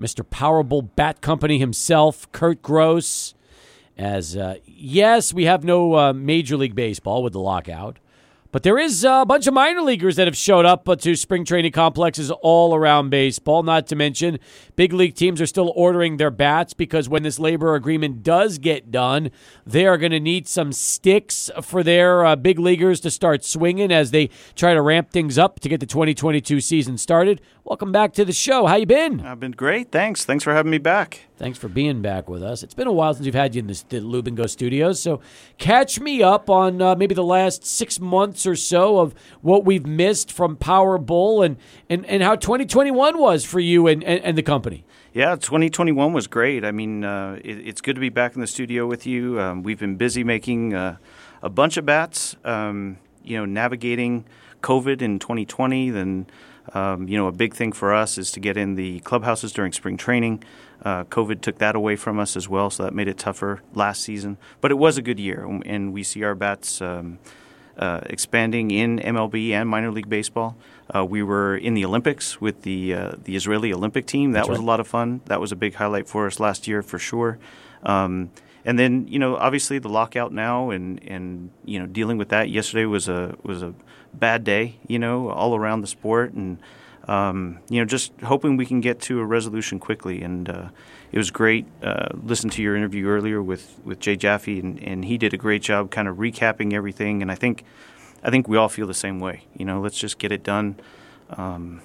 [0.00, 0.24] Mr.
[0.24, 3.34] Powerbull Bat Company himself, Kurt Gross.
[3.98, 7.98] As uh, yes, we have no uh, Major League Baseball with the lockout,
[8.52, 11.72] but there is a bunch of minor leaguers that have showed up to spring training
[11.72, 13.62] complexes all around baseball.
[13.62, 14.38] Not to mention,
[14.76, 18.90] big league teams are still ordering their bats because when this labor agreement does get
[18.90, 19.30] done,
[19.66, 23.90] they are going to need some sticks for their uh, big leaguers to start swinging
[23.90, 27.40] as they try to ramp things up to get the 2022 season started.
[27.64, 28.66] Welcome back to the show.
[28.66, 29.20] How you been?
[29.20, 29.92] I've been great.
[29.92, 30.24] Thanks.
[30.24, 31.26] Thanks for having me back.
[31.36, 32.64] Thanks for being back with us.
[32.64, 35.20] It's been a while since we've had you in the, the Lubingo studios, so
[35.58, 39.86] catch me up on uh, maybe the last six months or so of what we've
[39.86, 41.56] missed from Powerbull and,
[41.88, 44.84] and, and how 2021 was for you and, and, and the company.
[45.12, 46.64] Yeah, 2021 was great.
[46.64, 49.40] I mean, uh, it, it's good to be back in the studio with you.
[49.40, 50.96] Um, we've been busy making uh,
[51.42, 54.24] a bunch of bats, um, you know, navigating
[54.62, 56.26] COVID in 2020, then–
[56.74, 59.72] um, you know, a big thing for us is to get in the clubhouses during
[59.72, 60.42] spring training.
[60.84, 64.02] Uh, COVID took that away from us as well, so that made it tougher last
[64.02, 64.36] season.
[64.60, 67.18] But it was a good year, and we see our bats um,
[67.76, 70.56] uh, expanding in MLB and minor league baseball.
[70.94, 74.32] Uh, we were in the Olympics with the uh, the Israeli Olympic team.
[74.32, 74.64] That That's was right.
[74.64, 75.20] a lot of fun.
[75.26, 77.38] That was a big highlight for us last year for sure.
[77.82, 78.30] Um,
[78.64, 82.50] and then you know, obviously the lockout now, and and you know, dealing with that.
[82.50, 83.74] Yesterday was a was a
[84.14, 86.58] bad day, you know, all around the sport, and
[87.08, 90.22] um, you know, just hoping we can get to a resolution quickly.
[90.22, 90.68] And uh,
[91.10, 91.66] it was great.
[91.82, 95.38] Uh, listen to your interview earlier with with Jay Jaffe, and, and he did a
[95.38, 97.22] great job, kind of recapping everything.
[97.22, 97.64] And I think
[98.22, 99.46] I think we all feel the same way.
[99.56, 100.76] You know, let's just get it done.
[101.30, 101.80] Um,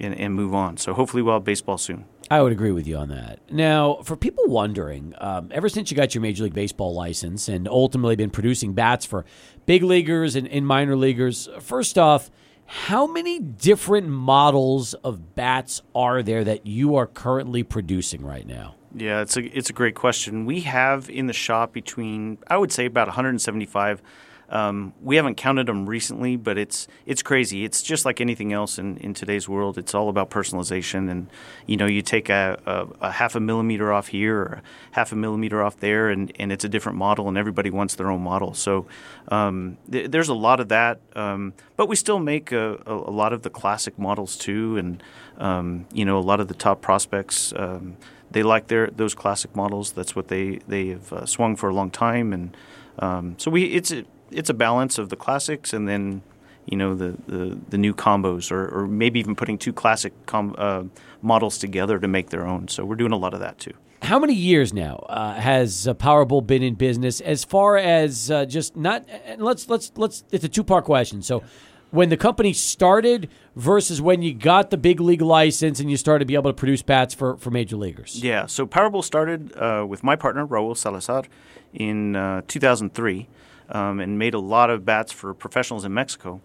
[0.00, 0.78] and, and move on.
[0.78, 2.06] So hopefully we'll have baseball soon.
[2.30, 3.40] I would agree with you on that.
[3.50, 7.68] Now, for people wondering, um, ever since you got your Major League Baseball license and
[7.68, 9.24] ultimately been producing bats for
[9.70, 12.28] big leaguers and, and minor leaguers, first off,
[12.66, 18.74] how many different models of bats are there that you are currently producing right now?
[18.92, 20.44] Yeah, it's a it's a great question.
[20.44, 24.02] We have in the shop between I would say about 175
[24.50, 27.64] um, we haven't counted them recently, but it's it's crazy.
[27.64, 29.78] It's just like anything else in, in today's world.
[29.78, 31.28] It's all about personalization, and
[31.66, 35.16] you know, you take a, a, a, half a millimeter off here or half a
[35.16, 38.52] millimeter off there, and, and it's a different model, and everybody wants their own model.
[38.52, 38.86] So
[39.28, 43.32] um, th- there's a lot of that, um, but we still make a, a, lot
[43.32, 45.00] of the classic models too, and
[45.38, 47.96] um, you know, a lot of the top prospects um,
[48.32, 49.92] they like their those classic models.
[49.92, 52.56] That's what they they have uh, swung for a long time, and
[52.98, 53.92] um, so we it's
[54.30, 56.22] it's a balance of the classics and then
[56.66, 60.54] you know the the, the new combos or, or maybe even putting two classic com,
[60.58, 60.84] uh,
[61.22, 62.68] models together to make their own.
[62.68, 63.74] So we're doing a lot of that too.
[64.02, 67.20] how many years now uh, has uh, Powerbull been in business?
[67.20, 70.24] As far as uh, just not, and let's let's let's.
[70.30, 71.22] It's a two part question.
[71.22, 71.42] So,
[71.90, 76.20] when the company started versus when you got the big league license and you started
[76.20, 78.22] to be able to produce bats for for major leaguers.
[78.22, 81.24] Yeah, so Powerbull started uh, with my partner Raul Salazar
[81.72, 83.28] in uh, 2003,
[83.70, 86.40] um, and made a lot of bats for professionals in Mexico.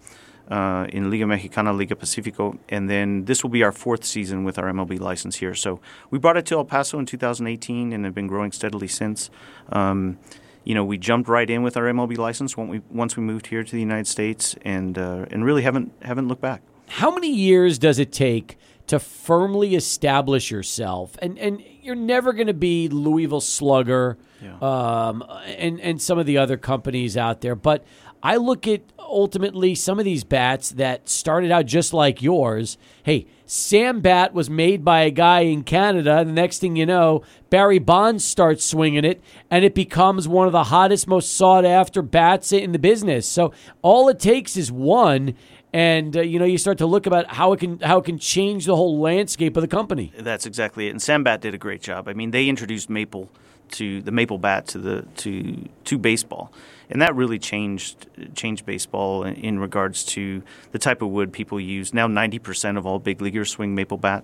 [0.48, 4.60] Uh, in Liga Mexicana, Liga Pacifico, and then this will be our fourth season with
[4.60, 5.56] our MLB license here.
[5.56, 5.80] So
[6.12, 9.32] we brought it to El Paso in 2018 and have been growing steadily since.
[9.70, 10.20] Um,
[10.64, 13.64] you know, we jumped right in with our MLB license we, once we moved here
[13.64, 16.62] to the United States, and uh, and really haven't haven't looked back.
[16.88, 18.58] How many years does it take
[18.88, 21.18] to firmly establish yourself?
[21.22, 24.58] And and you're never going to be Louisville Slugger, Yeah.
[24.60, 27.56] um, and and some of the other companies out there.
[27.56, 27.86] But
[28.24, 32.78] I look at ultimately some of these bats that started out just like yours.
[33.04, 36.18] Hey, Sam Bat was made by a guy in Canada.
[36.18, 37.22] And the next thing you know,
[37.52, 39.22] Barry Bonds starts swinging it,
[39.52, 43.28] and it becomes one of the hottest, most sought after bats in the business.
[43.28, 43.54] So
[43.84, 45.36] all it takes is one.
[45.76, 48.18] And uh, you know, you start to look about how it can how it can
[48.18, 50.14] change the whole landscape of the company.
[50.18, 50.92] That's exactly it.
[50.92, 52.08] And Sambat did a great job.
[52.08, 53.30] I mean, they introduced maple
[53.72, 56.54] to the maple bat to the to to baseball,
[56.90, 61.60] and that really changed changed baseball in, in regards to the type of wood people
[61.60, 61.94] use.
[61.94, 64.24] Now, ninety percent of all big leaguers swing maple bat.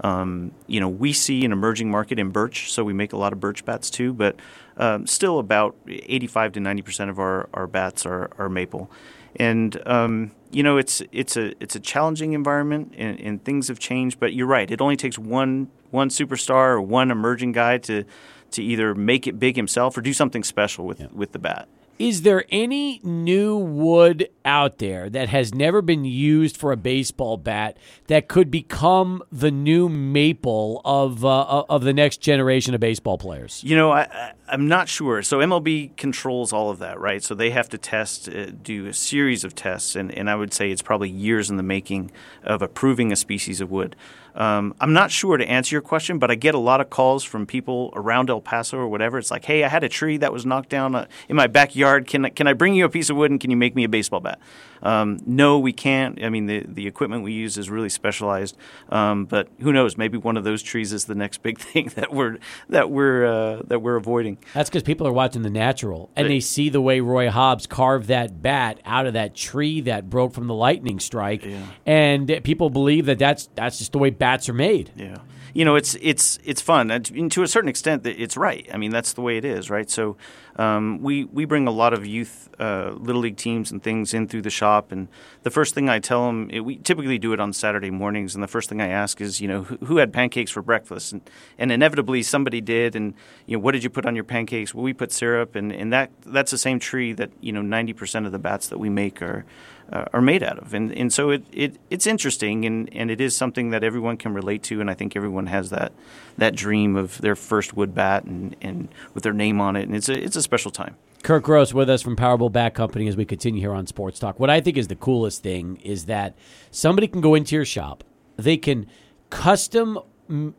[0.00, 3.34] Um, you know, we see an emerging market in birch, so we make a lot
[3.34, 4.14] of birch bats too.
[4.14, 4.36] But
[4.78, 8.90] um, still, about eighty-five to ninety percent of our, our bats are, are maple
[9.38, 13.78] and um, you know it's it's a it's a challenging environment and, and, things have
[13.78, 14.70] changed but you're right.
[14.70, 18.04] It only takes one one superstar or one emerging guy to
[18.52, 22.22] to either make it big himself or do something special with with the bat Is
[22.22, 27.78] there any new wood out there that has never been used for a baseball bat
[28.08, 33.62] that could become the new maple of uh, of the next generation of baseball players?
[33.64, 35.22] You know, I, I'm not sure.
[35.22, 37.22] So MLB controls all of that, right?
[37.22, 40.52] So they have to test, uh, do a series of tests, and, and I would
[40.52, 42.10] say it's probably years in the making
[42.42, 43.96] of approving a species of wood.
[44.36, 47.24] Um, I'm not sure to answer your question, but I get a lot of calls
[47.24, 49.18] from people around El Paso or whatever.
[49.18, 52.06] It's like, hey, I had a tree that was knocked down uh, in my backyard.
[52.06, 53.88] Can can I bring you a piece of wood and can you make me a
[53.88, 54.38] baseball bat?
[54.82, 56.22] Um, no, we can't.
[56.22, 58.56] I mean, the, the equipment we use is really specialized.
[58.88, 59.96] Um, but who knows?
[59.96, 62.38] Maybe one of those trees is the next big thing that we're
[62.68, 64.38] that we're uh, that we're avoiding.
[64.54, 68.08] That's because people are watching The Natural and they see the way Roy Hobbs carved
[68.08, 71.46] that bat out of that tree that broke from the lightning strike,
[71.84, 74.90] and people believe that that's that's just the way bats are made.
[74.96, 75.18] Yeah,
[75.56, 78.68] you know, it's it's it's fun, and to a certain extent, it's right.
[78.72, 79.88] I mean, that's the way it is, right?
[79.88, 80.18] So,
[80.56, 84.26] um, we we bring a lot of youth uh, little league teams and things in
[84.26, 85.08] through the shop, and
[85.42, 88.42] the first thing I tell them, it, we typically do it on Saturday mornings, and
[88.42, 91.20] the first thing I ask is, you know, who, who had pancakes for breakfast, and,
[91.58, 93.14] and inevitably somebody did, and
[93.46, 94.74] you know, what did you put on your pancakes?
[94.74, 97.92] Well, we put syrup, and, and that that's the same tree that you know ninety
[97.92, 99.44] percent of the bats that we make are
[99.92, 100.74] uh, are made out of.
[100.74, 104.34] And and so it, it it's interesting and, and it is something that everyone can
[104.34, 105.92] relate to and I think everyone has that
[106.38, 109.94] that dream of their first wood bat and, and with their name on it and
[109.94, 110.96] it's a it's a special time.
[111.22, 114.38] Kurt Gross with us from Powerbull Bat Company as we continue here on Sports Talk.
[114.38, 116.36] What I think is the coolest thing is that
[116.70, 118.04] somebody can go into your shop,
[118.36, 118.86] they can
[119.30, 119.98] custom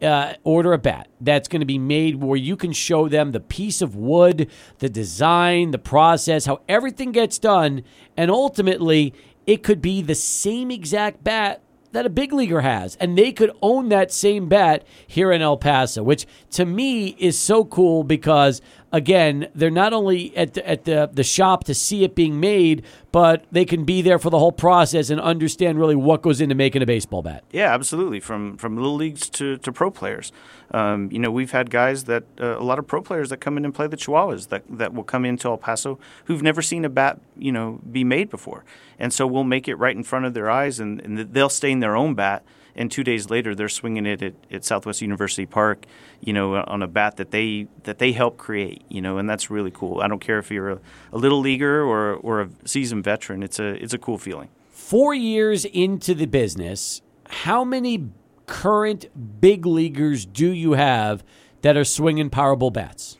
[0.01, 3.39] uh, order a bat that's going to be made where you can show them the
[3.39, 4.49] piece of wood,
[4.79, 7.83] the design, the process, how everything gets done,
[8.15, 9.13] and ultimately
[9.45, 11.61] it could be the same exact bat
[11.93, 15.57] that a big leaguer has, and they could own that same bat here in El
[15.57, 18.61] Paso, which to me is so cool because
[18.91, 22.83] again, they're not only at the, at the the shop to see it being made,
[23.11, 26.55] but they can be there for the whole process and understand really what goes into
[26.55, 27.43] making a baseball bat.
[27.51, 28.19] Yeah, absolutely.
[28.19, 30.31] From from little leagues to, to pro players,
[30.71, 33.57] um, you know, we've had guys that uh, a lot of pro players that come
[33.57, 36.85] in and play the Chihuahuas that that will come into El Paso who've never seen
[36.85, 38.63] a bat, you know, be made before,
[38.99, 41.79] and so we'll make it right in front of their eyes, and, and they'll stain
[41.79, 42.43] their own bat
[42.77, 45.85] and two days later they're swinging it at, at, Southwest University Park,
[46.21, 49.49] you know, on a bat that they that they help create, you know, and that's
[49.49, 50.01] really cool.
[50.01, 50.79] I don't care if you're a,
[51.11, 53.43] a little leaguer or or a seasoned veteran.
[53.43, 54.49] It's a it's a cool feeling.
[54.69, 58.09] Four years into the business, how many
[58.45, 61.23] current big leaguers do you have
[61.61, 63.17] that are swinging Powerbull bats?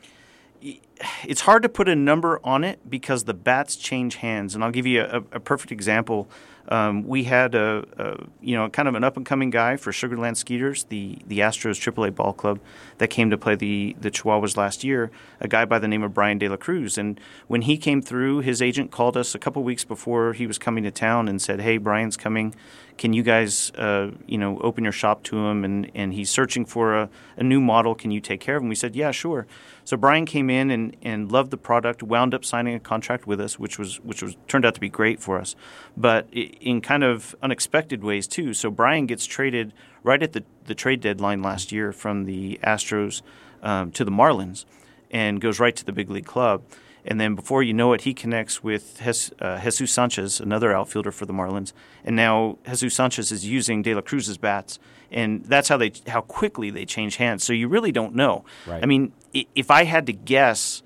[1.24, 4.72] It's hard to put a number on it because the bats change hands, and I'll
[4.72, 6.28] give you a, a perfect example.
[6.68, 9.90] Um, we had a, a, you know kind of an up and coming guy for
[9.90, 12.60] Sugarland Skeeters, the the Astros AAA ball club
[12.98, 15.10] that came to play the the Chihuahuas last year.
[15.40, 18.40] A guy by the name of Bryan De La Cruz, and when he came through,
[18.40, 21.60] his agent called us a couple weeks before he was coming to town and said,
[21.60, 22.54] "Hey, Bryan's coming.
[22.98, 25.64] Can you guys uh, you know open your shop to him?
[25.64, 27.08] And and he's searching for a,
[27.38, 27.94] a new model.
[27.94, 29.46] Can you take care of him?" We said, "Yeah, sure."
[29.88, 33.40] So Bryan came in and, and loved the product, wound up signing a contract with
[33.40, 35.56] us, which was which was turned out to be great for us,
[35.96, 38.52] but in kind of unexpected ways too.
[38.52, 43.22] So Bryan gets traded right at the, the trade deadline last year from the Astros
[43.62, 44.66] um, to the Marlins,
[45.10, 46.64] and goes right to the big league club.
[47.04, 51.12] And then before you know it, he connects with Jesus, uh, Jesus Sanchez, another outfielder
[51.12, 51.72] for the Marlins.
[52.04, 54.78] And now Jesus Sanchez is using De La Cruz's bats,
[55.10, 57.44] and that's how they how quickly they change hands.
[57.44, 58.44] So you really don't know.
[58.66, 58.82] Right.
[58.82, 60.82] I mean, if I had to guess,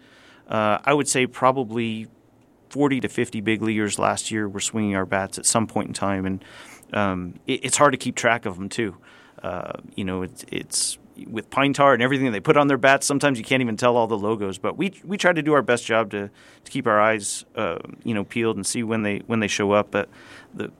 [0.48, 2.08] uh, I would say probably
[2.70, 5.94] 40 to 50 big leaguers last year were swinging our bats at some point in
[5.94, 6.44] time, and
[6.92, 8.96] um, it, it's hard to keep track of them too.
[9.42, 13.06] Uh, you know, it's, it's with pine tar and everything they put on their bats.
[13.06, 15.62] Sometimes you can't even tell all the logos, but we we try to do our
[15.62, 16.30] best job to,
[16.64, 19.72] to keep our eyes uh, you know peeled and see when they when they show
[19.72, 19.90] up.
[19.90, 20.08] But
[20.54, 20.70] the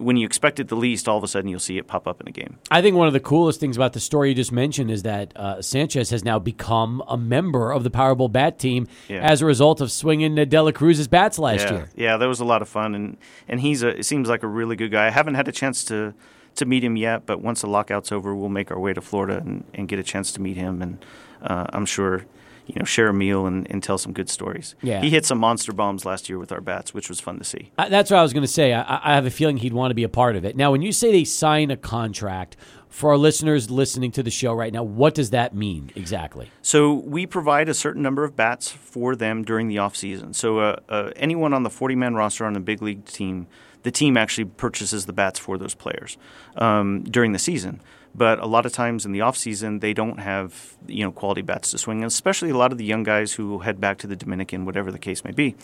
[0.00, 2.20] when you expect it the least, all of a sudden you'll see it pop up
[2.22, 2.58] in a game.
[2.70, 5.36] I think one of the coolest things about the story you just mentioned is that
[5.36, 9.18] uh, Sanchez has now become a member of the Powerbull Bat team yeah.
[9.18, 11.72] as a result of swinging Dela Cruz's bats last yeah.
[11.72, 11.90] year.
[11.94, 14.48] Yeah, that was a lot of fun, and and he's a it seems like a
[14.48, 15.06] really good guy.
[15.06, 16.14] I haven't had a chance to
[16.60, 19.38] to meet him yet, but once the lockout's over, we'll make our way to Florida
[19.38, 21.04] and, and get a chance to meet him, and
[21.42, 22.24] uh, I'm sure
[22.66, 24.76] you know, share a meal and, and tell some good stories.
[24.80, 25.00] Yeah.
[25.00, 27.72] He hit some monster bombs last year with our bats, which was fun to see.
[27.76, 28.72] That's what I was going to say.
[28.72, 30.56] I, I, have a feeling he'd want to be a part of it.
[30.56, 32.56] Now, when you say they sign a contract,
[32.90, 36.50] for our listeners listening to the show right now, what does that mean exactly?
[36.60, 40.34] So we provide a certain number of bats for them during the off season.
[40.34, 43.46] So uh, uh, anyone on the 40 man roster on the big league team,
[43.82, 46.18] the team actually purchases the bats for those players
[46.56, 47.80] um, during the season.
[48.14, 51.42] But a lot of times in the off season, they don't have you know quality
[51.42, 54.16] bats to swing, especially a lot of the young guys who head back to the
[54.16, 55.54] Dominican, whatever the case may be.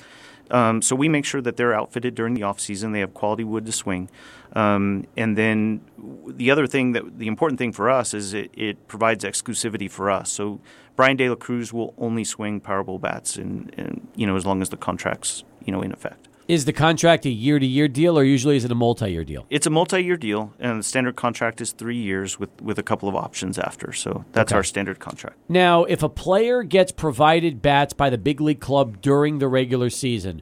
[0.48, 2.92] Um, so we make sure that they're outfitted during the off season.
[2.92, 4.08] They have quality wood to swing,
[4.52, 5.80] um, and then
[6.28, 10.08] the other thing that the important thing for us is it, it provides exclusivity for
[10.08, 10.30] us.
[10.30, 10.60] So
[10.94, 14.68] Bryan De La Cruz will only swing Powerbull bats, in you know as long as
[14.68, 16.25] the contract's you know in effect.
[16.48, 19.24] Is the contract a year to year deal, or usually is it a multi year
[19.24, 19.46] deal?
[19.50, 22.84] It's a multi year deal, and the standard contract is three years with, with a
[22.84, 23.92] couple of options after.
[23.92, 24.56] So that's okay.
[24.56, 25.38] our standard contract.
[25.48, 29.90] Now, if a player gets provided bats by the big league club during the regular
[29.90, 30.40] season,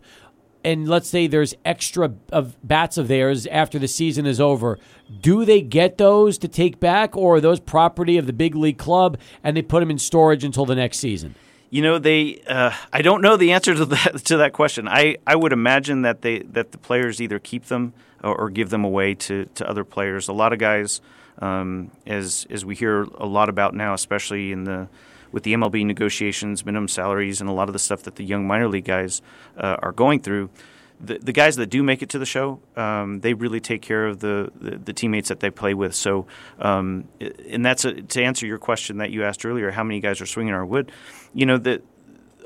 [0.62, 4.78] and let's say there's extra of bats of theirs after the season is over,
[5.20, 8.78] do they get those to take back, or are those property of the big league
[8.78, 11.34] club and they put them in storage until the next season?
[11.74, 12.40] You know, they.
[12.46, 14.86] Uh, I don't know the answer to that to that question.
[14.86, 18.70] I, I would imagine that they that the players either keep them or, or give
[18.70, 20.28] them away to, to other players.
[20.28, 21.00] A lot of guys,
[21.40, 24.86] um, as as we hear a lot about now, especially in the
[25.32, 28.46] with the MLB negotiations, minimum salaries, and a lot of the stuff that the young
[28.46, 29.20] minor league guys
[29.58, 30.50] uh, are going through
[31.00, 34.06] the, the guys that do make it to the show, um, they really take care
[34.06, 35.94] of the, the, the, teammates that they play with.
[35.94, 36.26] So,
[36.58, 37.08] um,
[37.48, 40.26] and that's a, to answer your question that you asked earlier, how many guys are
[40.26, 40.92] swinging our wood?
[41.32, 41.82] You know that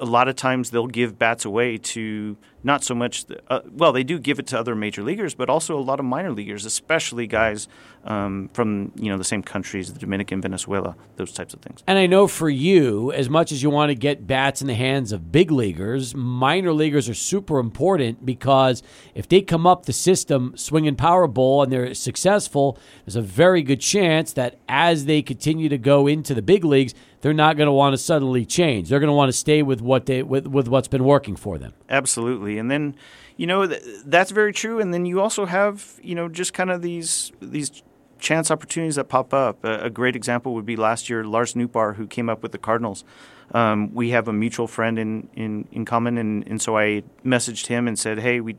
[0.01, 3.25] a lot of times they'll give bats away to not so much.
[3.49, 6.07] Uh, well, they do give it to other major leaguers, but also a lot of
[6.07, 7.69] minor leaguers, especially guys
[8.05, 11.83] um, from you know the same countries, the Dominican, Venezuela, those types of things.
[11.87, 14.75] And I know for you, as much as you want to get bats in the
[14.75, 18.83] hands of big leaguers, minor leaguers are super important because
[19.15, 23.81] if they come up the system swinging Powerbull and they're successful, there's a very good
[23.81, 27.73] chance that as they continue to go into the big leagues, they're not going to
[27.73, 28.89] want to suddenly change.
[28.89, 31.59] They're going to want to stay with what they with, with what's been working for
[31.59, 31.75] them.
[31.89, 32.95] Absolutely, and then
[33.37, 34.81] you know th- that's very true.
[34.81, 37.83] And then you also have you know just kind of these these
[38.19, 39.65] chance opportunities that pop up.
[39.65, 42.59] A, a great example would be last year Lars Nootbaar, who came up with the
[42.59, 43.05] Cardinals.
[43.53, 47.67] Um, we have a mutual friend in in, in common, and, and so I messaged
[47.67, 48.59] him and said, "Hey, we'd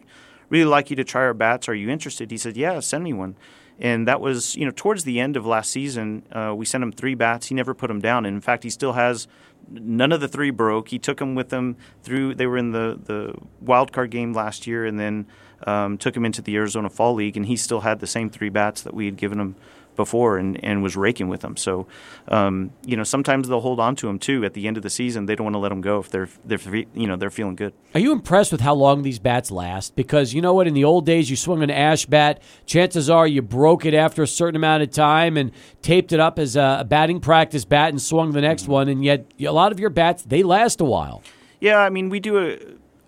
[0.50, 1.70] really like you to try our bats.
[1.70, 3.36] Are you interested?" He said, "Yeah, send me one."
[3.80, 6.92] And that was, you know, towards the end of last season, uh, we sent him
[6.92, 7.48] three bats.
[7.48, 8.26] He never put them down.
[8.26, 9.28] And in fact, he still has
[9.70, 10.90] none of the three broke.
[10.90, 12.36] He took them with him through.
[12.36, 15.28] They were in the the wild card game last year, and then
[15.66, 18.50] um, took him into the Arizona Fall League, and he still had the same three
[18.50, 19.56] bats that we had given him
[20.00, 21.58] before and, and was raking with them.
[21.58, 21.86] So,
[22.30, 24.90] um, you know, sometimes they'll hold on to him too at the end of the
[24.90, 25.26] season.
[25.26, 26.60] They don't want to let them go if they're they're
[26.94, 27.74] you know they're feeling good.
[27.94, 29.98] Are you impressed with how long these bats last?
[29.98, 32.42] Because you know what, in the old days, you swung an ash bat.
[32.66, 35.52] Chances are you broke it after a certain amount of time and
[35.82, 38.72] taped it up as a batting practice bat and swung the next mm-hmm.
[38.72, 38.88] one.
[38.88, 41.22] And yet, a lot of your bats they last a while.
[41.60, 42.58] Yeah, I mean, we do a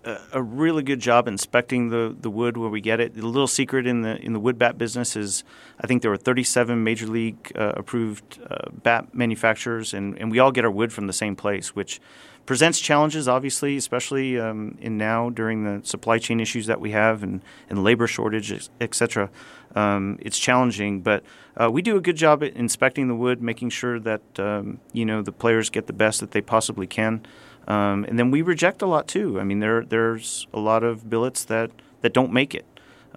[0.04, 3.14] a, a really good job inspecting the, the wood where we get it.
[3.14, 5.44] The little secret in the in the wood bat business is,
[5.80, 10.38] I think there were 37 major league uh, approved uh, bat manufacturers, and, and we
[10.38, 12.00] all get our wood from the same place, which
[12.46, 17.22] presents challenges, obviously, especially um, in now during the supply chain issues that we have
[17.22, 19.30] and, and labor shortage, et cetera.
[19.74, 21.22] Um, it's challenging, but
[21.58, 25.04] uh, we do a good job at inspecting the wood, making sure that um, you
[25.04, 27.24] know the players get the best that they possibly can.
[27.68, 29.38] Um, and then we reject a lot too.
[29.38, 31.70] I mean, there there's a lot of billets that,
[32.00, 32.66] that don't make it,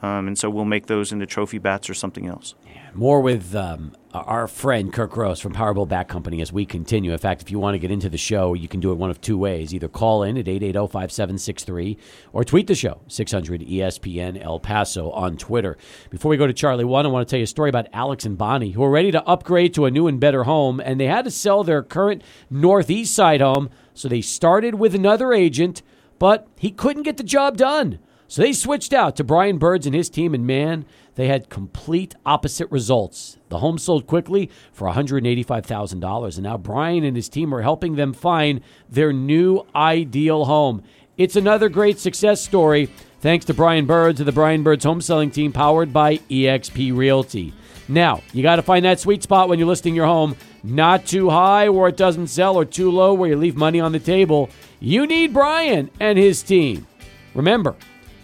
[0.02, 2.56] um, and so we'll make those into trophy bats or something else.
[2.98, 7.12] More with um, our friend Kurt Gross from Powerbull Back Company as we continue.
[7.12, 9.10] In fact, if you want to get into the show, you can do it one
[9.10, 9.74] of two ways.
[9.74, 11.98] Either call in at 880-5763
[12.32, 15.76] or tweet the show, 600 ESPN El Paso on Twitter.
[16.10, 18.26] Before we go to Charlie 1, I want to tell you a story about Alex
[18.26, 21.08] and Bonnie, who are ready to upgrade to a new and better home, and they
[21.08, 25.82] had to sell their current northeast side home, so they started with another agent,
[26.18, 28.00] but he couldn't get the job done.
[28.28, 30.86] So they switched out to Brian Birds and his team, and man,
[31.16, 33.38] they had complete opposite results.
[33.50, 38.14] The home sold quickly for $185,000, and now Brian and his team are helping them
[38.14, 40.84] find their new ideal home.
[41.18, 42.90] It's another great success story
[43.22, 47.54] thanks to Brian Birds of the Brian Birds home selling team powered by eXp Realty.
[47.88, 50.36] Now, you got to find that sweet spot when you're listing your home.
[50.64, 53.92] Not too high where it doesn't sell, or too low where you leave money on
[53.92, 54.50] the table.
[54.80, 56.88] You need Brian and his team.
[57.36, 57.76] Remember,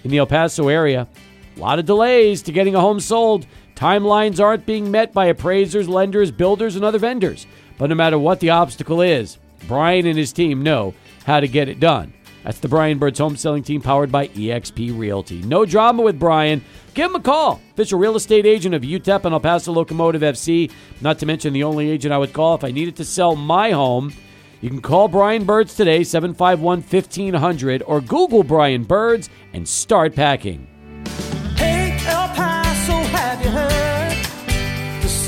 [0.04, 1.08] in the El Paso area,
[1.56, 3.46] a lot of delays to getting a home sold.
[3.76, 7.48] Timelines aren't being met by appraisers, lenders, builders, and other vendors.
[7.78, 9.38] But no matter what the obstacle is,
[9.68, 10.94] Brian and his team know
[11.26, 12.14] how to get it done.
[12.44, 15.42] That's the Brian Birds home selling team powered by eXp Realty.
[15.44, 16.64] No drama with Brian.
[16.94, 17.62] Give him a call.
[17.74, 20.72] Official real estate agent of UTEP and El Paso Locomotive FC.
[21.02, 23.72] Not to mention the only agent I would call if I needed to sell my
[23.72, 24.14] home.
[24.62, 30.68] You can call Brian Birds today, 751 1500, or Google Brian Birds and start packing.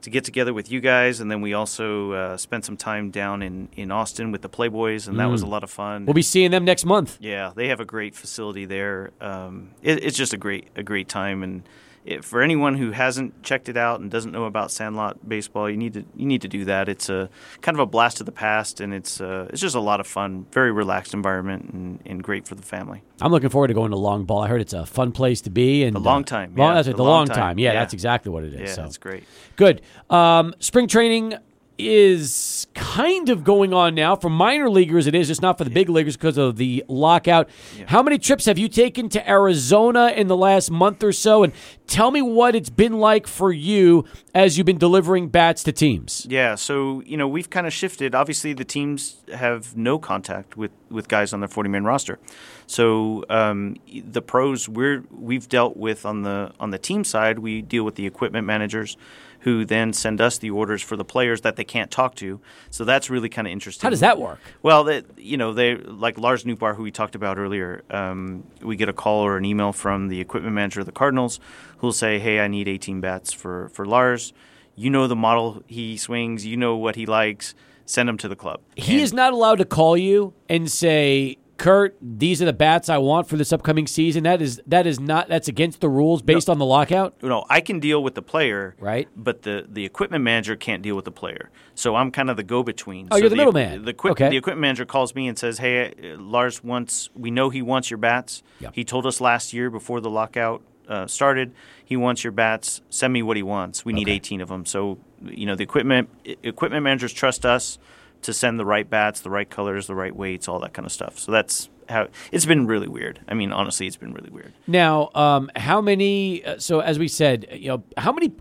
[0.00, 3.42] to get together with you guys, and then we also uh, spent some time down
[3.42, 6.06] in in Austin with the Playboys, and that was a lot of fun.
[6.06, 7.18] We'll be seeing them next month.
[7.20, 9.10] Yeah, they have a great facility there.
[9.20, 11.62] Um, it, it's just a great a great time, and
[12.04, 15.76] it, for anyone who hasn't checked it out and doesn't know about Sandlot baseball, you
[15.76, 16.88] need to you need to do that.
[16.88, 17.30] It's a
[17.62, 20.06] kind of a blast of the past, and it's uh, it's just a lot of
[20.06, 20.46] fun.
[20.52, 23.02] Very relaxed environment, and, and great for the family.
[23.20, 24.42] I'm looking forward to going to Long Ball.
[24.42, 25.84] I heard it's a fun place to be.
[25.84, 27.36] And The long uh, time, long- yeah, that's right, the the long long time.
[27.36, 27.80] time, Yeah, yeah.
[27.80, 28.60] that's exactly what it is.
[28.60, 28.82] Yeah, so.
[28.82, 29.24] that's great.
[29.56, 29.80] Good.
[30.10, 31.34] Um, spring training
[31.76, 35.06] is kind of going on now for minor leaguers.
[35.06, 37.48] It is just not for the big leaguers because of the lockout.
[37.86, 41.42] How many trips have you taken to Arizona in the last month or so?
[41.42, 41.52] And
[41.86, 46.26] tell me what it's been like for you as you've been delivering bats to teams.
[46.28, 48.14] Yeah, so you know we've kind of shifted.
[48.14, 52.18] Obviously, the teams have no contact with, with guys on their forty man roster.
[52.66, 57.62] So um, the pros we're we've dealt with on the on the team side, we
[57.62, 58.96] deal with the equipment managers,
[59.44, 62.40] who then send us the orders for the players that they can't talk to.
[62.70, 63.86] So that's really kind of interesting.
[63.86, 64.40] How does that work?
[64.62, 67.84] Well, that you know, they like Lars Nootbaar, who we talked about earlier.
[67.90, 71.40] Um, we get a call or an email from the equipment manager of the Cardinals,
[71.78, 74.32] who'll say, "Hey, I need 18 bats for for Lars.
[74.76, 76.44] You know the model he swings.
[76.46, 77.54] You know what he likes.
[77.86, 81.36] Send him to the club." He And- is not allowed to call you and say,
[81.56, 84.24] Kurt, these are the bats I want for this upcoming season.
[84.24, 87.22] That is that is not that's against the rules based on the lockout.
[87.22, 89.08] No, I can deal with the player, Right.
[89.16, 91.50] But the, the equipment manager can't deal with the player.
[91.74, 93.08] So I'm kind of the go between.
[93.10, 93.84] Oh, you're the middleman.
[93.84, 94.30] The, equip- Okay.
[94.30, 97.10] the equipment manager calls me and says, "Hey, Lars wants.
[97.14, 98.42] We know he wants your bats.
[98.60, 98.70] Yeah.
[98.72, 101.54] He told us last year before the lockout uh, started.
[101.84, 102.80] He wants your bats.
[102.90, 103.84] Send me what he wants.
[103.84, 104.16] We need Okay.
[104.16, 104.66] 18 of them.
[104.66, 106.08] So you know the equipment
[106.42, 107.78] equipment managers trust us
[108.24, 110.92] to send the right bats, the right colors, the right weights, all that kind of
[110.92, 111.18] stuff.
[111.18, 113.20] So that's how it's been really weird.
[113.28, 114.52] I mean, honestly, it's been really weird.
[114.66, 116.44] Now, um, how many?
[116.44, 118.32] Uh, so as we said, you know, how many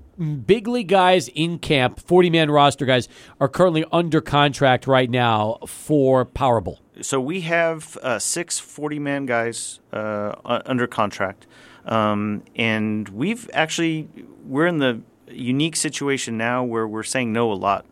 [0.46, 3.08] big league guys in camp, forty man roster guys,
[3.40, 6.80] are currently under contract right now for Powerbull?
[7.02, 11.48] so we have uh, six 40 man guys uh, under contract
[11.86, 14.08] um, and we've actually
[14.46, 17.86] we're in the unique situation now where we're saying no a lot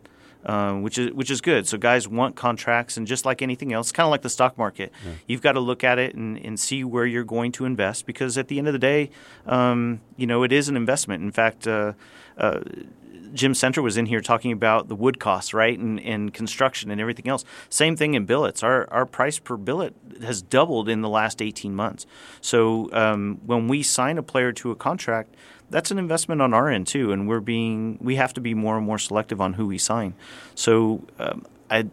[0.44, 1.66] uh, which is which is good.
[1.66, 4.92] So guys want contracts and just like anything else kind of like the stock market
[5.26, 8.36] you've got to look at it and, and see where you're going to invest because
[8.38, 9.10] at the end of the day
[9.46, 11.22] um, you know it is an investment.
[11.22, 11.92] In fact uh,
[12.38, 12.60] uh,
[13.32, 17.00] Jim Senter was in here talking about the wood costs, right, and, and construction and
[17.00, 17.44] everything else.
[17.68, 18.62] Same thing in billets.
[18.62, 22.06] Our our price per billet has doubled in the last 18 months.
[22.40, 25.34] So um, when we sign a player to a contract,
[25.70, 28.76] that's an investment on our end too, and we're being we have to be more
[28.76, 30.14] and more selective on who we sign.
[30.54, 31.86] So um, I,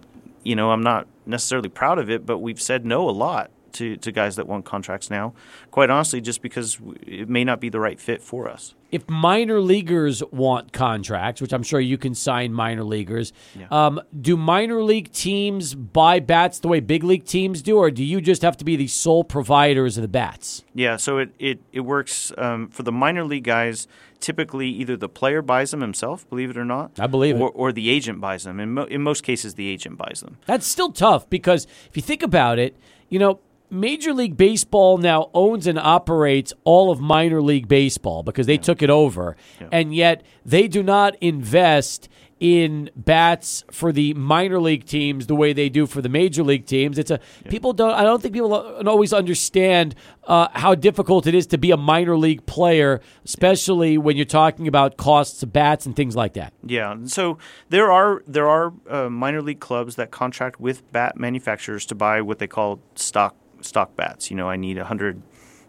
[0.44, 3.52] you know, I'm not necessarily proud of it, but we've said no a lot.
[3.74, 5.34] To, to guys that want contracts now,
[5.72, 8.74] quite honestly, just because it may not be the right fit for us.
[8.92, 13.32] If minor leaguers want contracts, which I'm sure you can sign minor leaguers,
[13.70, 18.04] um, do minor league teams buy bats the way big league teams do, or do
[18.04, 20.64] you just have to be the sole providers of the bats?
[20.74, 23.88] Yeah, so it it, it works um, for the minor league guys.
[24.20, 27.40] Typically, either the player buys them himself, believe it or not, I believe it.
[27.40, 28.60] or, or the agent buys them.
[28.60, 30.38] In, mo- in most cases, the agent buys them.
[30.46, 32.76] That's still tough because if you think about it,
[33.08, 33.40] you know,
[33.70, 38.82] Major League Baseball now owns and operates all of minor league baseball because they took
[38.82, 39.36] it over.
[39.72, 42.10] And yet they do not invest
[42.40, 46.66] in bats for the minor league teams the way they do for the major league
[46.66, 46.98] teams.
[46.98, 47.20] It's a
[47.50, 48.54] people don't I don't think people
[48.88, 54.16] always understand uh, how difficult it is to be a minor league player, especially when
[54.16, 56.54] you're talking about costs of bats and things like that.
[56.64, 57.38] Yeah, so
[57.70, 62.22] there are there are uh, minor league clubs that contract with bat manufacturers to buy
[62.22, 64.30] what they call stock stock bats.
[64.30, 65.22] You know, I need a hundred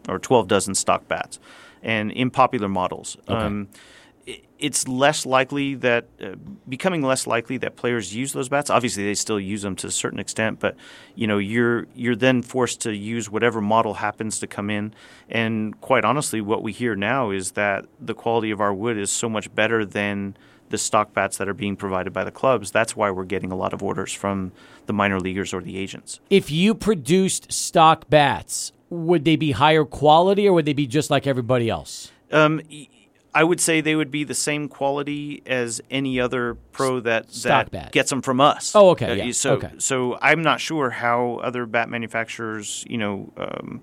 [0.09, 1.39] or twelve dozen stock bats,
[1.83, 3.17] and in popular models.
[3.29, 3.69] Um,
[4.27, 6.35] i- it's less likely that uh,
[6.69, 8.69] becoming less likely that players use those bats.
[8.71, 10.77] Obviously, they still use them to a certain extent, but
[11.15, 14.95] you know you're you're then forced to use whatever model happens to come in.
[15.29, 19.11] And quite honestly, what we hear now is that the quality of our wood is
[19.11, 20.37] so much better than
[20.71, 22.71] the stock bats that are being provided by the clubs.
[22.71, 24.53] That's why we're getting a lot of orders from
[24.87, 26.21] the minor leaguers or the agents.
[26.31, 31.11] If you produced stock bats, would they be higher quality or would they be just
[31.11, 32.11] like everybody else?
[32.33, 32.61] Um,
[33.35, 37.67] I would say they would be the same quality as any other pro that, Stock
[37.67, 37.93] that bat.
[37.93, 38.73] gets them from us.
[38.75, 39.71] Oh, okay, Uh, yeah, So, okay.
[39.79, 43.83] so I'm not sure how other bat manufacturers, you know, um,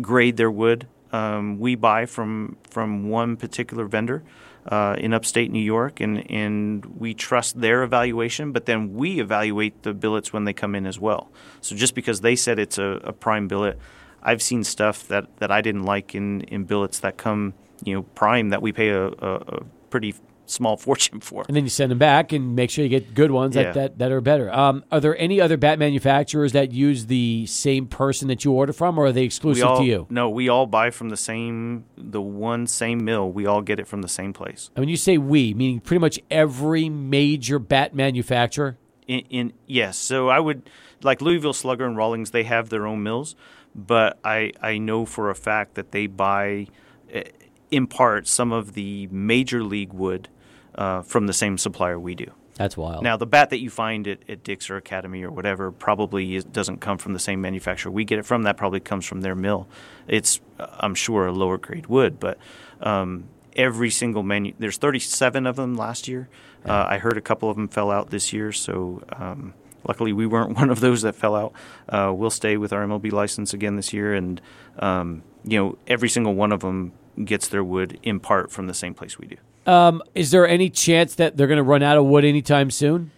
[0.00, 0.86] grade their wood.
[1.12, 4.24] Um, we buy from from one particular vendor
[4.66, 8.52] uh, in upstate New York, and and we trust their evaluation.
[8.52, 11.30] But then we evaluate the billets when they come in as well.
[11.60, 13.78] So just because they said it's a, a prime billet,
[14.22, 17.52] I've seen stuff that, that I didn't like in, in billets that come,
[17.84, 20.14] you know, prime that we pay a, a, a pretty
[20.46, 21.44] small fortune for.
[21.48, 23.64] And then you send them back and make sure you get good ones Yeah.
[23.64, 24.52] that, that, that are better.
[24.52, 28.72] Um, are there any other bat manufacturers that use the same person that you order
[28.72, 30.06] from, or are they exclusive all, to you?
[30.10, 33.30] No, we all buy from the same, the one same mill.
[33.30, 34.70] We all get it from the same place.
[34.76, 38.76] And when you say we, meaning pretty much every major bat manufacturer?
[39.06, 40.68] In, in yes, so I would
[41.02, 42.30] like Louisville Slugger and Rawlings.
[42.30, 43.36] They have their own mills,
[43.74, 46.68] but I I know for a fact that they buy,
[47.12, 47.24] eh,
[47.70, 50.30] in part, some of the major league wood
[50.74, 52.30] uh, from the same supplier we do.
[52.56, 53.02] That's wild.
[53.02, 56.44] Now, the bat that you find at, at Dick's or Academy or whatever probably is,
[56.44, 58.44] doesn't come from the same manufacturer we get it from.
[58.44, 59.66] That probably comes from their mill.
[60.06, 62.38] It's, uh, I'm sure, a lower grade wood, but
[62.80, 63.24] um,
[63.56, 66.28] every single menu, there's 37 of them last year.
[66.64, 69.52] Uh, I heard a couple of them fell out this year, so um,
[69.86, 71.52] luckily we weren't one of those that fell out.
[71.88, 74.40] Uh, we'll stay with our MLB license again this year, and
[74.78, 76.92] um, you know every single one of them
[77.24, 79.36] gets their wood in part from the same place we do.
[79.66, 83.10] Um, is there any chance that they're going to run out of wood anytime soon?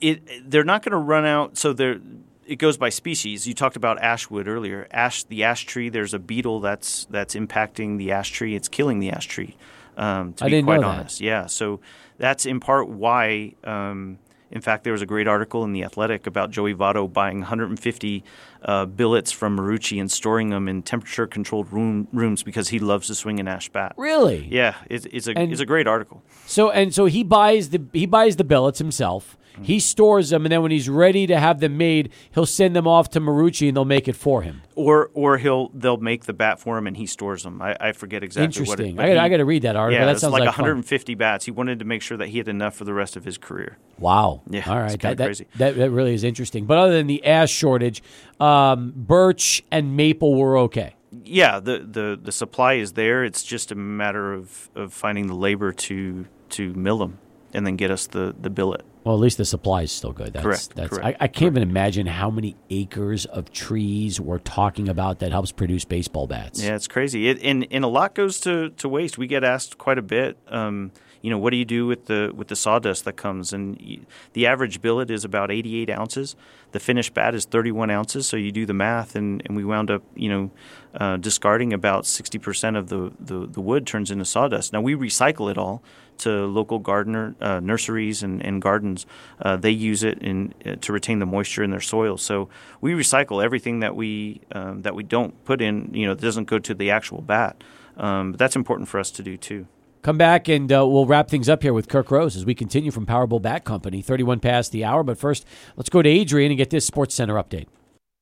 [0.00, 1.56] it they're not going to run out.
[1.56, 2.00] So they're
[2.46, 3.46] it goes by species.
[3.46, 4.86] You talked about ash wood earlier.
[4.90, 5.88] Ash, the ash tree.
[5.88, 8.54] There's a beetle that's that's impacting the ash tree.
[8.54, 9.56] It's killing the ash tree.
[9.96, 10.98] Um, to I be didn't quite know that.
[11.00, 11.46] honest, yeah.
[11.46, 11.80] So
[12.18, 13.54] that's in part why.
[13.64, 14.18] Um,
[14.54, 18.24] In fact, there was a great article in the Athletic about Joey Votto buying 150
[18.62, 23.16] uh, billets from Marucci and storing them in temperature-controlled room, rooms because he loves to
[23.16, 23.94] swing an ash bat.
[23.96, 24.46] Really?
[24.48, 26.22] Yeah, it's, it's a And- it's a great article.
[26.46, 29.36] So and so he buys the he buys the billets himself.
[29.54, 29.64] Mm-hmm.
[29.64, 32.88] He stores them, and then when he's ready to have them made, he'll send them
[32.88, 34.62] off to Marucci, and they'll make it for him.
[34.74, 37.62] Or or he'll they'll make the bat for him and he stores them.
[37.62, 38.96] I, I forget exactly what Interesting.
[38.98, 39.00] it.
[39.00, 40.00] I got he- I got to read that article.
[40.00, 40.64] Yeah, that sounds like, like, fun.
[40.64, 41.44] 150 bats.
[41.44, 43.78] He wanted to make sure that he had enough for the rest of his career.
[43.98, 44.42] Wow.
[44.50, 45.00] Yeah, All right.
[45.00, 45.46] that, crazy.
[45.56, 46.66] that that really is interesting.
[46.66, 48.02] But other than the ash shortage,
[48.40, 50.96] um, birch and maple were okay.
[51.22, 53.22] Yeah, the, the, the supply is there.
[53.24, 57.18] It's just a matter of, of finding the labor to to mill them
[57.52, 58.84] and then get us the, the billet.
[59.04, 60.32] Well, at least the supply is still good.
[60.32, 64.38] That's, Correct, That's, correct, I, I can't even imagine how many acres of trees we're
[64.38, 66.62] talking about that helps produce baseball bats.
[66.62, 67.28] Yeah, it's crazy.
[67.28, 69.18] It, and and a lot goes to, to waste.
[69.18, 70.38] We get asked quite a bit.
[70.48, 70.90] Um,
[71.20, 73.52] you know, what do you do with the with the sawdust that comes?
[73.52, 74.00] And y
[74.32, 76.36] the average billet is about 88 ounces.
[76.72, 78.26] The finished bat is 31 ounces.
[78.26, 80.50] So you do the math, and, and we wound up, you know,
[80.94, 84.72] uh, discarding about 60 percent of the, the the wood turns into sawdust.
[84.72, 85.82] Now we recycle it all
[86.18, 89.06] to local gardener uh, nurseries and, and gardens.
[89.40, 92.16] Uh, they use it in uh, to retain the moisture in their soil.
[92.16, 92.48] So
[92.80, 95.90] we recycle everything that we um, that we don't put in.
[95.92, 97.62] You know, that doesn't go to the actual bat.
[97.96, 99.66] Um, but that's important for us to do too.
[100.02, 102.90] Come back and uh, we'll wrap things up here with Kurt Gross as we continue
[102.90, 104.02] from Powerbull Bat Company.
[104.02, 105.46] 31 past the hour, but first,
[105.76, 107.68] let's go to Adrian and get this Sports Center update.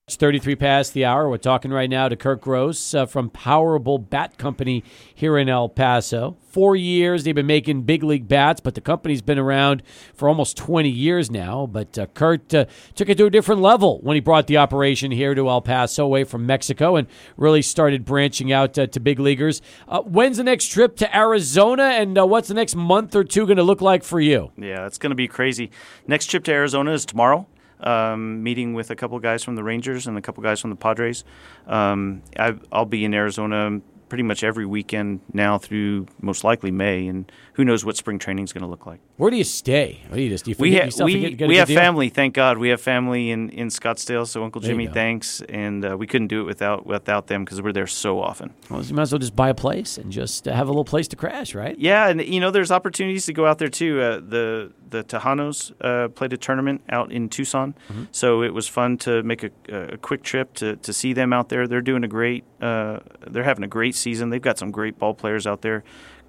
[0.08, 1.30] It's 33 past the hour.
[1.30, 4.82] We're talking right now to Kurt Gross uh, from Powerbull Bat Company
[5.14, 6.36] here in El Paso.
[6.42, 10.56] Four years they've been making big league bats, but the company's been around for almost
[10.56, 11.66] 20 years now.
[11.66, 12.64] But uh, Kurt uh,
[12.96, 16.04] took it to a different level when he brought the operation here to El Paso
[16.04, 17.06] away from Mexico and
[17.36, 19.62] really started branching out uh, to big leaguers.
[19.86, 23.46] Uh, when's the next trip to Arizona, and uh, what's the next month or two
[23.46, 24.50] going to look like for you?
[24.56, 25.70] Yeah, it's going to be crazy.
[26.08, 27.46] Next trip to Arizona is tomorrow.
[27.82, 30.76] Um, meeting with a couple guys from the Rangers and a couple guys from the
[30.76, 31.24] Padres.
[31.66, 37.06] Um, I, I'll be in Arizona pretty much every weekend now through most likely May,
[37.06, 39.00] and who knows what spring training is going to look like.
[39.22, 40.00] Where do you stay?
[40.08, 41.78] What do you just do you We, forget ha- yourself we, get- we have deal?
[41.78, 42.58] family, thank God.
[42.58, 45.40] We have family in, in Scottsdale, so Uncle Jimmy, thanks.
[45.48, 48.52] And uh, we couldn't do it without without them because we're there so often.
[48.68, 50.84] Well, you might as well just buy a place and just uh, have a little
[50.84, 51.78] place to crash, right?
[51.78, 54.00] Yeah, and you know, there's opportunities to go out there too.
[54.00, 58.04] Uh, the the Tejanos uh, played a tournament out in Tucson, Mm-hmm.
[58.10, 59.50] so it was fun to make a,
[59.94, 61.66] a quick trip to, to see them out there.
[61.68, 64.30] They're doing a great, uh, they're having a great season.
[64.30, 65.82] They've got some great ball players out there.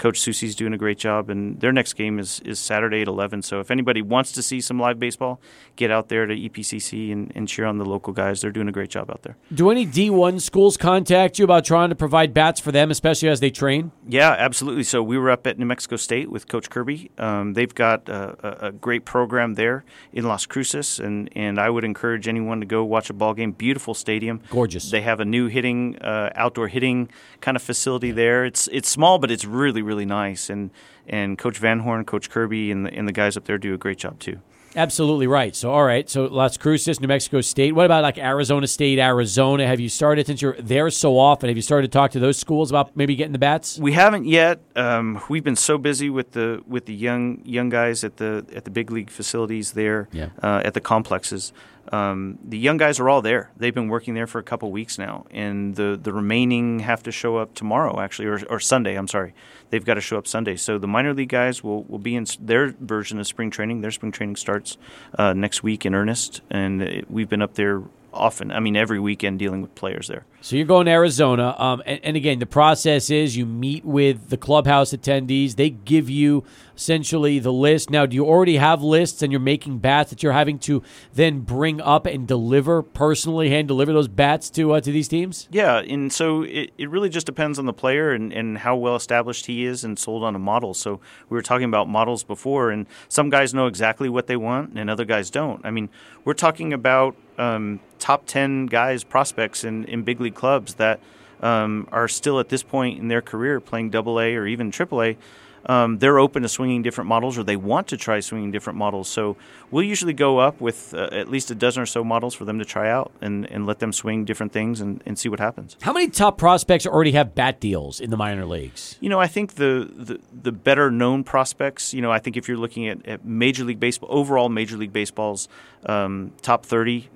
[0.03, 3.41] Coach Susie's doing a great job, and their next game is, is Saturday at 11.
[3.41, 5.39] So if anybody wants to see some live baseball,
[5.77, 8.41] get out there to EPCC and, and cheer on the local guys.
[8.41, 9.37] They're doing a great job out there.
[9.53, 13.39] Do any D1 schools contact you about trying to provide bats for them, especially as
[13.39, 13.93] they train?
[14.05, 14.83] Yeah, absolutely.
[14.83, 17.09] So we were up at New Mexico State with Coach Kirby.
[17.17, 21.85] Um, they've got a, a great program there in Las Cruces, and, and I would
[21.85, 23.53] encourage anyone to go watch a ball game.
[23.53, 24.91] Beautiful stadium, Gorgeous.
[24.91, 27.07] They have a new hitting, uh, outdoor hitting
[27.43, 28.43] kind of facility there.
[28.45, 30.49] It's it's small, but it's really really nice.
[30.49, 30.71] And
[31.07, 33.77] and Coach Van Horn, Coach Kirby, and the, and the guys up there do a
[33.77, 34.39] great job too.
[34.75, 35.55] Absolutely right.
[35.55, 36.09] So, all right.
[36.09, 37.73] So, Las Cruces, New Mexico State.
[37.75, 39.67] What about like Arizona State, Arizona?
[39.67, 42.37] Have you started, since you're there so often, have you started to talk to those
[42.37, 43.77] schools about maybe getting the bats?
[43.77, 44.61] We haven't yet.
[44.75, 48.63] Um, we've been so busy with the with the young young guys at the at
[48.63, 50.29] the big league facilities there, Yeah.
[50.41, 51.53] uh, at the complexes.
[51.91, 53.51] Um, the young guys are all there.
[53.57, 57.11] They've been working there for a couple weeks now, and the the remaining have to
[57.11, 58.95] show up tomorrow, actually, or, or Sunday.
[58.95, 59.33] I'm sorry,
[59.69, 60.55] they've got to show up Sunday.
[60.55, 63.81] So the minor league guys will will be in their version of spring training.
[63.81, 64.77] Their spring training starts
[65.17, 67.83] uh, next week in earnest, and it, we've been up there
[68.13, 68.51] often.
[68.51, 70.25] I mean, every weekend dealing with players there.
[70.43, 74.27] So you're going to Arizona, um, and, and again, the process is you meet with
[74.27, 75.55] the clubhouse attendees.
[75.55, 76.43] They give you
[76.75, 77.89] essentially the list.
[77.89, 80.83] Now, do you already have lists, and you're making bats that you're having to
[81.13, 85.47] then bring up and deliver personally, hand deliver those bats to uh, to these teams?
[85.49, 88.97] Yeah, and so it, it really just depends on the player and, and how well
[88.97, 90.73] established he is and sold on a model.
[90.73, 90.99] So
[91.29, 94.89] we were talking about models before, and some guys know exactly what they want, and
[94.89, 95.65] other guys don't.
[95.65, 95.87] I mean,
[96.25, 100.99] we're talking about um, top 10 guys, prospects in, in big league clubs that
[101.41, 105.01] um, are still at this point in their career playing double A or even triple
[105.01, 105.17] A.
[105.65, 109.07] Um, they're open to swinging different models or they want to try swinging different models.
[109.07, 109.37] So
[109.71, 112.59] we'll usually go up with uh, at least a dozen or so models for them
[112.59, 115.77] to try out and, and let them swing different things and, and see what happens.
[115.81, 118.97] How many top prospects already have bat deals in the minor leagues?
[118.99, 122.47] You know, I think the, the, the better known prospects, you know, I think if
[122.47, 125.47] you're looking at, at Major League Baseball, overall Major League Baseball's
[125.85, 127.09] um, top 30,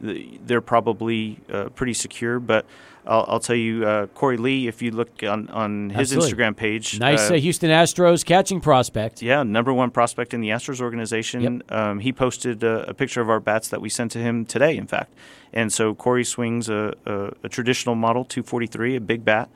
[0.45, 2.39] they're probably uh, pretty secure.
[2.39, 2.65] But
[3.07, 6.43] I'll, I'll tell you, uh, Korey Lee, if you look on, on his Absolutely.
[6.43, 6.99] Instagram page.
[6.99, 9.21] Nice uh, uh, Houston Astros catching prospect.
[9.21, 11.63] yeah, number one prospect in the Astros organization.
[11.69, 14.77] Um, he posted a, a picture of our bats that we sent to him today,
[14.77, 15.13] in fact.
[15.53, 19.49] And so Corey swings a, a, a traditional model 243, a big bat.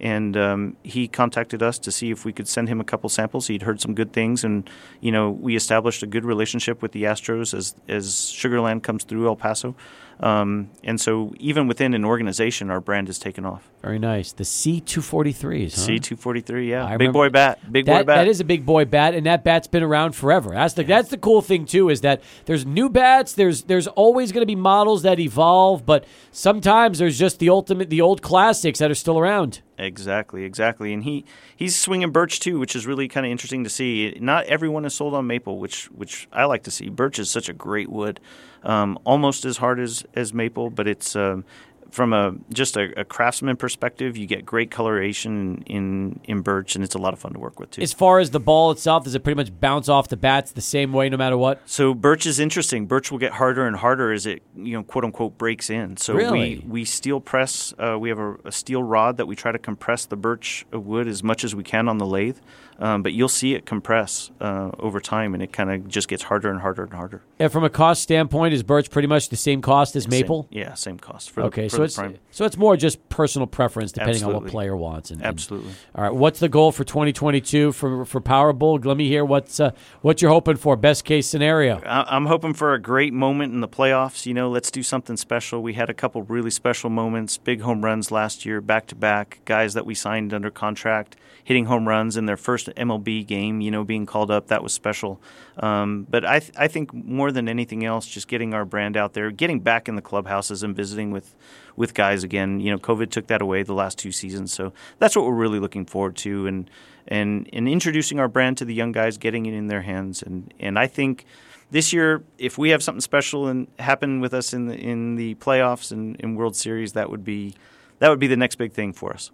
[0.00, 3.48] And um, he contacted us to see if we could send him a couple samples.
[3.48, 4.70] He'd heard some good things, and
[5.00, 9.26] you know we established a good relationship with the Astros as as Sugarland comes through
[9.26, 9.74] El Paso.
[10.20, 13.70] Um, and so even within an organization, our brand has taken off.
[13.82, 14.32] Very nice.
[14.32, 15.74] The C243s.
[15.74, 15.80] Huh?
[15.80, 18.06] C two forty three, yeah, I big boy bat, big boy bat.
[18.06, 20.50] that is a big boy bat, and that bat's been around forever.
[20.50, 23.34] That's the that's the cool thing too is that there's new bats.
[23.34, 27.88] There's there's always going to be models that evolve, but sometimes there's just the ultimate,
[27.88, 29.62] the old classics that are still around.
[29.78, 30.92] Exactly, exactly.
[30.92, 31.24] And he
[31.54, 34.18] he's swinging birch too, which is really kind of interesting to see.
[34.20, 36.88] Not everyone is sold on maple, which which I like to see.
[36.88, 38.18] Birch is such a great wood,
[38.62, 41.44] um, almost as hard as as maple, but it's um,
[41.90, 46.84] from a just a, a craftsman perspective, you get great coloration in, in birch, and
[46.84, 47.82] it's a lot of fun to work with too.
[47.82, 50.60] As far as the ball itself, does it pretty much bounce off the bats the
[50.60, 51.62] same way no matter what?
[51.66, 52.86] So birch is interesting.
[52.86, 55.96] Birch will get harder and harder as it, you know, quote unquote, breaks in.
[55.96, 56.58] So Really?
[56.58, 57.72] we we steel press.
[57.78, 61.08] Uh, we have a, a steel rod that we try to compress the birch wood
[61.08, 62.38] as much as we can on the lathe.
[62.80, 66.22] Um, but you'll see it compress uh, over time, and it kind of just gets
[66.22, 67.22] harder and harder and harder.
[67.40, 70.44] And from a cost standpoint, is birch pretty much the same cost as maple?
[70.52, 72.18] Same, yeah, same cost for Okay, the, for so it's prime.
[72.30, 75.10] so it's more just personal preference depending on what player wants.
[75.10, 75.72] And, and- Absolutely.
[75.96, 78.84] all right, what's the goal for 2022 for for Powerbull?
[78.84, 79.72] Let me hear what's uh,
[80.02, 80.76] what you're hoping for.
[80.76, 81.80] Best case scenario.
[81.84, 84.24] I- I'm hoping for a great moment in the playoffs.
[84.24, 85.62] You know, let's do something special.
[85.64, 89.40] We had a couple really special moments, big home runs last year, back to back.
[89.46, 91.16] Guys that we signed under contract
[91.48, 93.62] hitting home runs in their first MLB game.
[93.62, 95.18] You know, being called up that was special.
[95.56, 99.14] Um, but I th- I think more than anything else, just getting our brand out
[99.14, 101.34] there, getting back in the clubhouses and visiting with
[101.74, 102.60] with guys again.
[102.60, 105.58] You know, COVID took that away the last two seasons, so that's what we're really
[105.58, 106.68] looking forward to, and
[107.06, 110.52] and and introducing our brand to the young guys, getting it in their hands, and
[110.60, 111.24] and I think
[111.70, 115.34] this year, if we have something special and happen with us in the in the
[115.36, 117.54] playoffs and in World Series, that would be
[118.00, 119.30] that would be the next big thing for us.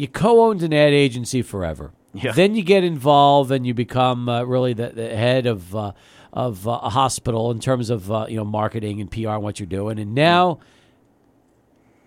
[0.00, 1.92] You co-owned an ad agency forever.
[2.14, 2.32] Yeah.
[2.32, 5.92] Then you get involved and you become uh, really the, the head of uh,
[6.32, 9.60] of uh, a hospital in terms of uh, you know marketing and PR and what
[9.60, 9.98] you're doing.
[9.98, 10.58] And now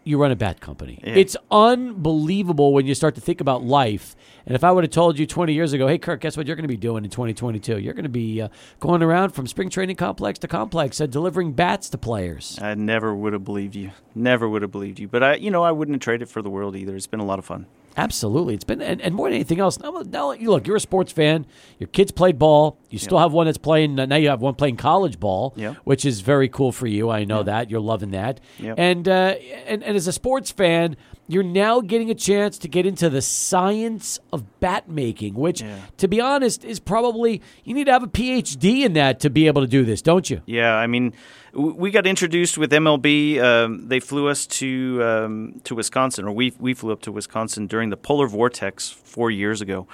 [0.04, 1.00] you run a bat company.
[1.04, 1.14] Yeah.
[1.14, 4.16] It's unbelievable when you start to think about life.
[4.48, 6.56] And if I would have told you 20 years ago, hey, Kurt, guess what you're
[6.56, 7.78] going to be doing in 2022?
[7.78, 8.50] You're going to be uh,
[8.80, 12.60] going around from spring training complex to complex, uh, delivering bats to players.
[12.60, 13.92] I never would have believed you.
[14.16, 15.08] Never would have believed you.
[15.08, 16.96] But I, you know, I wouldn't have traded for the world either.
[16.96, 17.68] It's been a lot of fun.
[17.96, 19.80] Absolutely, it's been and, and more than anything else.
[19.80, 21.46] Now, now you look, you're a sports fan.
[21.78, 22.80] Your kids played ball.
[22.90, 23.96] You still have one that's playing.
[23.96, 25.76] Now you have one playing college ball, Yep.
[25.84, 27.10] which is very cool for you.
[27.12, 28.40] I know that you're loving that.
[28.60, 29.36] And uh,
[29.68, 30.96] and and as a sports fan,
[31.28, 35.78] you're now getting a chance to get into the science of bat making, which, Yeah.
[35.98, 39.48] to be honest, is probably you need to have a PhD in that to be
[39.48, 40.42] able to do this, don't you?
[40.46, 41.14] Yeah, I mean,
[41.54, 43.40] we got introduced with MLB.
[43.40, 47.68] Um, they flew us to um, to Wisconsin, or we we flew up to Wisconsin
[47.68, 49.88] during the polar vortex four years ago,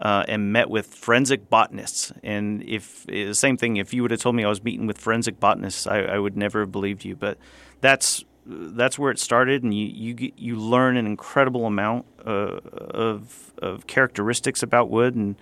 [0.00, 2.12] uh, and met with forensic botanists.
[2.22, 4.98] And if the same thing, if you would have told me I was meeting with
[4.98, 7.16] forensic botanists, I, I would never have believed you.
[7.16, 7.38] But
[7.80, 12.60] that's that's where it started, and you you get- you learn an incredible amount uh,
[12.90, 15.36] of of characteristics about wood and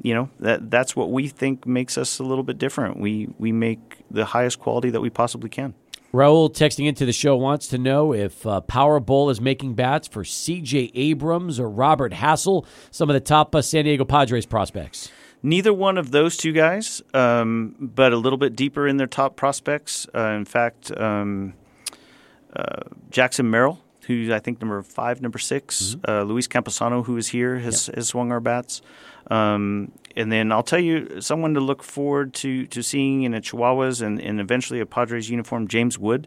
[0.00, 2.98] you know that that's what we think makes us a little bit different.
[2.98, 5.74] We we make the highest quality that we possibly can.
[6.12, 10.24] Raul texting into the show wants to know if uh, Powerbull is making bats for
[10.24, 10.90] C.J.
[10.94, 15.10] Abrams or Robert Hassell, some of the top uh, San Diego Padres prospects.
[15.42, 19.36] Neither one of those two guys, um, but a little bit deeper in their top
[19.36, 20.06] prospects.
[20.14, 21.54] Uh, in fact, um,
[22.54, 27.28] uh, Jackson Merrill, who's I think number five, number 6 uh, Luis Campusano, who is
[27.28, 28.82] here, has, has swung our bats.
[29.30, 33.40] Um, and then I'll tell you someone to look forward to, to seeing in a
[33.40, 36.26] Chihuahuas and, and eventually a Padres uniform, James Wood,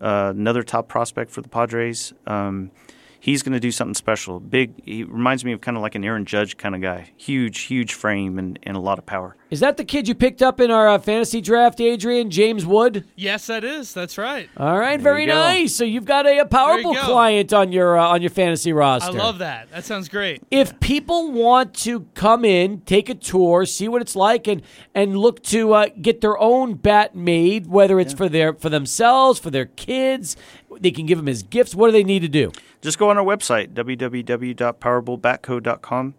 [0.00, 2.12] uh, another top prospect for the Padres.
[2.26, 2.70] Um,
[3.18, 4.38] he's going to do something special.
[4.38, 4.72] Big.
[4.84, 7.10] He reminds me of kind of like an Aaron Judge kind of guy.
[7.16, 9.36] Huge, huge frame and, and a lot of power.
[9.54, 12.28] Is that the kid you picked up in our uh, fantasy draft, Adrian?
[12.28, 13.06] James Wood?
[13.14, 13.94] Yes, that is.
[13.94, 14.50] That's right.
[14.56, 15.76] All right, There very nice.
[15.76, 17.04] So you've got a, a There you Powerbull go.
[17.04, 19.12] client on your uh, on your fantasy roster.
[19.12, 19.70] I love that.
[19.70, 20.42] That sounds great.
[20.50, 24.60] If people want to come in, take a tour, see what it's like, and
[24.92, 29.38] and look to uh, get their own bat made, whether it's for their for themselves,
[29.38, 30.36] for their kids,
[30.80, 31.76] they can give them as gifts.
[31.76, 32.50] What do they need to do?
[32.82, 36.14] Just go on our website, www.powerbullbatco.com.